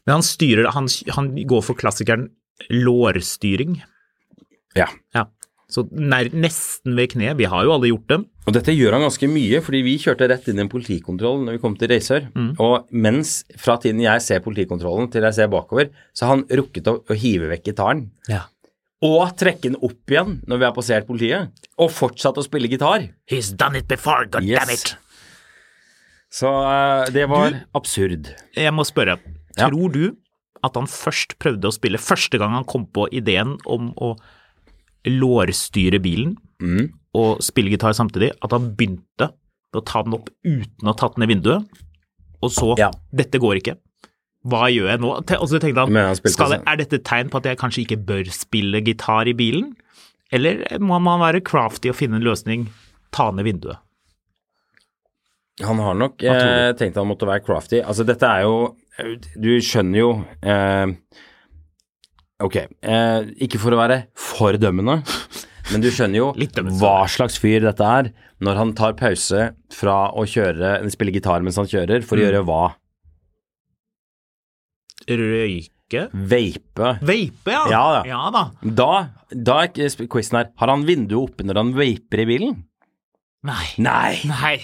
Men 0.05 0.19
han 0.19 0.23
styrer 0.23 0.71
Han, 0.71 0.87
han 1.13 1.35
går 1.45 1.61
for 1.61 1.75
klassikeren 1.75 2.29
lårstyring. 2.71 3.81
Ja. 4.75 4.87
Ja. 5.13 5.25
Så 5.69 5.83
nær, 5.93 6.25
nesten 6.33 6.95
ved 6.97 7.11
kne. 7.11 7.35
Vi 7.37 7.45
har 7.45 7.63
jo 7.67 7.73
alle 7.75 7.91
gjort 7.91 8.07
det. 8.09 8.17
Og 8.49 8.53
dette 8.55 8.73
gjør 8.73 8.95
han 8.97 9.03
ganske 9.05 9.27
mye, 9.29 9.59
fordi 9.61 9.83
vi 9.85 9.97
kjørte 10.01 10.27
rett 10.31 10.47
inn 10.49 10.57
i 10.57 10.63
en 10.63 10.71
politikontroll 10.71 11.43
når 11.45 11.57
vi 11.59 11.61
kom 11.61 11.75
til 11.77 11.91
Røysør. 11.91 12.23
Og 12.59 12.87
mens 12.91 13.43
fra 13.61 13.75
tiden 13.77 14.01
jeg 14.01 14.23
ser 14.25 14.41
politikontrollen 14.41 15.11
til 15.13 15.21
jeg 15.27 15.37
ser 15.37 15.51
bakover, 15.53 15.91
så 16.17 16.25
har 16.25 16.35
han 16.39 16.45
rukket 16.49 16.89
å, 16.89 16.95
å 17.05 17.13
hive 17.21 17.51
vekk 17.51 17.69
gitaren. 17.69 18.07
Ja. 18.27 18.47
Og 19.05 19.29
trekke 19.37 19.69
den 19.69 19.77
opp 19.85 20.09
igjen 20.11 20.39
når 20.49 20.57
vi 20.57 20.65
har 20.67 20.73
passert 20.75 21.05
politiet. 21.07 21.53
Og 21.79 21.93
fortsatt 21.93 22.41
å 22.41 22.43
spille 22.43 22.67
gitar. 22.67 23.05
He's 23.29 23.53
done 23.55 23.77
it 23.77 23.87
before, 23.87 24.25
god 24.25 24.43
Yes. 24.49 24.65
damn 24.65 24.73
it. 24.73 24.95
Så 26.33 26.49
uh, 26.49 27.05
det 27.13 27.27
var 27.29 27.53
Du- 27.53 27.61
absurd. 27.77 28.33
Jeg 28.57 28.73
må 28.73 28.83
spørre, 28.85 29.19
Ja. 29.57 29.69
tror 29.69 29.91
du 29.93 30.15
at 30.63 30.75
han 30.75 30.85
først 30.87 31.37
prøvde 31.39 31.69
å 31.69 31.73
spille 31.73 31.97
første 32.01 32.37
gang 32.37 32.51
han 32.57 32.65
kom 32.65 32.85
på 32.85 33.07
ideen 33.13 33.57
om 33.65 33.93
å 34.01 34.15
lårstyre 35.07 35.99
bilen 36.03 36.35
Mm. 36.61 36.89
og 37.15 37.39
spille 37.41 37.69
gitar 37.71 37.93
samtidig, 37.95 38.31
at 38.43 38.51
han 38.51 38.75
begynte 38.75 39.29
med 39.71 39.79
å 39.79 39.85
ta 39.85 40.01
den 40.03 40.13
opp 40.17 40.29
uten 40.43 40.83
å 40.83 40.87
ha 40.91 40.93
tatt 40.93 41.15
den 41.15 41.23
i 41.23 41.33
vinduet, 41.33 41.65
og 42.43 42.49
så 42.51 42.77
Ja. 42.77 42.91
Dette 43.15 43.39
går 43.39 43.61
ikke. 43.61 43.77
Hva 44.45 44.67
gjør 44.71 44.89
jeg 44.89 44.99
nå? 44.99 45.09
Og 45.39 45.47
så 45.49 45.59
tenkte 45.59 45.85
han, 45.87 46.15
skal 46.15 46.47
sånn- 46.51 46.63
er 46.67 46.75
dette 46.77 46.93
et 46.95 47.03
tegn 47.03 47.29
på 47.29 47.37
at 47.37 47.43
jeg 47.43 47.57
kanskje 47.57 47.85
ikke 47.85 48.05
bør 48.05 48.23
spille 48.31 48.81
gitar 48.83 49.27
i 49.27 49.33
bilen? 49.33 49.75
Eller 50.31 50.65
må 50.79 50.99
man 51.01 51.19
være 51.19 51.41
crafty 51.43 51.89
og 51.89 51.95
finne 51.95 52.15
en 52.15 52.23
løsning, 52.23 52.67
ta 53.11 53.31
ned 53.31 53.45
vinduet? 53.45 53.77
Han 55.61 55.77
har 55.77 55.93
nok 55.95 56.23
eh, 56.23 56.71
tenkt 56.79 56.95
han 56.95 57.07
måtte 57.07 57.27
være 57.27 57.43
crafty. 57.43 57.81
Altså, 57.83 58.05
dette 58.05 58.23
er 58.23 58.41
jo 58.43 58.75
Du 59.39 59.49
skjønner 59.63 59.97
jo 59.97 60.25
eh, 60.43 60.87
Ok, 62.39 62.55
eh, 62.55 63.29
ikke 63.43 63.59
for 63.59 63.75
å 63.75 63.79
være 63.81 64.03
for 64.15 64.55
dømmende, 64.55 65.01
men 65.73 65.81
du 65.83 65.89
skjønner 65.91 66.21
jo 66.21 66.27
hva 66.79 67.01
slags 67.11 67.35
fyr 67.41 67.65
dette 67.67 67.83
er 67.83 68.11
når 68.39 68.61
han 68.61 68.71
tar 68.77 68.95
pause 68.99 69.49
fra 69.75 69.97
å 70.15 70.23
kjøre, 70.23 70.77
spille 70.93 71.11
gitar 71.15 71.43
mens 71.43 71.59
han 71.59 71.67
kjører, 71.67 72.05
for 72.07 72.15
å 72.19 72.23
gjøre 72.23 72.45
hva? 72.47 72.61
Røyke? 75.09 76.05
Vape. 76.13 76.89
Vape, 77.01 77.51
ja. 77.51 77.61
Ja 77.73 77.83
da. 77.97 78.01
ja 78.07 78.23
da. 78.33 78.43
Da, 78.61 78.89
da 79.33 79.59
er 79.65 80.07
quizen 80.11 80.37
her. 80.37 80.51
Har 80.61 80.69
han 80.71 80.85
vinduet 80.87 81.31
oppe 81.31 81.47
når 81.47 81.59
han 81.63 81.71
vaper 81.75 82.23
i 82.23 82.27
bilen? 82.29 82.57
Nei. 83.47 83.65
Nei. 83.81 84.19
Nei. 84.29 84.57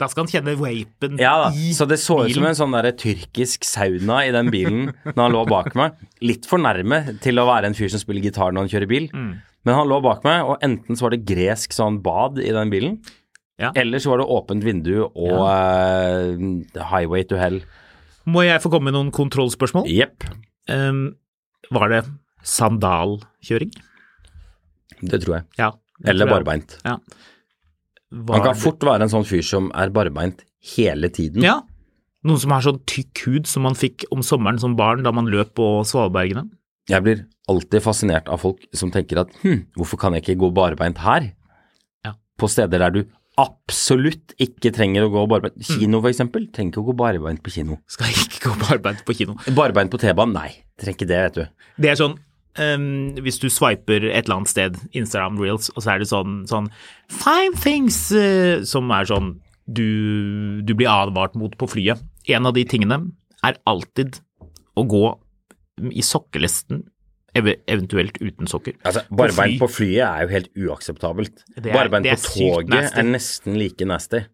Da 0.00 0.06
skal 0.08 0.24
han 0.24 0.30
kjenne 0.32 0.54
vapen 0.56 1.18
Ja 1.20 1.34
da, 1.42 1.48
i 1.52 1.74
så 1.76 1.84
det 1.88 1.98
så 2.00 2.22
ut 2.24 2.32
som 2.32 2.46
en 2.48 2.56
sånn 2.56 2.72
der 2.72 2.88
tyrkisk 2.96 3.66
sauna 3.68 4.22
i 4.24 4.32
den 4.34 4.48
bilen 4.52 4.86
når 5.12 5.20
han 5.26 5.34
lå 5.34 5.42
bak 5.50 5.74
meg. 5.78 5.98
Litt 6.24 6.48
for 6.48 6.62
nærme 6.62 7.02
til 7.20 7.36
å 7.42 7.44
være 7.48 7.68
en 7.68 7.76
fyr 7.76 7.92
som 7.92 8.00
spiller 8.02 8.24
gitar 8.24 8.54
når 8.56 8.64
han 8.66 8.72
kjører 8.72 8.90
bil. 8.90 9.10
Mm. 9.12 9.30
Men 9.68 9.76
han 9.76 9.90
lå 9.92 9.98
bak 10.00 10.24
meg, 10.24 10.40
og 10.48 10.62
enten 10.64 10.96
så 10.96 11.04
var 11.04 11.12
det 11.12 11.22
gresk 11.28 11.74
sånn 11.76 11.98
bad 12.04 12.40
i 12.40 12.48
den 12.56 12.72
bilen, 12.72 12.94
Ja. 13.60 13.74
eller 13.76 14.00
så 14.00 14.08
var 14.14 14.22
det 14.22 14.30
åpent 14.32 14.64
vindu 14.64 14.94
og 15.04 15.42
eh, 15.44 16.86
highway 16.88 17.26
to 17.28 17.36
hell. 17.36 17.60
Må 18.24 18.46
jeg 18.46 18.62
få 18.64 18.70
komme 18.72 18.88
med 18.88 18.96
noen 18.96 19.12
kontrollspørsmål? 19.12 19.84
Jepp, 19.92 20.24
Um, 20.70 21.16
var 21.74 21.88
det 21.90 22.04
sandalkjøring? 22.46 23.72
det 25.02 25.20
tror 25.24 25.38
jeg. 25.40 25.44
Ja. 25.58 25.70
det 26.00 26.12
Eller 26.12 26.28
barbeint. 26.30 26.76
Ja. 26.84 26.96
Han 28.10 28.42
kan 28.42 28.58
fort 28.58 28.82
være 28.82 29.06
en 29.06 29.12
sånn 29.12 29.26
fyr 29.26 29.44
som 29.46 29.68
er 29.78 29.92
barbeint 29.94 30.42
hele 30.74 31.10
tiden. 31.14 31.44
Ja. 31.46 31.60
Noen 32.26 32.40
som 32.42 32.52
har 32.52 32.64
sånn 32.64 32.80
tykk 32.90 33.22
hud 33.26 33.48
som 33.48 33.64
man 33.64 33.78
fikk 33.78 34.04
om 34.12 34.24
sommeren 34.26 34.58
som 34.60 34.74
barn 34.76 35.04
da 35.06 35.12
man 35.14 35.30
løp 35.30 35.54
på 35.56 35.68
svalbergene. 35.88 36.48
Jeg 36.90 37.04
blir 37.06 37.22
alltid 37.50 37.84
fascinert 37.84 38.28
av 38.32 38.42
folk 38.42 38.64
som 38.76 38.90
tenker 38.92 39.22
at 39.22 39.32
hm, 39.44 39.62
hvorfor 39.78 40.00
kan 40.00 40.16
jeg 40.16 40.24
ikke 40.24 40.40
gå 40.42 40.50
barbeint 40.56 40.98
her? 41.04 41.30
Ja. 42.06 42.16
På 42.40 42.50
steder 42.50 42.82
der 42.82 42.94
du 42.98 43.00
absolutt 43.40 44.34
ikke 44.42 44.72
trenger 44.74 45.06
å 45.06 45.12
gå 45.14 45.22
barbeint. 45.30 45.56
Mm. 45.62 45.68
Kino 45.70 46.00
for 46.02 46.10
eksempel, 46.10 46.48
trenger 46.52 46.74
ikke 46.74 46.82
å 46.82 46.88
gå 46.90 46.96
barbeint 46.98 47.42
på 47.44 47.54
kino. 47.54 47.78
Skal 47.90 48.10
ikke 48.12 48.42
gå 48.48 48.56
barbeint 48.66 49.04
på 49.06 49.16
kino. 49.16 49.38
Barbeint 49.56 49.92
på 49.92 50.00
T-banen, 50.02 50.34
nei, 50.36 50.50
trenger 50.80 50.98
ikke 50.98 51.08
det, 51.08 51.22
vet 51.28 51.38
du. 51.38 51.62
Det 51.80 51.92
er 51.94 52.00
sånn 52.00 52.18
ehm, 52.58 53.14
hvis 53.22 53.38
du 53.42 53.48
swiper 53.52 54.04
et 54.10 54.24
eller 54.24 54.40
annet 54.40 54.48
sted, 54.52 54.78
Instagram 54.92 55.38
Reels, 55.40 55.70
og 55.76 55.84
så 55.84 55.94
er 55.94 56.02
det 56.02 56.08
sånn, 56.10 56.44
sånn 56.50 56.70
Five 57.10 57.58
things 57.62 57.98
uh, 58.14 58.62
som 58.66 58.90
er 58.90 59.04
sånn 59.10 59.34
du, 59.70 60.62
du 60.66 60.74
blir 60.74 60.90
advart 60.90 61.36
mot 61.38 61.52
på 61.58 61.68
flyet. 61.70 62.00
En 62.26 62.48
av 62.48 62.56
de 62.56 62.64
tingene 62.66 62.98
er 63.46 63.58
alltid 63.70 64.18
å 64.78 64.84
gå 64.88 65.04
i 65.94 66.02
sokkelesten, 66.04 66.82
ev 67.38 67.46
eventuelt 67.70 68.18
uten 68.18 68.48
sokker. 68.50 68.74
Altså, 68.82 69.04
På 69.06 69.28
fly. 69.30 69.54
på 69.60 69.68
flyet 69.70 70.02
er 70.02 70.24
jo 70.24 70.32
helt 70.34 70.50
uakseptabelt. 70.58 71.44
Er- 71.62 71.70
er 71.70 71.88
på 71.88 72.16
toget 72.26 72.68
nasty. 72.74 72.98
er 72.98 73.06
nesten 73.06 73.58
like 73.58 73.86
nasty. 73.86 74.24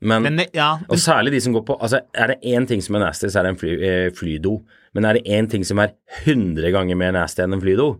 Men, 0.00 0.22
Men 0.22 0.40
ja, 0.52 0.78
og 0.88 0.98
særlig 0.98 1.32
de 1.32 1.40
som 1.40 1.54
går 1.54 1.62
på 1.64 1.76
Altså, 1.80 2.00
er 2.12 2.26
det 2.26 2.42
én 2.44 2.66
ting 2.68 2.82
som 2.82 2.96
er 2.96 3.06
nasty, 3.06 3.28
så 3.28 3.40
er 3.40 3.42
det 3.46 3.52
en 3.54 3.60
fly, 3.60 3.72
eh, 3.82 4.10
flydo. 4.10 4.62
Men 4.94 5.08
er 5.08 5.18
det 5.18 5.26
én 5.26 5.48
ting 5.50 5.64
som 5.66 5.80
er 5.82 5.96
100 6.24 6.70
ganger 6.74 6.98
mer 6.98 7.14
nasty 7.16 7.42
enn 7.44 7.56
en 7.56 7.62
flydo, 7.62 7.96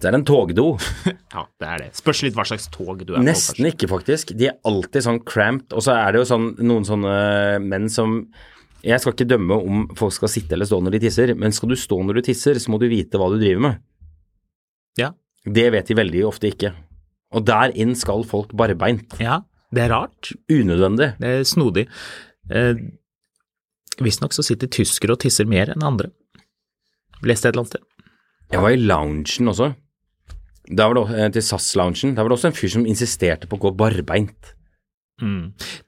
så 0.00 0.08
er 0.08 0.14
det 0.14 0.20
en 0.20 0.26
togdo. 0.26 0.66
ja, 1.34 1.44
det 1.62 1.68
er 1.68 1.82
det. 1.84 1.90
Spørs 1.98 2.24
litt 2.26 2.34
hva 2.38 2.46
slags 2.48 2.66
tog 2.74 3.04
du 3.04 3.12
er 3.14 3.18
på. 3.18 3.24
Nesten 3.26 3.68
ikke, 3.70 3.88
faktisk. 3.90 4.34
De 4.38 4.50
er 4.50 4.58
alltid 4.66 5.06
sånn 5.06 5.20
cramped. 5.26 5.70
Og 5.74 5.86
så 5.86 5.94
er 5.96 6.14
det 6.14 6.22
jo 6.22 6.28
sånn, 6.28 6.48
noen 6.66 6.86
sånne 6.86 7.14
menn 7.62 7.86
som 7.92 8.18
Jeg 8.84 9.00
skal 9.00 9.14
ikke 9.14 9.30
dømme 9.30 9.56
om 9.56 9.84
folk 9.96 10.12
skal 10.12 10.28
sitte 10.28 10.52
eller 10.58 10.68
stå 10.68 10.76
når 10.84 10.98
de 10.98 10.98
tisser, 11.06 11.30
men 11.40 11.54
skal 11.56 11.70
du 11.72 11.76
stå 11.80 12.02
når 12.04 12.18
du 12.18 12.26
tisser, 12.26 12.58
så 12.60 12.68
må 12.68 12.76
du 12.82 12.84
vite 12.90 13.16
hva 13.16 13.30
du 13.32 13.38
driver 13.40 13.62
med. 13.64 13.78
Ja. 15.00 15.14
Det 15.40 15.64
vet 15.72 15.88
de 15.88 15.96
veldig 15.96 16.26
ofte 16.28 16.50
ikke. 16.50 16.74
Og 17.32 17.46
der 17.48 17.72
inn 17.80 17.94
skal 17.96 18.26
folk 18.28 18.52
barbeint. 18.52 19.16
Ja, 19.22 19.40
det 19.72 19.86
er 19.86 19.94
rart. 19.94 20.34
Unødvendig. 20.52 21.14
Det 21.16 21.32
er 21.38 21.48
snodig. 21.48 21.86
Eh, 22.52 22.76
Visstnok 24.02 24.32
så 24.34 24.42
sitter 24.42 24.70
tyskere 24.72 25.14
og 25.14 25.20
tisser 25.22 25.46
mer 25.46 25.70
enn 25.74 25.84
andre. 25.86 26.10
Leste 27.24 27.48
et 27.48 27.54
eller 27.54 27.64
annet 27.64 27.74
sted. 27.76 27.84
Jeg 28.52 28.62
var 28.64 28.74
i 28.74 28.80
loungen 28.80 29.50
også. 29.52 29.70
Der 30.70 30.88
var 30.88 30.94
det, 30.96 31.04
eh, 31.18 31.30
til 31.30 31.42
SAS-loungen. 31.42 32.14
Der 32.16 32.22
var 32.22 32.28
det 32.32 32.38
også 32.38 32.50
en 32.50 32.56
fyr 32.58 32.68
som 32.72 32.86
insisterte 32.86 33.46
på 33.48 33.58
å 33.58 33.64
gå 33.68 33.74
barbeint. 33.76 34.54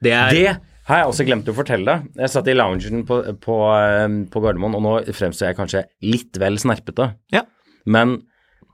Det 0.01 0.11
er 0.13 0.29
Det 0.31 0.57
har 0.87 0.97
jeg 1.01 1.07
også 1.11 1.25
glemt 1.27 1.49
å 1.51 1.53
fortelle 1.53 1.85
deg. 1.85 2.07
Jeg 2.15 2.29
satt 2.31 2.47
i 2.47 2.53
loungen 2.55 3.03
på, 3.05 3.17
på, 3.43 3.55
eh, 3.75 4.07
på 4.31 4.41
Gardermoen, 4.41 4.75
og 4.77 4.81
nå 4.85 4.93
fremstår 5.13 5.49
jeg 5.49 5.57
kanskje 5.57 5.83
litt 6.07 6.37
vel 6.39 6.55
snerpete. 6.57 7.09
Ja, 7.33 7.43
Men 7.85 8.21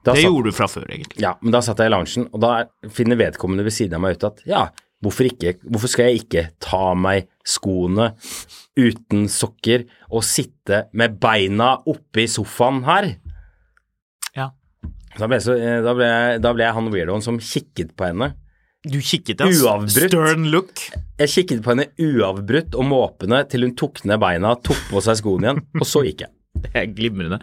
da, 0.04 0.14
det 0.14 0.22
satt, 0.22 0.28
gjorde 0.30 0.52
du 0.52 0.52
fra 0.52 0.68
før, 0.68 0.86
egentlig. 0.90 1.20
ja, 1.22 1.36
men 1.42 1.52
da 1.52 1.62
satt 1.62 1.78
jeg 1.80 1.88
i 1.90 1.94
loungen, 1.94 2.28
og 2.34 2.40
da 2.42 2.66
finner 2.90 3.16
vedkommende 3.16 3.64
ved 3.64 3.74
siden 3.74 3.96
av 3.96 4.02
meg 4.02 4.18
ut 4.18 4.24
at 4.30 4.42
ja, 4.46 4.64
hvorfor, 5.04 5.26
ikke, 5.32 5.56
hvorfor 5.64 5.88
skal 5.92 6.06
jeg 6.10 6.24
ikke 6.26 6.44
ta 6.60 6.78
av 6.92 6.98
meg 6.98 7.28
skoene 7.46 8.12
uten 8.80 9.28
sokker 9.30 9.86
og 10.10 10.26
sitte 10.26 10.88
med 10.98 11.20
beina 11.22 11.76
oppe 11.90 12.24
i 12.26 12.30
sofaen 12.32 12.84
her? 12.88 13.10
Ja. 14.38 14.52
Da 15.18 15.30
ble, 15.30 15.40
så, 15.44 15.58
eh, 15.58 15.82
da, 15.86 15.94
ble 15.98 16.10
da 16.42 16.54
ble 16.56 16.66
jeg 16.66 16.78
han 16.78 16.94
weirdoen 16.94 17.26
som 17.26 17.38
kikket 17.42 17.94
på 17.98 18.10
henne. 18.10 18.34
Du 18.84 18.98
kikket, 19.00 19.40
ja. 19.40 19.48
Uavbrutt. 19.48 20.12
Stern 20.12 20.50
look. 20.52 20.82
Jeg 21.22 21.32
kikket 21.32 21.62
på 21.64 21.72
henne 21.72 21.88
uavbrutt 22.02 22.76
og 22.76 22.88
måpende 22.90 23.44
til 23.48 23.64
hun 23.64 23.78
tok 23.80 24.02
ned 24.10 24.20
beina, 24.20 24.58
tok 24.60 24.90
på 24.90 25.04
seg 25.06 25.22
skoene 25.22 25.48
igjen, 25.48 25.62
og 25.80 25.88
så 25.88 26.04
gikk 26.08 26.26
jeg. 26.26 26.34
Det 26.64 26.74
er 26.78 26.92
glimrende. 26.96 27.40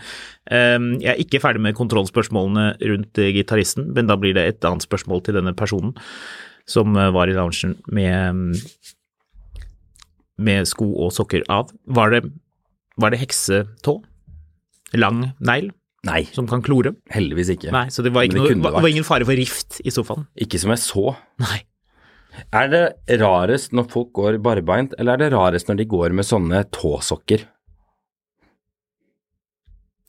Um, 0.51 0.93
jeg 1.01 1.11
er 1.15 1.23
ikke 1.23 1.41
ferdig 1.43 1.63
med 1.65 1.77
kontrollspørsmålene 1.79 2.67
rundt 2.93 3.21
eh, 3.21 3.33
gitaristen, 3.35 3.91
men 3.97 4.11
da 4.11 4.17
blir 4.21 4.37
det 4.37 4.47
et 4.47 4.69
annet 4.69 4.85
spørsmål 4.87 5.25
til 5.27 5.37
denne 5.39 5.55
personen 5.57 5.97
som 6.71 6.95
eh, 6.97 7.11
var 7.15 7.31
i 7.31 7.35
loungen 7.37 7.77
med, 7.91 8.37
mm, 8.37 8.95
med 10.41 10.69
sko 10.69 10.89
og 11.05 11.13
sokker 11.17 11.45
av. 11.53 11.71
Var 11.87 12.15
det, 12.17 12.23
var 13.01 13.13
det 13.15 13.21
heksetå? 13.23 13.99
Lang 14.99 15.29
negl 15.39 15.71
Nei, 16.09 16.23
som 16.33 16.47
kan 16.49 16.63
klore? 16.65 16.95
heldigvis 17.13 17.51
ikke. 17.53 17.71
Nei, 17.75 17.87
så 17.93 18.01
det 18.03 18.11
var, 18.15 18.25
ikke 18.25 18.41
det 18.41 18.57
noe, 18.57 18.73
var, 18.73 18.89
ingen 18.89 19.05
fare 19.05 19.27
for 19.29 19.37
rift 19.37 19.83
i 19.85 19.93
sofaen? 19.93 20.25
Ikke 20.41 20.59
som 20.59 20.73
jeg 20.73 20.81
så. 20.81 21.11
Nei. 21.43 21.59
Er 22.57 22.71
det 22.73 23.19
rarest 23.21 23.75
når 23.77 23.89
folk 23.93 24.13
går 24.17 24.39
barbeint, 24.41 24.95
eller 24.99 25.19
er 25.19 25.27
det 25.27 25.33
rarest 25.35 25.69
når 25.69 25.83
de 25.83 25.87
går 25.93 26.15
med 26.17 26.25
sånne 26.25 26.63
tåsokker? 26.73 27.45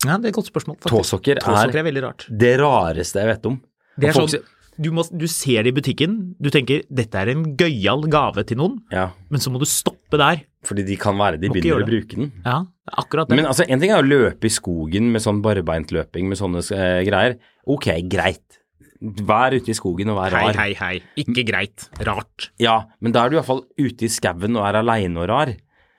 Ja, 0.05 0.15
det 0.17 0.29
er 0.29 0.31
et 0.31 0.37
godt 0.39 0.49
spørsmål, 0.49 0.77
faktisk. 0.79 0.95
Tåsokker 0.95 1.35
er- 1.37 1.43
Tåsokker 1.45 1.81
er 1.83 1.87
veldig 1.89 2.03
rart. 2.07 2.25
Det 2.31 2.53
rareste 2.61 3.19
jeg 3.21 3.27
vet 3.35 3.45
om. 3.51 3.59
Det 3.99 4.09
er 4.09 4.13
folk 4.13 4.31
sånn, 4.31 4.47
du, 4.81 4.89
må, 4.95 5.03
du 5.13 5.27
ser 5.29 5.63
det 5.65 5.71
i 5.73 5.75
butikken, 5.77 6.15
du 6.41 6.49
tenker 6.53 6.81
dette 6.89 7.19
er 7.21 7.31
en 7.33 7.43
gøyal 7.59 8.07
gave 8.11 8.43
til 8.49 8.57
noen, 8.61 8.79
Ja, 8.93 9.09
men 9.29 9.43
så 9.43 9.51
må 9.53 9.61
du 9.61 9.67
stoppe 9.69 10.17
der. 10.19 10.41
fordi 10.67 10.83
de 10.87 10.97
kan 11.01 11.17
være 11.17 11.39
de 11.41 11.49
begynner 11.53 11.81
å 11.83 11.87
bruke 11.87 12.17
den. 12.17 12.31
Ja, 12.45 12.59
akkurat 13.01 13.29
det. 13.29 13.37
Men 13.39 13.47
altså, 13.49 13.65
en 13.67 13.81
ting 13.81 13.93
er 13.93 14.01
å 14.01 14.05
løpe 14.07 14.49
i 14.49 14.53
skogen 14.53 15.11
med 15.13 15.23
sånn 15.23 15.39
barbeintløping 15.45 16.27
med 16.29 16.37
sånne 16.41 16.61
eh, 16.75 17.01
greier. 17.07 17.37
Ok, 17.65 17.87
greit. 18.09 18.59
Vær 19.01 19.55
ute 19.55 19.71
i 19.73 19.77
skogen 19.77 20.11
og 20.13 20.19
vær 20.19 20.35
rar. 20.35 20.53
hei, 20.61 20.73
hei. 20.77 20.99
hei. 21.01 21.23
Ikke 21.23 21.41
greit. 21.47 21.87
Rart. 22.05 22.51
Ja, 22.61 22.83
men 23.01 23.15
da 23.15 23.23
er 23.25 23.31
du 23.33 23.39
iallfall 23.39 23.63
ute 23.81 24.05
i 24.05 24.11
skauen 24.13 24.53
og 24.59 24.67
er 24.67 24.77
aleine 24.83 25.23
og 25.23 25.29
rar. 25.31 25.55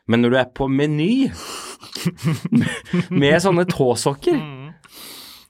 Men 0.07 0.23
når 0.23 0.31
du 0.31 0.37
er 0.39 0.51
på 0.55 0.69
Meny 0.71 1.13
med, 2.59 2.69
med 3.11 3.37
sånne 3.43 3.65
tåsokker, 3.71 4.39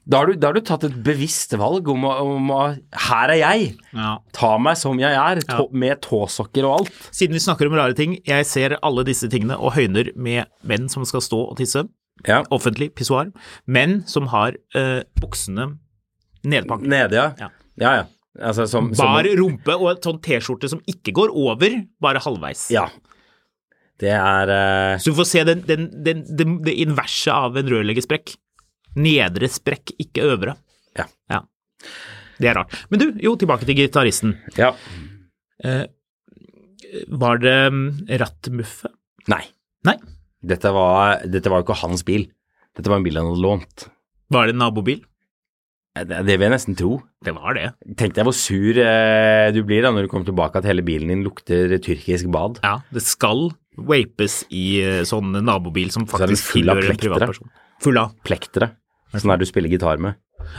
da 0.02 0.18
har, 0.18 0.26
du, 0.26 0.38
da 0.40 0.50
har 0.50 0.56
du 0.58 0.64
tatt 0.66 0.82
et 0.88 0.94
bevisst 1.06 1.52
valg 1.58 1.86
om 1.92 2.06
om 2.08 2.48
å 2.50 2.62
Her 3.06 3.32
er 3.34 3.38
jeg! 3.38 3.68
Ja. 3.94 4.16
Ta 4.34 4.56
meg 4.58 4.78
som 4.80 4.98
jeg 4.98 5.14
er, 5.14 5.42
tå, 5.46 5.68
med 5.70 6.00
tåsokker 6.02 6.66
og 6.66 6.80
alt. 6.80 6.96
Siden 7.14 7.38
vi 7.38 7.42
snakker 7.44 7.70
om 7.70 7.76
rare 7.78 7.94
ting, 7.98 8.16
jeg 8.26 8.48
ser 8.50 8.78
alle 8.82 9.04
disse 9.06 9.30
tingene 9.30 9.58
og 9.58 9.76
høyner 9.76 10.10
med 10.18 10.50
menn 10.66 10.90
som 10.92 11.06
skal 11.08 11.22
stå 11.22 11.44
og 11.52 11.54
tisse. 11.60 11.84
Ja. 12.26 12.42
Offentlig 12.54 12.90
pissoar. 12.98 13.30
Menn 13.70 14.00
som 14.10 14.26
har 14.34 14.58
øh, 14.78 15.00
buksene 15.22 15.70
nedpakket. 16.42 16.90
Nede, 16.90 17.18
ja. 17.18 17.30
Ja. 17.38 17.52
Ja, 17.78 17.94
ja. 18.02 18.10
Altså, 18.42 18.66
som, 18.66 18.90
som, 18.96 19.12
Bar 19.12 19.28
rumpe 19.38 19.74
og 19.76 19.90
en 19.90 20.02
sånn 20.02 20.20
T-skjorte 20.24 20.70
som 20.72 20.80
ikke 20.88 21.12
går 21.14 21.34
over, 21.36 21.82
bare 22.02 22.22
halvveis. 22.24 22.66
Ja. 22.72 22.86
Det 24.02 24.10
er 24.16 24.50
eh, 24.50 24.94
Så 24.98 25.12
du 25.12 25.18
får 25.20 25.28
se 25.28 25.42
den, 25.46 25.60
den, 25.68 25.90
den, 26.02 26.24
den, 26.26 26.56
det 26.64 26.74
inverse 26.82 27.30
av 27.30 27.58
en 27.60 27.68
rørleggersprekk. 27.70 28.34
Nedre 28.98 29.48
sprekk, 29.50 29.94
ikke 30.02 30.24
øvre. 30.34 30.56
Ja. 30.98 31.06
ja. 31.32 31.40
Det 32.42 32.50
er 32.50 32.58
rart. 32.58 32.74
Men 32.90 33.00
du, 33.00 33.06
jo, 33.22 33.34
tilbake 33.40 33.68
til 33.68 33.78
gitaristen. 33.78 34.34
Ja. 34.58 34.72
Eh, 35.64 35.84
var 37.08 37.40
det 37.42 37.56
mm, 37.72 37.86
rattmuffe? 38.20 38.90
Nei. 39.32 39.44
Nei. 39.86 39.96
Dette 40.42 40.72
var, 40.74 41.22
dette 41.30 41.50
var 41.52 41.62
jo 41.62 41.68
ikke 41.68 41.80
hans 41.84 42.02
bil. 42.06 42.26
Dette 42.76 42.90
var 42.90 43.00
en 43.00 43.06
bil 43.06 43.18
han 43.20 43.30
hadde 43.30 43.44
lånt. 43.44 43.86
Var 44.32 44.48
det 44.48 44.54
en 44.56 44.62
nabobil? 44.64 45.00
Eh, 45.96 46.04
Det, 46.08 46.22
det 46.26 46.36
vil 46.36 46.48
jeg 46.48 46.54
nesten 46.56 46.76
tro. 46.78 46.98
Det 47.22 47.34
var 47.36 47.54
det. 47.56 47.66
Tenk 48.00 48.16
deg 48.16 48.26
hvor 48.26 48.36
sur 48.36 48.78
eh, 48.82 49.48
du 49.54 49.62
blir 49.68 49.84
da 49.84 49.92
når 49.94 50.06
du 50.06 50.12
kommer 50.12 50.28
tilbake 50.28 50.58
at 50.60 50.68
hele 50.68 50.84
bilen 50.84 51.12
din 51.12 51.24
lukter 51.26 51.76
tyrkisk 51.78 52.30
bad. 52.34 52.58
Ja, 52.64 52.80
det 52.92 53.04
skal 53.06 53.50
vapes 53.78 54.42
i 54.52 54.66
eh, 54.82 55.02
sånn 55.08 55.32
nabobil 55.46 55.92
som 55.94 56.04
faktisk 56.10 56.50
full 56.50 56.64
tilhører 56.66 56.92
en 56.92 57.00
privatperson. 57.00 57.52
Full 57.82 57.98
av. 58.00 58.12
Plektere. 58.26 58.72
Sånn 59.12 59.28
der 59.34 59.42
du 59.42 59.44
spiller 59.48 59.68
gitar 59.72 59.98
med. 60.00 60.14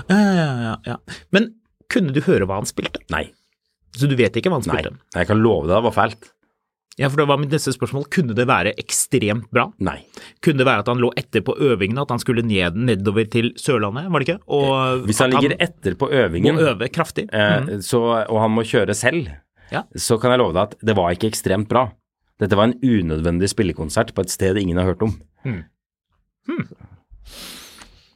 Ja, 0.10 0.18
ja, 0.18 0.50
ja, 0.68 0.76
ja. 0.86 0.98
Men 1.32 1.54
kunne 1.90 2.14
du 2.14 2.22
høre 2.22 2.46
hva 2.46 2.60
han 2.62 2.66
spilte? 2.70 3.02
Nei. 3.12 3.32
Så 3.98 4.08
du 4.10 4.16
vet 4.18 4.34
ikke 4.40 4.50
hva 4.50 4.60
han 4.62 4.66
spilte? 4.66 4.92
Nei. 4.94 5.20
Jeg 5.22 5.28
kan 5.30 5.42
love 5.44 5.68
deg 5.68 5.76
det 5.78 5.84
var 5.90 5.96
feilt. 5.98 6.30
Ja, 7.02 7.08
for 7.10 7.18
det 7.24 7.26
var 7.28 7.40
mitt 7.42 7.50
neste 7.50 7.72
spørsmål. 7.74 8.04
Kunne 8.14 8.36
det 8.38 8.46
være 8.46 8.76
ekstremt 8.78 9.48
bra? 9.50 9.64
Nei. 9.82 10.04
Kunne 10.46 10.62
det 10.62 10.68
være 10.70 10.84
at 10.86 10.90
han 10.92 11.00
lå 11.02 11.10
etter 11.18 11.42
på 11.42 11.56
øvingene, 11.58 12.04
at 12.06 12.12
han 12.14 12.22
skulle 12.22 12.44
ned, 12.46 12.76
nedover 12.78 13.26
til 13.34 13.50
Sørlandet, 13.58 14.12
var 14.14 14.22
det 14.22 14.28
ikke? 14.30 14.44
Og 14.54 15.02
Hvis 15.08 15.22
han 15.24 15.34
at 15.34 15.42
ligger 15.42 15.58
etter 15.66 15.96
på 15.98 16.12
øvingen, 16.14 16.54
må 16.60 16.68
øve 16.70 16.90
kraftig. 16.94 17.26
eh, 17.34 17.60
Mhm. 17.62 17.82
så, 17.82 18.04
og 18.30 18.40
han 18.42 18.52
må 18.54 18.62
kjøre 18.62 18.94
selv, 18.94 19.28
Ja. 19.72 19.82
så 19.98 20.20
kan 20.22 20.30
jeg 20.32 20.40
love 20.40 20.54
deg 20.54 20.62
at 20.62 20.76
det 20.86 20.96
var 20.96 21.10
ikke 21.12 21.32
ekstremt 21.34 21.68
bra. 21.68 21.92
Dette 22.40 22.56
var 22.56 22.66
en 22.66 22.80
unødvendig 22.84 23.50
spillekonsert 23.50 24.14
på 24.14 24.22
et 24.22 24.30
sted 24.30 24.56
ingen 24.62 24.78
har 24.78 24.86
hørt 24.94 25.02
om. 25.02 25.20
Mhm. 25.44 25.66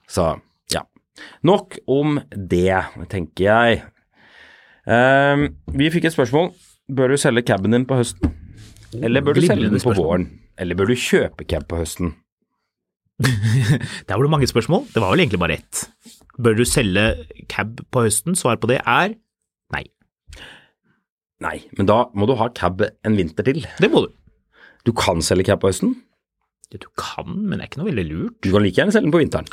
Så 0.08 0.30
ja. 0.74 0.84
Nok 1.47 1.80
om 1.91 2.20
det, 2.32 2.74
tenker 3.12 3.47
jeg. 3.49 3.84
Um, 4.88 5.49
vi 5.76 5.91
fikk 5.91 6.08
et 6.08 6.16
spørsmål. 6.16 6.53
Bør 6.88 7.12
du 7.12 7.20
selge 7.20 7.43
caben 7.47 7.76
din 7.76 7.88
på 7.88 7.97
høsten? 7.99 8.32
Eller 8.95 9.22
bør 9.22 9.36
du 9.36 9.43
selge 9.43 9.70
den 9.70 9.84
på 9.84 9.95
våren? 9.97 10.30
Eller 10.58 10.78
bør 10.80 10.89
du 10.89 10.95
kjøpe 10.95 11.45
cab 11.49 11.68
på 11.68 11.82
høsten? 11.82 12.16
Der 14.08 14.14
var 14.14 14.24
det 14.24 14.32
mange 14.32 14.47
spørsmål. 14.47 14.86
Det 14.93 15.01
var 15.01 15.12
vel 15.12 15.26
egentlig 15.26 15.41
bare 15.41 15.60
ett. 15.60 15.84
Bør 16.39 16.55
du 16.58 16.64
selge 16.70 17.26
cab 17.51 17.82
på 17.91 18.05
høsten? 18.05 18.38
Svar 18.38 18.60
på 18.62 18.70
det 18.72 18.80
er 18.86 19.18
nei. 19.74 19.84
Nei, 21.43 21.58
men 21.78 21.89
da 21.89 22.08
må 22.18 22.26
du 22.30 22.34
ha 22.39 22.47
cab 22.55 22.82
en 22.82 23.18
vinter 23.18 23.45
til. 23.45 23.66
Det 23.82 23.91
må 23.93 24.05
du. 24.05 24.14
Du 24.88 24.93
kan 24.95 25.22
selge 25.26 25.49
cab 25.49 25.62
på 25.62 25.70
høsten. 25.74 25.97
Det 26.74 26.82
du 26.84 26.89
kan, 26.99 27.30
men 27.32 27.57
det 27.57 27.63
er 27.63 27.70
ikke 27.70 27.80
noe 27.80 27.91
veldig 27.91 28.07
lurt. 28.09 28.39
Du 28.43 28.49
kan 28.51 28.65
like 28.65 28.76
gjerne 28.76 28.91
selge 28.91 29.07
den 29.07 29.15
på 29.15 29.22
vinteren. 29.22 29.47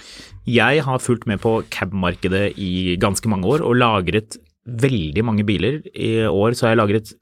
Jeg 0.51 0.83
har 0.87 1.03
fulgt 1.03 1.29
med 1.31 1.39
på 1.45 1.61
cab-markedet 1.71 2.57
i 2.59 2.97
ganske 3.03 3.31
mange 3.31 3.47
år 3.47 3.62
og 3.62 3.79
lagret 3.79 4.39
veldig 4.65 5.23
mange 5.27 5.45
biler. 5.47 5.79
I 5.95 6.27
år 6.27 6.57
så 6.57 6.67
har 6.67 6.75
jeg 6.75 6.83
lagret 6.83 7.15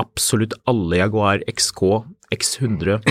absolutt 0.00 0.56
alle 0.70 1.02
Jaguar 1.02 1.44
XK 1.50 1.82
X100 2.34 3.04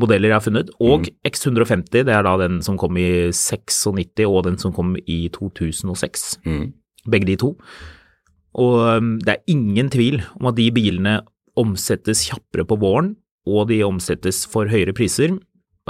modeller 0.00 0.30
jeg 0.30 0.36
har 0.36 0.44
funnet, 0.44 0.72
og 0.82 1.08
X150, 1.26 2.04
det 2.06 2.12
er 2.12 2.24
da 2.26 2.34
den 2.40 2.60
som 2.64 2.76
kom 2.80 2.96
i 3.00 3.32
96 3.32 4.26
og 4.28 4.42
den 4.46 4.58
som 4.60 4.74
kom 4.76 4.94
i 5.02 5.26
2006. 5.32 6.26
Mm. 6.44 6.66
Begge 7.10 7.30
de 7.30 7.38
to. 7.40 7.54
Og 8.56 8.76
um, 8.96 9.14
det 9.20 9.36
er 9.36 9.52
ingen 9.52 9.90
tvil 9.92 10.20
om 10.38 10.50
at 10.50 10.58
de 10.58 10.68
bilene 10.74 11.18
omsettes 11.56 12.26
kjappere 12.28 12.66
på 12.68 12.78
våren, 12.80 13.14
og 13.46 13.68
de 13.70 13.80
omsettes 13.86 14.44
for 14.50 14.68
høyere 14.68 14.94
priser. 14.96 15.36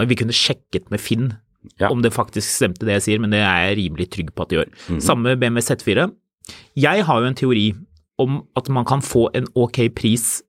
Vi 0.04 0.16
kunne 0.20 0.34
sjekket 0.36 0.90
med 0.90 1.00
Finn 1.00 1.32
Ja. 1.80 1.88
om 1.90 2.02
det 2.02 2.12
faktisk 2.14 2.46
stemte 2.46 2.84
det 2.86 2.92
jeg 3.00 3.02
sier, 3.02 3.18
men 3.18 3.30
det 3.30 3.40
er 3.42 3.66
jeg 3.74 3.78
rimelig 3.80 4.10
trygg 4.14 4.28
på 4.36 4.42
at 4.44 4.48
det 4.52 4.58
gjør. 4.60 5.00
Samme 5.02 5.22
med 5.32 5.40
BMW 5.40 5.58
Z4. 5.60 6.12
Jeg 6.78 7.04
har 7.08 7.20
jo 7.20 7.26
en 7.26 7.34
teori 7.34 7.74
om 8.22 8.42
at 8.56 8.68
man 8.70 8.84
kan 8.86 9.00
få 9.02 9.24
en 9.34 9.48
ok 9.58 9.88
pris 9.96 10.42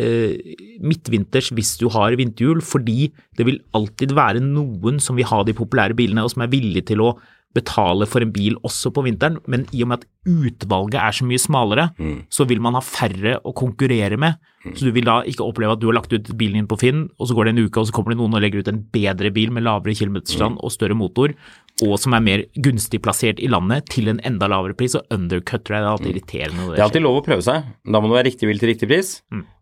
eh, 0.00 0.32
midtvinters 0.80 1.50
hvis 1.52 1.76
du 1.78 1.88
har 1.92 2.16
vinterhjul, 2.16 2.62
fordi 2.64 3.12
det 3.36 3.44
vil 3.46 3.60
alltid 3.76 4.14
være 4.16 4.40
noen 4.40 4.98
som 4.98 5.16
vil 5.18 5.28
ha 5.28 5.42
de 5.44 5.52
populære 5.52 5.94
bilene, 5.94 6.24
og 6.24 6.30
som 6.32 6.42
er 6.42 6.50
villige 6.54 6.86
til 6.88 7.04
å 7.04 7.12
betale 7.54 8.06
for 8.08 8.24
en 8.24 8.30
bil 8.32 8.54
også 8.64 8.90
på 8.96 9.02
vinteren, 9.04 9.38
men 9.50 9.66
i 9.72 9.82
og 9.84 9.88
med 9.90 10.00
at 10.02 10.06
utvalget 10.28 10.96
er 11.02 11.12
så 11.16 11.26
mye 11.28 11.40
smalere, 11.42 11.84
så 12.32 12.46
vil 12.48 12.60
man 12.64 12.74
ha 12.78 12.80
færre 12.80 13.34
å 13.44 13.52
konkurrere 13.58 14.16
med. 14.20 14.38
Så 14.76 14.86
du 14.86 14.92
vil 14.94 15.04
da 15.08 15.18
ikke 15.26 15.42
oppleve 15.44 15.74
at 15.74 15.80
du 15.82 15.88
har 15.90 15.96
lagt 15.98 16.12
ut 16.14 16.30
bilen 16.38 16.60
din 16.60 16.68
på 16.70 16.78
Finn, 16.78 17.08
og 17.18 17.26
så 17.28 17.34
går 17.34 17.48
det 17.50 17.52
en 17.56 17.64
uke, 17.66 17.80
og 17.82 17.88
så 17.88 17.94
kommer 17.96 18.14
det 18.14 18.18
noen 18.22 18.36
og 18.38 18.42
legger 18.44 18.62
ut 18.62 18.70
en 18.70 18.78
bedre 18.94 19.32
bil 19.34 19.50
med 19.52 19.64
lavere 19.66 19.94
kilometerstand 19.98 20.60
og 20.62 20.72
større 20.72 20.94
motor, 20.96 21.34
og 21.82 21.96
som 21.98 22.14
er 22.14 22.22
mer 22.22 22.44
gunstig 22.62 23.00
plassert 23.02 23.40
i 23.42 23.48
landet 23.50 23.88
til 23.90 24.08
en 24.12 24.20
enda 24.28 24.46
lavere 24.52 24.76
pris, 24.78 24.94
og 24.94 25.04
undercutter 25.10 25.74
deg. 25.74 25.82
Det 25.82 25.88
er 25.88 25.92
alltid 25.96 26.12
irriterende 26.14 26.68
Det 26.68 26.76
det 26.76 26.80
er 26.80 26.86
alltid 26.86 27.02
lov 27.08 27.18
å 27.20 27.24
prøve 27.26 27.42
seg. 27.48 27.66
Da 27.84 28.00
må 28.00 28.08
du 28.12 28.14
være 28.16 28.28
riktig 28.30 28.48
bil 28.48 28.62
til 28.62 28.72
riktig 28.72 28.88
pris. 28.92 29.12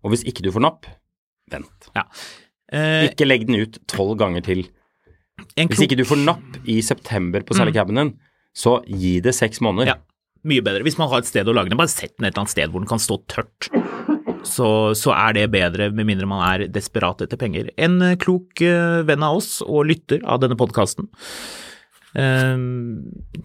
Og 0.05 0.13
hvis 0.13 0.27
ikke 0.29 0.45
du 0.45 0.53
får 0.53 0.67
napp, 0.69 0.87
vent. 1.51 1.91
Ja. 1.97 2.05
Eh, 2.71 3.09
Ikke 3.09 3.27
legg 3.27 3.49
den 3.49 3.57
ut 3.65 3.81
tolv 3.91 4.15
ganger 4.21 4.45
til. 4.47 4.67
Hvis 5.57 5.83
ikke 5.87 5.99
du 6.01 6.05
får 6.09 6.21
napp 6.25 6.59
i 6.69 6.81
september 6.85 7.43
på 7.45 7.55
å 7.55 7.61
selge 7.61 7.77
caben 7.77 8.15
så 8.57 8.81
gi 8.87 9.21
det 9.23 9.33
seks 9.37 9.61
måneder. 9.63 9.87
Ja, 9.93 9.97
mye 10.49 10.63
bedre. 10.65 10.83
Hvis 10.87 10.99
man 10.99 11.09
har 11.13 11.23
et 11.23 11.29
sted 11.29 11.47
å 11.49 11.55
lage 11.55 11.71
den, 11.71 11.79
bare 11.79 11.93
sett 11.93 12.17
den 12.17 12.27
et 12.27 12.33
eller 12.35 12.43
annet 12.45 12.55
sted 12.55 12.71
hvor 12.73 12.83
den 12.83 12.91
kan 12.91 12.99
stå 13.03 13.21
tørt. 13.31 13.69
Så, 14.43 14.67
så 14.97 15.13
er 15.13 15.35
det 15.37 15.51
bedre, 15.53 15.91
med 15.93 16.09
mindre 16.09 16.27
man 16.27 16.41
er 16.49 16.65
desperat 16.73 17.21
etter 17.23 17.37
penger. 17.39 17.69
En 17.77 18.01
eh, 18.03 18.17
klok 18.21 18.63
eh, 18.65 19.03
venn 19.07 19.23
av 19.27 19.37
oss 19.37 19.59
og 19.67 19.85
lytter 19.91 20.23
av 20.25 20.41
denne 20.43 20.57
podkasten 20.59 21.11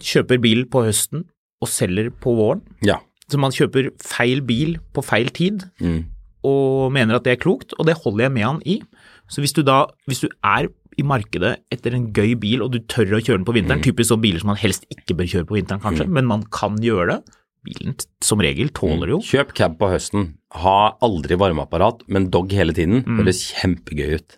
kjøper 0.02 0.40
bil 0.42 0.64
på 0.66 0.80
høsten 0.88 1.20
og 1.62 1.68
selger 1.70 2.08
på 2.10 2.32
våren. 2.34 2.64
Ja. 2.82 2.98
Så 3.30 3.38
man 3.42 3.54
kjøper 3.54 3.92
feil 4.02 4.42
bil 4.46 4.76
på 4.94 5.04
feil 5.06 5.30
tid 5.34 5.62
Mm. 5.80 6.04
og 6.46 6.92
mener 6.94 7.16
at 7.16 7.24
det 7.24 7.32
er 7.36 7.42
klokt, 7.42 7.74
og 7.78 7.86
det 7.86 7.96
holder 8.02 8.24
jeg 8.26 8.32
med 8.32 8.42
han 8.46 8.60
i. 8.66 8.80
Så 9.28 9.40
hvis 9.42 9.52
du 9.54 9.62
da, 9.62 9.86
hvis 10.06 10.20
du 10.22 10.28
er 10.42 10.68
i 10.96 11.04
markedet 11.06 11.52
etter 11.72 11.96
en 11.96 12.08
gøy 12.16 12.34
bil 12.40 12.64
og 12.64 12.72
du 12.72 12.80
tør 12.88 13.18
å 13.18 13.20
kjøre 13.20 13.40
den 13.40 13.48
på 13.48 13.54
vinteren, 13.56 13.82
typisk 13.84 14.10
sånne 14.12 14.24
biler 14.24 14.42
som 14.42 14.52
man 14.52 14.60
helst 14.60 14.86
ikke 14.92 15.16
bør 15.18 15.28
kjøre 15.32 15.48
på 15.50 15.58
vinteren 15.58 15.82
kanskje, 15.84 16.08
men 16.08 16.28
man 16.28 16.46
kan 16.54 16.78
gjøre 16.82 17.16
det, 17.16 17.36
bilen 17.66 17.96
som 18.24 18.42
regel 18.42 18.70
tåler 18.74 19.12
jo. 19.16 19.20
Kjøp 19.26 19.52
cab 19.58 19.76
på 19.80 19.90
høsten. 19.90 20.32
Ha 20.62 20.96
aldri 21.04 21.38
varmeapparat, 21.40 22.04
men 22.12 22.30
dog 22.32 22.52
hele 22.54 22.74
tiden. 22.76 23.02
Mm. 23.04 23.20
Høres 23.20 23.42
kjempegøy 23.58 24.20
ut. 24.20 24.36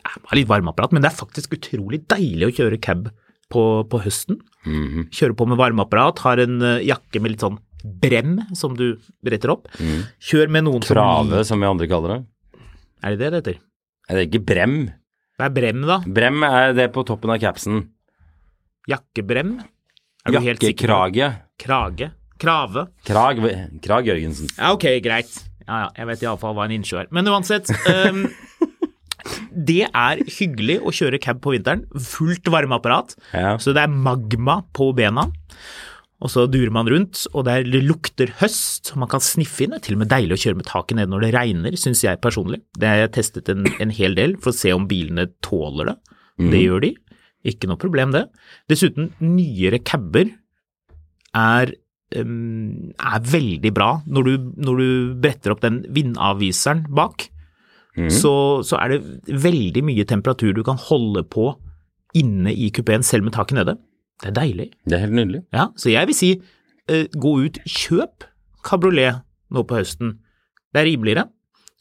Er 0.00 0.38
litt 0.38 0.48
varmeapparat, 0.50 0.94
men 0.96 1.04
det 1.04 1.10
er 1.10 1.18
faktisk 1.18 1.58
utrolig 1.58 2.02
deilig 2.10 2.48
å 2.48 2.54
kjøre 2.60 2.80
cab 2.82 3.10
på, 3.50 3.64
på 3.90 4.02
høsten. 4.04 4.40
Mhm. 4.64 5.08
Kjøre 5.14 5.36
på 5.36 5.46
med 5.50 5.58
varmeapparat, 5.60 6.22
har 6.26 6.42
en 6.42 6.60
eh, 6.62 6.84
jakke 6.88 7.22
med 7.22 7.34
litt 7.34 7.44
sånn 7.44 7.58
brem 7.80 8.38
som 8.56 8.74
du 8.76 8.92
retter 9.26 9.52
opp. 9.54 9.70
Kjør 10.20 10.50
med 10.52 10.66
noen 10.66 10.84
som 10.84 10.94
Trave, 10.94 11.44
som 11.48 11.62
vi 11.62 11.68
andre 11.68 11.88
kaller 11.90 12.16
det. 12.16 12.20
Er 13.00 13.14
det 13.14 13.20
det 13.22 13.30
det 13.30 13.40
heter? 13.40 13.60
Er 14.10 14.18
det 14.18 14.26
ikke 14.28 14.42
brem? 14.50 14.76
Hva 15.40 15.46
er 15.48 15.52
brem, 15.56 15.84
da? 15.88 15.94
Brem 16.04 16.42
er 16.44 16.74
det 16.76 16.90
på 16.92 17.00
toppen 17.08 17.30
av 17.32 17.38
capsen. 17.40 17.78
Jakkebrem? 18.90 19.54
Er 20.26 20.34
du 20.34 20.36
helt 20.44 20.60
sikker? 20.60 20.92
Jakkekrage. 20.92 21.28
Krage? 21.60 22.08
Krave? 22.40 22.82
Krag, 23.08 23.40
Krag 23.80 24.10
Jørgensen. 24.10 24.50
Ja, 24.58 24.74
ok, 24.74 24.84
greit. 25.00 25.32
Ja, 25.64 25.86
ja, 25.86 25.88
jeg 25.96 26.08
vet 26.10 26.24
iallfall 26.26 26.52
hva 26.58 26.66
en 26.68 26.74
innsjø 26.76 27.00
er. 27.02 27.08
Men 27.14 27.28
uansett. 27.32 27.72
Um, 27.88 28.26
det 29.70 29.86
er 29.88 30.20
hyggelig 30.28 30.76
å 30.84 30.92
kjøre 30.92 31.20
cab 31.24 31.40
på 31.44 31.54
vinteren. 31.56 31.86
Fullt 31.96 32.52
varmeapparat. 32.52 33.16
Ja. 33.32 33.54
Så 33.56 33.72
det 33.76 33.86
er 33.86 33.96
magma 34.08 34.60
på 34.76 34.90
bena. 34.96 35.30
Og 36.20 36.28
så 36.28 36.44
durer 36.52 36.72
man 36.74 36.88
rundt, 36.90 37.22
og 37.32 37.46
det, 37.46 37.52
er, 37.52 37.68
det 37.72 37.80
lukter 37.86 38.32
høst. 38.42 38.92
Man 39.00 39.08
kan 39.08 39.22
sniffe 39.24 39.64
inn. 39.64 39.72
Det 39.72 39.80
er 39.80 39.86
til 39.88 39.96
og 39.96 40.02
med 40.02 40.10
deilig 40.12 40.36
å 40.36 40.42
kjøre 40.42 40.58
med 40.58 40.68
taket 40.68 40.98
ned 40.98 41.12
når 41.12 41.24
det 41.24 41.30
regner, 41.36 41.76
syns 41.80 42.02
jeg 42.04 42.20
personlig. 42.20 42.60
Det 42.76 42.90
har 42.90 43.00
jeg 43.04 43.14
testet 43.16 43.48
en, 43.52 43.64
en 43.80 43.94
hel 43.96 44.16
del 44.18 44.36
for 44.40 44.52
å 44.52 44.58
se 44.58 44.74
om 44.76 44.84
bilene 44.90 45.30
tåler 45.44 45.92
det. 45.92 45.96
Det 46.52 46.60
gjør 46.60 46.84
de. 46.84 46.92
Ikke 47.50 47.68
noe 47.70 47.80
problem, 47.80 48.12
det. 48.12 48.26
Dessuten, 48.68 49.10
nyere 49.24 49.80
caber 49.80 50.28
er, 51.36 51.72
um, 52.16 52.92
er 52.96 53.26
veldig 53.32 53.72
bra 53.76 53.90
når 54.04 54.28
du, 54.28 54.32
når 54.66 54.80
du 54.80 54.88
bretter 55.24 55.54
opp 55.54 55.64
den 55.64 55.82
vindavviseren 55.88 56.84
bak. 56.92 57.30
så, 58.12 58.32
så 58.64 58.78
er 58.78 58.92
det 58.92 59.40
veldig 59.42 59.82
mye 59.88 60.04
temperatur 60.08 60.52
du 60.56 60.62
kan 60.66 60.78
holde 60.80 61.24
på 61.26 61.50
inne 62.16 62.52
i 62.52 62.68
kupeen, 62.74 63.04
selv 63.06 63.26
med 63.26 63.34
taket 63.36 63.58
nede. 63.58 63.76
Det 64.20 64.30
er 64.30 64.36
deilig. 64.36 64.68
Det 64.84 64.96
er 64.96 65.04
helt 65.06 65.16
nydelig. 65.16 65.42
Ja, 65.56 65.70
så 65.80 65.92
jeg 65.92 66.10
vil 66.10 66.16
si 66.16 66.30
eh, 66.36 67.06
gå 67.16 67.34
ut, 67.46 67.60
kjøp 67.64 68.26
kabriolet 68.66 69.22
nå 69.50 69.64
på 69.66 69.78
høsten. 69.78 70.18
Det 70.70 70.82
er 70.82 70.90
rimeligere. 70.90 71.26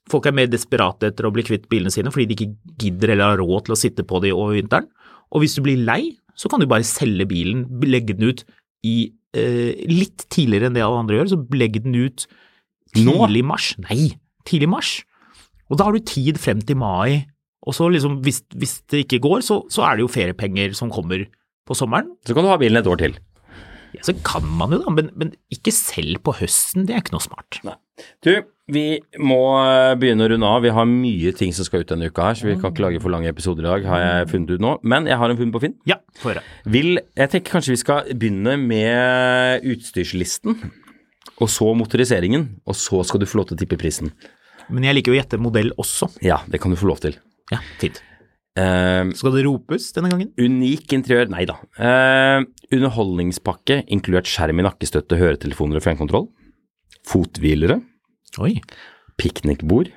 Folk 0.10 0.26
er 0.26 0.36
mer 0.36 0.50
desperate 0.50 1.12
etter 1.12 1.28
å 1.28 1.34
bli 1.34 1.46
kvitt 1.46 1.68
bilene 1.70 1.92
sine 1.94 2.12
fordi 2.14 2.30
de 2.32 2.38
ikke 2.38 2.78
gidder 2.82 3.14
eller 3.14 3.34
har 3.34 3.42
råd 3.44 3.68
til 3.68 3.76
å 3.76 3.80
sitte 3.80 4.06
på 4.08 4.22
de 4.24 4.34
over 4.34 4.56
vinteren. 4.58 4.88
Og 5.30 5.44
hvis 5.44 5.58
du 5.58 5.64
blir 5.66 5.84
lei, 5.86 6.16
så 6.40 6.50
kan 6.50 6.62
du 6.62 6.70
bare 6.70 6.88
selge 6.88 7.28
bilen, 7.30 7.68
legge 7.86 8.16
den 8.18 8.32
ut 8.32 8.46
i 8.88 9.12
eh, 9.38 9.76
litt 9.92 10.26
tidligere 10.32 10.70
enn 10.70 10.78
det 10.78 10.86
alle 10.86 11.04
andre 11.04 11.20
gjør, 11.20 11.34
så 11.36 11.42
legg 11.60 11.82
den 11.84 11.98
ut 12.00 12.26
tidlig 12.96 13.44
i 13.44 13.50
mars. 13.52 13.74
Nei, 13.86 14.00
tidlig 14.48 14.70
i 14.70 14.74
mars. 14.74 14.94
Og 15.70 15.78
da 15.78 15.86
har 15.86 15.94
du 15.94 16.02
tid 16.02 16.40
frem 16.42 16.64
til 16.66 16.80
mai. 16.82 17.28
Og 17.68 17.76
så 17.76 17.90
liksom, 17.92 18.22
hvis, 18.26 18.42
hvis 18.58 18.80
det 18.90 19.04
ikke 19.04 19.22
går, 19.28 19.44
så, 19.46 19.60
så 19.70 19.84
er 19.86 20.00
det 20.00 20.08
jo 20.08 20.14
feriepenger 20.14 20.74
som 20.78 20.90
kommer 20.94 21.28
på 21.70 21.78
sommeren. 21.78 22.12
Så 22.28 22.36
kan 22.36 22.46
du 22.46 22.52
ha 22.52 22.60
bilen 22.62 22.82
et 22.82 22.90
år 22.90 23.00
til. 23.02 23.20
Ja, 23.96 24.04
så 24.06 24.14
kan 24.26 24.46
man 24.46 24.74
jo 24.74 24.84
da, 24.84 24.92
men, 24.94 25.10
men 25.18 25.32
ikke 25.54 25.74
selv 25.74 26.22
på 26.26 26.36
høsten, 26.38 26.86
det 26.86 26.94
er 26.94 27.02
ikke 27.02 27.16
noe 27.16 27.26
smart. 27.26 27.58
Du, 28.24 28.32
vi 28.70 28.84
må 29.18 29.40
eh, 29.64 29.96
begynne 30.00 30.28
å 30.28 30.30
runde 30.32 30.50
av. 30.50 30.62
Vi 30.66 30.74
har 30.76 30.90
mye 30.90 31.32
ting 31.38 31.54
som 31.56 31.66
skal 31.66 31.84
ut 31.84 31.90
denne 31.90 32.12
uka 32.12 32.28
her, 32.30 32.38
så 32.38 32.48
vi 32.48 32.58
kan 32.60 32.74
ikke 32.74 32.86
lage 32.86 33.02
for 33.02 33.14
lange 33.14 33.32
episoder 33.32 33.66
i 33.66 33.70
dag, 33.70 33.88
har 33.90 34.04
jeg 34.04 34.28
funnet 34.34 34.54
ut 34.54 34.66
nå. 34.66 34.76
Men 34.94 35.10
jeg 35.10 35.18
har 35.22 35.34
en 35.34 35.40
funn 35.40 35.54
på 35.56 35.64
Finn. 35.64 35.78
Ja, 35.90 35.98
få 36.22 36.34
høre. 36.34 36.44
Vil, 36.70 37.00
jeg 37.18 37.34
tenker 37.34 37.58
kanskje 37.58 37.74
vi 37.74 37.82
skal 37.82 38.12
begynne 38.14 38.60
med 38.62 39.66
utstyrslisten, 39.74 40.60
og 41.40 41.50
så 41.50 41.72
motoriseringen, 41.78 42.46
og 42.70 42.78
så 42.78 43.02
skal 43.08 43.24
du 43.24 43.30
få 43.30 43.42
lov 43.42 43.50
til 43.50 43.58
å 43.58 43.64
tippe 43.64 43.80
prisen. 43.80 44.14
Men 44.70 44.86
jeg 44.86 45.00
liker 45.00 45.14
jo 45.14 45.18
å 45.18 45.22
gjette 45.24 45.42
modell 45.42 45.74
også. 45.82 46.12
Ja, 46.22 46.44
det 46.46 46.62
kan 46.62 46.70
du 46.70 46.78
få 46.78 46.92
lov 46.92 47.02
til. 47.02 47.18
Ja, 47.50 47.64
fint. 47.82 48.04
Eh, 48.60 49.12
Skal 49.16 49.36
det 49.38 49.46
ropes 49.48 49.90
denne 49.96 50.10
gangen? 50.12 50.32
unik 50.40 50.92
interiør, 50.98 51.30
nei 51.32 51.46
da. 51.48 51.56
Uh, 51.80 52.44
underholdningspakke, 52.76 53.84
inkludert 53.94 54.28
skjerm 54.30 54.60
i 54.60 54.66
nakkestøtte, 54.68 55.18
høretelefoner 55.22 55.80
og 55.80 55.86
fjernkontroll. 55.86 56.28
Fothvilere, 57.08 57.80
Oi. 58.44 58.58
piknikbord, 59.22 59.94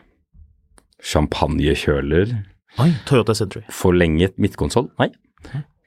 champagnekjøler, 1.02 2.36
Oi, 2.80 2.90
Toyota 3.08 3.34
Century. 3.36 3.64
forlenget 3.74 4.38
midtkonsoll, 4.40 4.88
nei, 5.00 5.10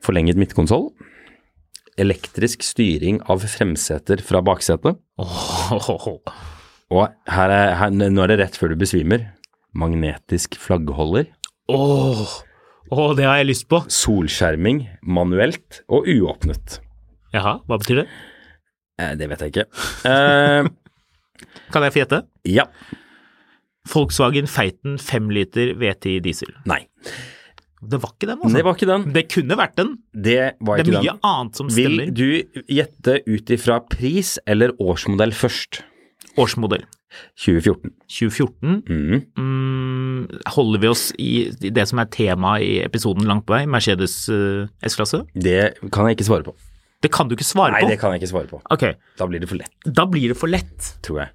forlenget 0.06 0.38
midtkonsoll, 0.38 0.90
elektrisk 1.98 2.62
styring 2.68 3.22
av 3.32 3.42
fremseter 3.48 4.22
fra 4.22 4.42
baksetet, 4.46 5.00
Åh, 5.18 5.72
og 6.92 7.08
her 7.32 7.50
er, 7.56 7.72
her, 7.80 7.90
nå 7.96 8.22
er 8.26 8.34
det 8.34 8.40
rett 8.44 8.60
før 8.60 8.74
du 8.76 8.82
besvimer, 8.84 9.30
magnetisk 9.74 10.60
flaggholder, 10.62 11.32
Åh, 11.72 12.28
åh, 12.92 13.16
det 13.18 13.26
har 13.26 13.38
jeg 13.42 13.48
lyst 13.52 13.68
på. 13.72 13.82
solskjerming 13.92 14.84
manuelt 15.04 15.82
og 15.90 16.08
uåpnet. 16.12 16.80
Jaha, 17.34 17.58
hva 17.68 17.78
betyr 17.82 18.04
det? 18.04 18.08
Eh, 19.02 19.16
det 19.20 19.30
vet 19.30 19.42
jeg 19.46 19.54
ikke. 19.54 19.66
Eh, 20.08 20.70
Kan 21.74 21.84
jeg 21.84 21.94
få 21.96 22.00
gjette? 22.04 22.22
ja, 22.48 22.68
Volkswagen 23.86 24.48
Feiten 24.50 24.96
5 24.98 25.28
liter 25.36 25.74
V10 25.78 26.20
diesel. 26.26 26.54
nei, 26.66 26.88
Det 27.86 28.00
var 28.02 28.16
ikke 28.16 28.26
den, 28.32 28.40
altså. 28.42 28.56
det 28.58 28.64
var 28.66 28.74
ikke 28.80 28.88
den. 28.90 29.04
Det 29.14 29.24
kunne 29.30 29.58
vært 29.60 29.76
den. 29.78 29.92
Det 30.16 30.38
var 30.66 30.80
ikke 30.80 30.86
den. 30.88 30.94
Det 30.94 30.96
er 30.96 31.04
mye 31.04 31.12
den. 31.12 31.20
annet 31.30 31.60
som 31.60 31.68
stemmer. 31.70 32.08
Vil 32.08 32.14
du 32.18 32.64
gjette 32.74 33.18
ut 33.28 33.52
ifra 33.54 33.78
pris 33.86 34.40
eller 34.50 34.74
årsmodell 34.82 35.36
først? 35.38 35.84
Årsmodell. 36.42 36.88
2014. 37.42 37.92
2014. 38.12 38.78
Mm. 38.90 39.26
Mm, 39.40 40.22
holder 40.56 40.84
vi 40.84 40.92
oss 40.92 41.08
i 41.22 41.32
det 41.56 41.88
som 41.90 42.02
er 42.04 42.12
tema 42.14 42.56
i 42.64 42.80
episoden 42.86 43.28
langt 43.30 43.46
på 43.48 43.56
vei, 43.58 43.66
Mercedes 43.70 44.18
eh, 44.34 44.68
S-klasse? 44.90 45.24
Det 45.34 45.76
kan 45.92 46.10
jeg 46.10 46.20
ikke 46.20 46.30
svare 46.30 46.48
på. 46.48 46.56
Det 47.04 47.12
kan 47.14 47.30
du 47.30 47.36
ikke 47.36 47.46
svare 47.46 47.76
Nei, 47.76 47.84
på. 47.84 47.92
det 47.92 48.00
kan 48.02 48.16
jeg 48.16 48.24
ikke 48.24 48.32
svare 48.32 48.50
på. 48.50 48.62
Okay. 48.74 48.96
Da 49.20 49.28
blir 49.30 49.44
det 49.44 49.50
for 49.52 49.62
lett, 49.62 49.76
da 49.86 50.08
blir 50.10 50.32
det 50.34 50.40
for 50.40 50.50
lett. 50.52 50.96
tror 51.06 51.26
jeg. 51.26 51.34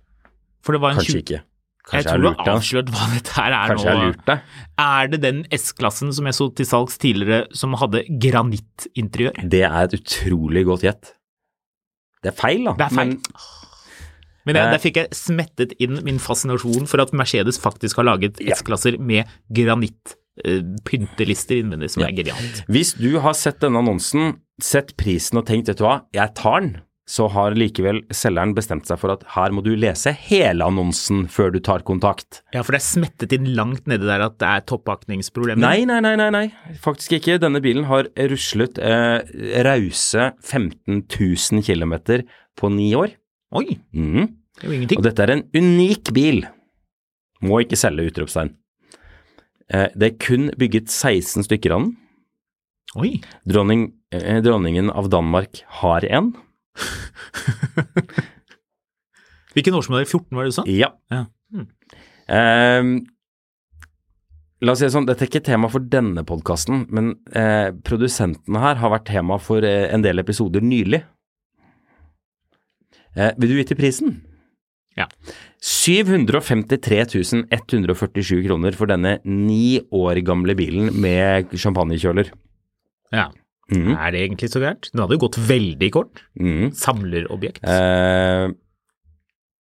For 0.67 0.77
det 0.77 0.83
var 0.83 0.95
en 0.95 1.01
Kanskje 1.01 1.21
20 1.21 1.25
ikke. 1.25 1.41
Jeg 1.41 1.47
Kanskje 1.91 2.01
jeg 2.01 2.07
tror 2.07 2.23
du 2.23 2.27
har 2.29 2.51
avslørt 2.53 2.91
hva 2.95 3.07
dette 3.11 3.33
her 3.35 3.55
er 3.57 3.71
Kanskje 3.73 3.87
jeg 3.87 3.97
har 3.97 4.11
lurt 4.11 4.27
deg. 4.29 4.51
Er 4.85 5.09
det 5.11 5.21
den 5.25 5.39
S-klassen 5.57 6.13
som 6.15 6.29
jeg 6.29 6.37
så 6.37 6.47
til 6.55 6.69
salgs 6.69 6.99
tidligere, 7.03 7.47
som 7.57 7.75
hadde 7.81 8.05
granittinteriør? 8.23 9.41
Det 9.51 9.63
er 9.67 9.89
et 9.89 9.97
utrolig 9.97 10.67
godt 10.69 10.85
gjett. 10.87 11.15
Det 12.21 12.31
er 12.35 12.37
feil, 12.37 12.67
da. 12.69 12.77
Det 12.79 12.87
er 12.87 12.95
feil. 12.99 13.15
Men 13.15 13.60
Men 14.47 14.57
Eh. 14.57 14.71
der 14.73 14.79
fikk 14.81 14.97
jeg 14.97 15.09
smettet 15.13 15.73
inn 15.79 16.01
min 16.05 16.19
fascinasjon 16.19 16.87
for 16.89 17.01
at 17.03 17.13
Mercedes 17.13 17.59
faktisk 17.61 17.97
har 18.01 18.05
laget 18.09 18.41
S-klasser 18.41 18.97
med 18.99 19.27
granitt-pyntelister 19.53 21.61
innvendig, 21.63 21.91
som 21.91 22.05
er 22.07 22.13
genialt. 22.17 22.63
hvis 22.69 22.95
du 22.99 23.19
har 23.21 23.35
sett 23.37 23.61
denne 23.61 23.79
annonsen, 23.83 24.39
sett 24.61 24.95
prisen 25.01 25.39
og 25.41 25.47
tenkt, 25.49 25.69
vet 25.69 25.79
du 25.81 25.85
hva, 25.85 26.03
jeg 26.15 26.35
tar 26.35 26.61
den, 26.61 26.81
så 27.11 27.27
har 27.33 27.57
likevel 27.59 28.05
selgeren 28.15 28.53
bestemt 28.55 28.87
seg 28.87 29.01
for 29.03 29.11
at 29.11 29.25
her 29.35 29.51
må 29.51 29.65
du 29.67 29.73
lese 29.75 30.13
hele 30.15 30.63
annonsen 30.63 31.25
før 31.27 31.51
du 31.51 31.59
tar 31.59 31.83
kontakt. 31.83 32.45
Ja, 32.55 32.63
for 32.63 32.77
det 32.77 32.83
er 32.83 32.87
smettet 32.87 33.33
inn 33.35 33.49
langt 33.57 33.89
nedi 33.91 34.07
der 34.07 34.23
at 34.29 34.37
det 34.39 34.47
er 34.47 34.63
toppakningsproblemer. 34.71 35.59
Nei, 35.59 35.83
nei, 35.91 35.99
nei, 36.05 36.15
nei, 36.21 36.29
nei, 36.31 36.45
faktisk 36.85 37.17
ikke. 37.19 37.41
Denne 37.43 37.59
bilen 37.65 37.89
har 37.91 38.07
ruslet 38.31 38.79
eh, 38.79 39.27
rause 39.67 40.31
15 40.39 41.03
000 41.11 41.67
km 41.67 42.23
på 42.61 42.71
ni 42.71 42.93
år. 42.95 43.17
Oi, 43.53 43.79
Mm. 43.95 44.27
det 44.57 44.63
er 44.65 44.69
jo 44.69 44.73
ingenting. 44.77 44.99
Og 44.99 45.05
dette 45.05 45.23
er 45.25 45.31
en 45.35 45.45
unik 45.57 46.13
bil. 46.15 46.45
Må 47.43 47.61
ikke 47.65 47.77
selge 47.81 48.07
utropstegn. 48.11 48.53
Eh, 49.71 49.89
det 49.97 50.07
er 50.13 50.19
kun 50.19 50.51
bygget 50.59 50.89
16 50.91 51.43
stykker 51.47 51.73
av 51.75 51.81
den. 51.85 51.97
Oi. 52.97 53.21
Dronning, 53.47 53.93
eh, 54.13 54.41
dronningen 54.43 54.91
av 54.91 55.09
Danmark 55.11 55.63
har 55.81 56.05
en. 56.11 56.33
Hvilken 59.55 59.75
årsmodell? 59.75 60.07
14, 60.07 60.37
var 60.37 60.45
det 60.47 60.51
du 60.53 60.57
sa? 60.59 60.65
Ja. 60.71 60.91
Ja. 61.11 61.25
Eh, 62.31 62.83
la 64.63 64.73
oss 64.75 64.79
si 64.83 64.87
det 64.87 64.93
sånn, 64.95 65.07
dette 65.09 65.25
er 65.27 65.31
ikke 65.31 65.43
tema 65.47 65.71
for 65.73 65.81
denne 65.91 66.23
podkasten, 66.27 66.85
men 66.95 67.15
eh, 67.35 67.71
produsentene 67.87 68.61
her 68.63 68.79
har 68.83 68.93
vært 68.95 69.09
tema 69.11 69.39
for 69.43 69.65
eh, 69.67 69.89
en 69.95 70.03
del 70.07 70.23
episoder 70.23 70.63
nylig. 70.63 71.03
Eh, 73.17 73.33
vil 73.39 73.53
du 73.53 73.57
vite 73.59 73.79
prisen? 73.79 74.21
Ja. 74.99 75.07
753 75.63 77.05
147 77.51 78.43
kroner 78.47 78.77
for 78.77 78.91
denne 78.91 79.19
ni 79.25 79.81
år 79.95 80.21
gamle 80.27 80.57
bilen 80.59 80.91
med 81.01 81.53
champagnekjøler. 81.55 82.33
Ja. 83.15 83.29
Mm. 83.71 83.95
Er 83.95 84.11
det 84.11 84.25
egentlig 84.25 84.51
så 84.51 84.63
gærent? 84.63 84.91
Den 84.91 85.05
hadde 85.05 85.15
jo 85.15 85.25
gått 85.27 85.39
veldig 85.47 85.91
kort. 85.95 86.25
Mm. 86.39 86.73
Samlerobjekt. 86.75 87.63
Eh, 87.63 88.51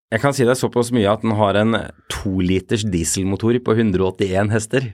jeg 0.08 0.22
kan 0.22 0.32
si 0.32 0.46
deg 0.48 0.56
såpass 0.56 0.92
mye 0.94 1.10
at 1.10 1.24
den 1.24 1.34
har 1.36 1.58
en 1.60 1.76
toliters 2.12 2.86
dieselmotor 2.88 3.58
på 3.64 3.74
181 3.76 4.54
hester. 4.54 4.92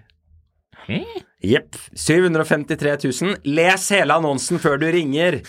Jepp. 1.45 1.77
753 1.95 2.97
000. 3.05 3.37
Les 3.45 3.91
hele 3.95 4.17
annonsen 4.17 4.61
før 4.63 4.81
du 4.81 4.89
ringer! 4.91 5.43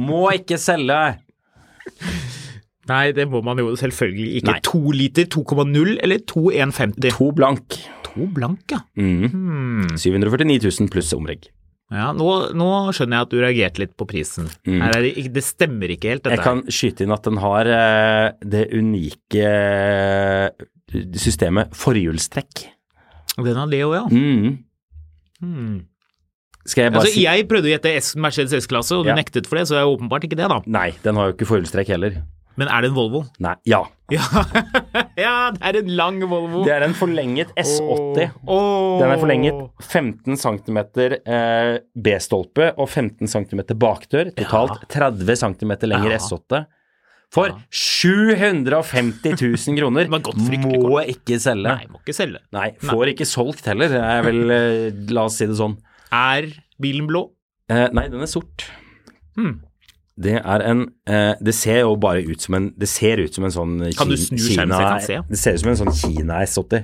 Må 0.00 0.24
ikke 0.34 0.58
selge. 0.60 1.20
Nei, 2.90 3.12
det 3.14 3.28
må 3.30 3.42
man 3.46 3.60
jo 3.60 3.70
selvfølgelig 3.78 4.40
ikke. 4.40 4.50
Nei. 4.50 4.60
To 4.66 4.80
liter 4.96 5.28
2,0 5.30 5.96
eller 6.02 6.22
2,150? 6.26 7.12
To 7.14 7.30
blank. 7.36 7.78
To 8.08 8.26
blank, 8.34 8.64
ja. 8.72 8.80
Mhm. 8.98 9.96
749 10.00 10.64
000 10.80 10.90
pluss 10.90 11.12
omregg. 11.14 11.50
Ja, 11.90 12.12
nå, 12.14 12.26
nå 12.54 12.66
skjønner 12.94 13.18
jeg 13.18 13.26
at 13.26 13.32
du 13.32 13.38
reagerte 13.42 13.82
litt 13.82 13.94
på 13.98 14.06
prisen. 14.06 14.46
Er 14.62 15.02
det, 15.02 15.24
det 15.34 15.42
stemmer 15.42 15.90
ikke 15.90 16.12
helt, 16.12 16.22
dette. 16.22 16.36
Mm. 16.36 16.38
Jeg 16.38 16.46
kan 16.46 16.60
skyte 16.70 17.02
inn 17.06 17.14
at 17.14 17.24
den 17.26 17.40
har 17.42 17.70
eh, 17.74 18.26
det 18.46 18.68
unike 18.78 19.48
eh, 19.50 20.66
systemet 21.18 21.74
forhjulstrekk. 21.74 22.62
Den 23.40 23.58
har 23.58 23.70
det 23.72 23.82
òg, 23.88 23.96
ja. 23.98 24.04
Mm. 24.06 24.58
Hmm. 25.40 25.76
Jeg 26.68 26.92
Altså, 26.92 27.08
si 27.14 27.22
jeg 27.24 27.46
prøvde 27.48 27.70
å 27.70 27.72
gjette 27.72 27.94
S 27.96 28.12
Mercedes 28.20 28.52
S-klasse, 28.66 28.92
og 28.98 29.06
du 29.06 29.10
Ja. 29.10 29.16
nektet 29.16 29.46
for 29.48 29.56
det, 29.56 29.66
så 29.66 29.78
det 29.78 29.80
er 29.80 29.88
åpenbart 29.96 30.24
ikke 30.28 30.36
det, 30.36 30.48
da. 30.48 30.60
Nei, 30.66 30.90
den 31.02 31.16
har 31.16 31.30
jo 31.30 31.32
ikke 31.34 31.48
forhjulstrekk 31.48 31.88
heller. 31.88 32.22
Men 32.60 32.68
er 32.68 32.82
det 32.82 32.90
en 32.90 32.96
Volvo? 32.96 33.22
Nei. 33.40 33.54
Ja. 33.64 33.84
Ja, 34.10 34.20
ja 35.16 35.34
det 35.54 35.62
er 35.62 35.78
en 35.80 35.92
lang 35.96 36.18
Volvo. 36.20 36.64
Det 36.66 36.74
er 36.74 36.82
en 36.84 36.92
forlenget 36.98 37.54
S80. 37.56 38.34
Åh. 38.46 38.98
Den 39.00 39.14
er 39.14 39.22
forlenget 39.22 39.62
15 39.80 40.36
cm 40.36 40.78
eh, 41.24 41.78
B-stolpe 41.96 42.74
og 42.76 42.88
15 42.90 43.30
cm 43.30 43.64
bakdør. 43.80 44.34
Totalt 44.36 44.84
30 44.92 45.40
cm 45.40 45.72
lenger 45.88 46.10
Ja. 46.16 46.18
S8. 46.20 46.66
For 47.30 47.54
750 47.70 49.36
000 49.38 49.78
kroner! 49.78 50.08
Må 50.10 51.00
ikke 51.06 51.38
selge. 51.40 51.70
Nei, 51.70 51.86
må 51.88 52.00
ikke 52.02 52.16
selge. 52.16 52.40
Nei, 52.52 52.72
får 52.82 53.12
ikke 53.14 53.26
solgt 53.30 53.68
heller, 53.70 53.94
er 53.94 54.24
vel 54.26 54.50
eh, 54.50 54.88
La 55.14 55.28
oss 55.30 55.38
si 55.38 55.46
det 55.46 55.56
sånn. 55.56 55.78
Er 56.12 56.48
bilen 56.82 57.06
blå? 57.10 57.28
Eh, 57.70 57.88
nei, 57.94 58.08
den 58.10 58.22
er 58.24 58.30
sort. 58.30 58.66
Hmm. 59.38 59.60
Det 60.20 60.34
er 60.36 60.62
en 60.66 60.82
eh, 61.08 61.36
Det 61.40 61.54
ser 61.56 61.78
jo 61.84 61.94
bare 61.96 62.20
ut 62.26 62.42
som 62.42 62.56
en 62.58 62.64
Det 62.76 62.88
ser 62.90 63.22
ut 63.22 63.32
som 63.32 63.46
en 63.46 63.52
sånn 63.54 63.76
Kan 63.96 64.10
du 64.10 64.16
snu 64.20 64.36
skjermen 64.42 64.74
så 64.74 64.80
jeg 64.82 64.90
kan 64.90 65.04
se? 65.06 65.18
Det 65.30 65.38
ser 65.40 65.54
ut 65.54 65.62
som 65.62 65.70
en 65.70 65.78
sånn 65.78 65.92
Kina 65.96 66.40
S80. 66.44 66.82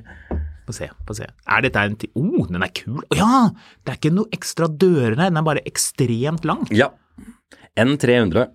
Få 0.67 0.75
se, 0.75 0.89
få 1.07 1.15
se. 1.19 1.27
Er 1.47 1.63
dette 1.67 1.83
en 1.87 1.99
ti... 2.01 2.09
Oh, 2.19 2.47
den 2.49 2.65
er 2.65 2.71
kul. 2.75 3.03
Å 3.13 3.19
ja! 3.19 3.43
Det 3.85 3.93
er 3.93 3.99
ikke 4.01 4.15
noe 4.17 4.31
ekstra 4.35 4.67
dører 4.67 5.15
her, 5.15 5.29
den 5.31 5.39
er 5.39 5.45
bare 5.47 5.63
ekstremt 5.69 6.47
lang. 6.49 6.65
Ja. 6.75 6.89
N300. 7.79 8.49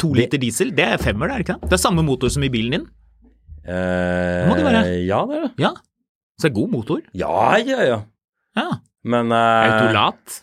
To 0.00 0.12
liter 0.16 0.40
diesel, 0.40 0.70
det 0.78 0.86
er 0.94 1.02
femmer, 1.02 1.28
det 1.28 1.34
er 1.34 1.44
ikke 1.44 1.58
det? 1.58 1.68
Det 1.68 1.76
er 1.76 1.82
samme 1.82 2.04
motor 2.06 2.32
som 2.32 2.46
i 2.46 2.50
bilen 2.54 2.78
din. 2.78 2.86
Eh, 3.68 4.46
Må 4.48 4.56
det 4.56 4.64
være? 4.70 4.82
Ja, 5.04 5.20
det 5.28 5.36
er 5.36 5.44
det. 5.44 5.52
Ja. 5.66 5.74
Så 6.38 6.46
det 6.46 6.52
er 6.52 6.56
god 6.62 6.72
motor. 6.78 7.02
Ja, 7.18 7.34
ja, 7.60 7.82
ja. 7.90 7.98
Ja. 8.56 8.68
Men 9.04 9.32
eh, 9.32 9.66
Autolat. 9.68 10.40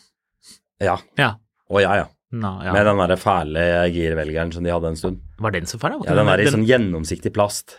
Ja. 0.83 0.97
Ja. 1.19 1.31
Å 1.71 1.81
ja, 1.81 1.95
ja. 2.03 2.07
Nå, 2.35 2.51
ja. 2.65 2.73
Med 2.75 2.87
den 2.87 2.99
der 2.99 3.19
fæle 3.19 3.65
girvelgeren 3.93 4.51
som 4.53 4.65
de 4.65 4.73
hadde 4.73 4.91
en 4.91 4.99
stund. 4.99 5.21
Var 5.39 5.53
den 5.55 5.67
så 5.69 5.79
fæl? 5.79 5.99
Ja, 6.03 6.15
den 6.17 6.31
er 6.31 6.41
i 6.43 6.47
sånn 6.51 6.65
gjennomsiktig 6.67 7.31
plast. 7.35 7.77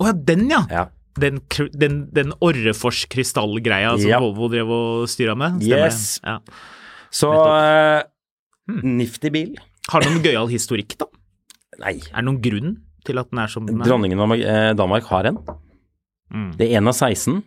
Å 0.00 0.08
ja, 0.10 0.14
den 0.16 0.48
ja! 0.50 0.64
Ja. 0.72 0.86
Den, 1.20 1.40
den, 1.74 2.04
den 2.14 2.30
Orrefors-krystallgreia 2.40 3.96
som 3.98 4.08
Ja. 4.08 4.20
Volvo 4.22 4.46
drev 4.52 4.70
og 4.72 5.08
styra 5.10 5.34
med? 5.36 5.58
Stemmer 5.60 5.90
Yes. 5.90 6.20
Ja. 6.24 6.36
Så 7.10 7.32
eh, 7.34 8.02
nifty 8.86 9.32
bil. 9.34 9.56
Har 9.90 10.04
den 10.06 10.14
noen 10.16 10.24
gøyal 10.24 10.50
historikk, 10.52 10.94
da? 11.00 11.08
Nei. 11.82 11.96
Er 12.12 12.20
det 12.22 12.26
noen 12.28 12.40
grunn 12.44 12.76
til 13.06 13.20
at 13.20 13.30
den 13.32 13.42
er 13.42 13.50
som 13.50 13.66
den 13.66 13.82
er? 13.82 13.90
Dronningen 13.90 14.22
av 14.22 14.34
eh, 14.38 14.70
Danmark 14.78 15.08
har 15.10 15.30
en. 15.32 15.40
Mm. 16.30 16.50
Det 16.58 16.68
er 16.70 16.78
en 16.78 16.90
av 16.92 16.94
16. 16.96 17.40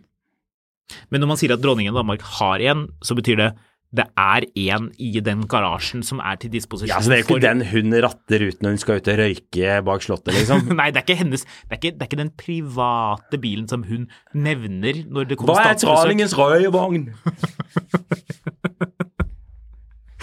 Men 1.10 1.18
når 1.24 1.28
man 1.34 1.38
sier 1.40 1.54
at 1.56 1.62
dronningen 1.64 1.92
av 1.94 1.98
Danmark 2.02 2.22
har 2.40 2.58
en, 2.72 2.80
så 3.04 3.12
betyr 3.18 3.36
det 3.40 3.50
det 3.94 4.08
er 4.18 4.42
en 4.74 4.88
i 4.98 5.20
den 5.22 5.44
garasjen 5.46 6.00
som 6.02 6.18
er 6.18 6.34
til 6.42 6.50
disposisjon 6.50 6.90
Ja, 6.90 6.96
så 6.98 7.12
det 7.12 7.14
er 7.14 7.20
jo 7.20 7.24
ikke 7.28 7.36
for- 7.36 7.44
den 7.44 7.60
hun 7.70 7.94
ratter 8.02 8.42
ut 8.48 8.58
når 8.64 8.72
hun 8.74 8.80
skal 8.82 8.98
ut 8.98 9.06
og 9.12 9.20
røyke 9.20 9.76
bak 9.86 10.02
slottet, 10.02 10.34
liksom. 10.34 10.58
Nei, 10.80 10.88
det 10.90 10.98
er 10.98 11.04
ikke 11.06 11.20
hennes 11.20 11.44
det 11.46 11.70
er 11.70 11.78
ikke, 11.78 11.92
det 11.94 12.02
er 12.02 12.08
ikke 12.10 12.18
den 12.24 12.32
private 12.42 13.38
bilen 13.38 13.70
som 13.70 13.86
hun 13.86 14.08
nevner 14.34 14.98
når 15.06 15.30
det 15.30 15.38
kommer 15.38 15.54
Hva 15.54 15.62
er 15.62 15.78
statsbesøk. 15.78 16.10
dronningens 16.10 16.34
røde 16.40 16.74
vogn? 16.74 17.06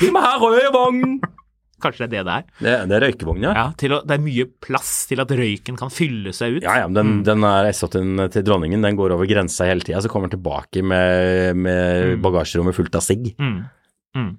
Vi 0.02 0.10
må 0.12 0.20
ha 0.24 0.36
røde 0.42 0.72
vogn! 0.76 1.22
Kanskje 1.84 2.06
det 2.06 2.08
er 2.08 2.12
det 2.14 2.22
det 2.28 2.36
er? 2.36 2.46
Det, 2.62 2.76
det 2.92 2.96
er 2.98 3.06
røykevogn, 3.08 3.46
ja. 3.48 3.54
Ja, 3.58 3.66
å, 3.98 4.00
det 4.08 4.16
er 4.18 4.24
mye 4.24 4.46
plass 4.64 4.92
til 5.10 5.24
at 5.24 5.34
røyken 5.42 5.80
kan 5.80 5.92
fylle 5.94 6.34
seg 6.38 6.60
ut. 6.60 6.64
Ja, 6.68 6.78
ja, 6.84 6.88
men 6.92 6.98
den, 7.00 7.12
den 7.28 7.48
er 7.48 7.70
S8-en 7.72 8.26
til 8.34 8.46
dronningen, 8.48 8.86
den 8.86 9.00
går 9.00 9.16
over 9.18 9.30
grensa 9.30 9.68
hele 9.70 9.84
tida, 9.86 10.02
så 10.04 10.12
kommer 10.12 10.30
den 10.30 10.38
tilbake 10.40 10.84
med, 10.86 11.58
med 11.58 12.16
bagasjerommet 12.24 12.78
fullt 12.78 12.98
av 13.00 13.06
sigg. 13.06 13.32
Mm. 13.42 13.60
Mm. 14.18 14.32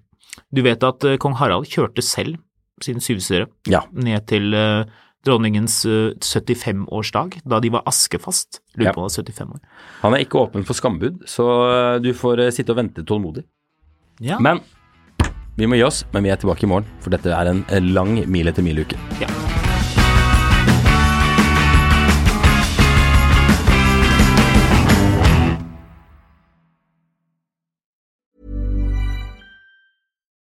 Du 0.52 0.62
vet 0.64 0.84
at 0.86 1.04
eh, 1.08 1.18
kong 1.20 1.36
Harald 1.40 1.68
kjørte 1.70 2.04
selv 2.04 2.38
sin 2.82 3.00
syvsøre 3.04 3.46
Ja. 3.70 3.84
ned 3.92 4.26
til 4.30 4.54
eh, 4.56 4.84
dronningens 5.26 5.82
eh, 5.86 6.12
75-årsdag, 6.18 7.40
da 7.48 7.60
de 7.62 7.70
var 7.72 7.84
askefast. 7.88 8.60
Lurer 8.76 8.94
på 8.96 9.02
om 9.02 9.06
han 9.06 9.12
var 9.12 9.16
75 9.22 9.54
år. 9.56 9.60
Han 10.02 10.16
er 10.16 10.24
ikke 10.24 10.40
åpen 10.40 10.66
for 10.66 10.78
skambud, 10.78 11.22
så 11.30 11.46
eh, 11.68 11.96
du 12.04 12.10
får 12.16 12.46
eh, 12.46 12.52
sitte 12.54 12.74
og 12.74 12.80
vente 12.80 13.04
tålmodig. 13.06 13.44
Ja. 14.22 14.38
Men 14.42 14.60
vi 15.56 15.68
må 15.68 15.76
gi 15.76 15.84
oss, 15.86 16.04
men 16.12 16.24
vi 16.24 16.32
er 16.32 16.40
tilbake 16.40 16.64
i 16.66 16.70
morgen, 16.70 16.88
for 17.04 17.12
dette 17.14 17.32
er 17.32 17.52
en 17.52 17.64
eh, 17.68 17.82
lang 17.82 18.16
mil 18.26 18.48
etter 18.48 18.64
mil-uke. 18.64 19.00
ja. 19.20 19.51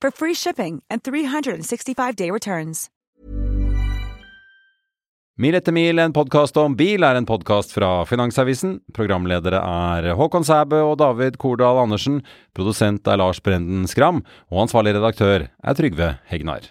for 0.00 0.10
free 0.10 0.34
shipping 0.34 0.82
and 0.90 1.02
365-day 1.02 2.30
returns. 2.30 2.88
Mil 5.38 5.54
etter 5.54 5.70
mil, 5.70 6.00
en 6.02 6.10
podkast 6.10 6.56
om 6.58 6.72
bil, 6.74 7.04
er 7.06 7.14
en 7.14 7.26
podkast 7.26 7.70
fra 7.70 8.00
Finansavisen. 8.10 8.80
Programledere 8.90 9.60
er 9.62 10.08
Håkon 10.18 10.42
Sæbø 10.42 10.80
og 10.82 10.96
David 10.98 11.38
Kordal 11.38 11.78
Andersen. 11.84 12.24
Produsent 12.58 13.06
er 13.06 13.20
Lars 13.22 13.38
Brenden 13.38 13.86
Skram. 13.86 14.24
Og 14.50 14.64
ansvarlig 14.64 14.96
redaktør 14.98 15.46
er 15.46 15.78
Trygve 15.78 16.16
Hegnar. 16.26 16.66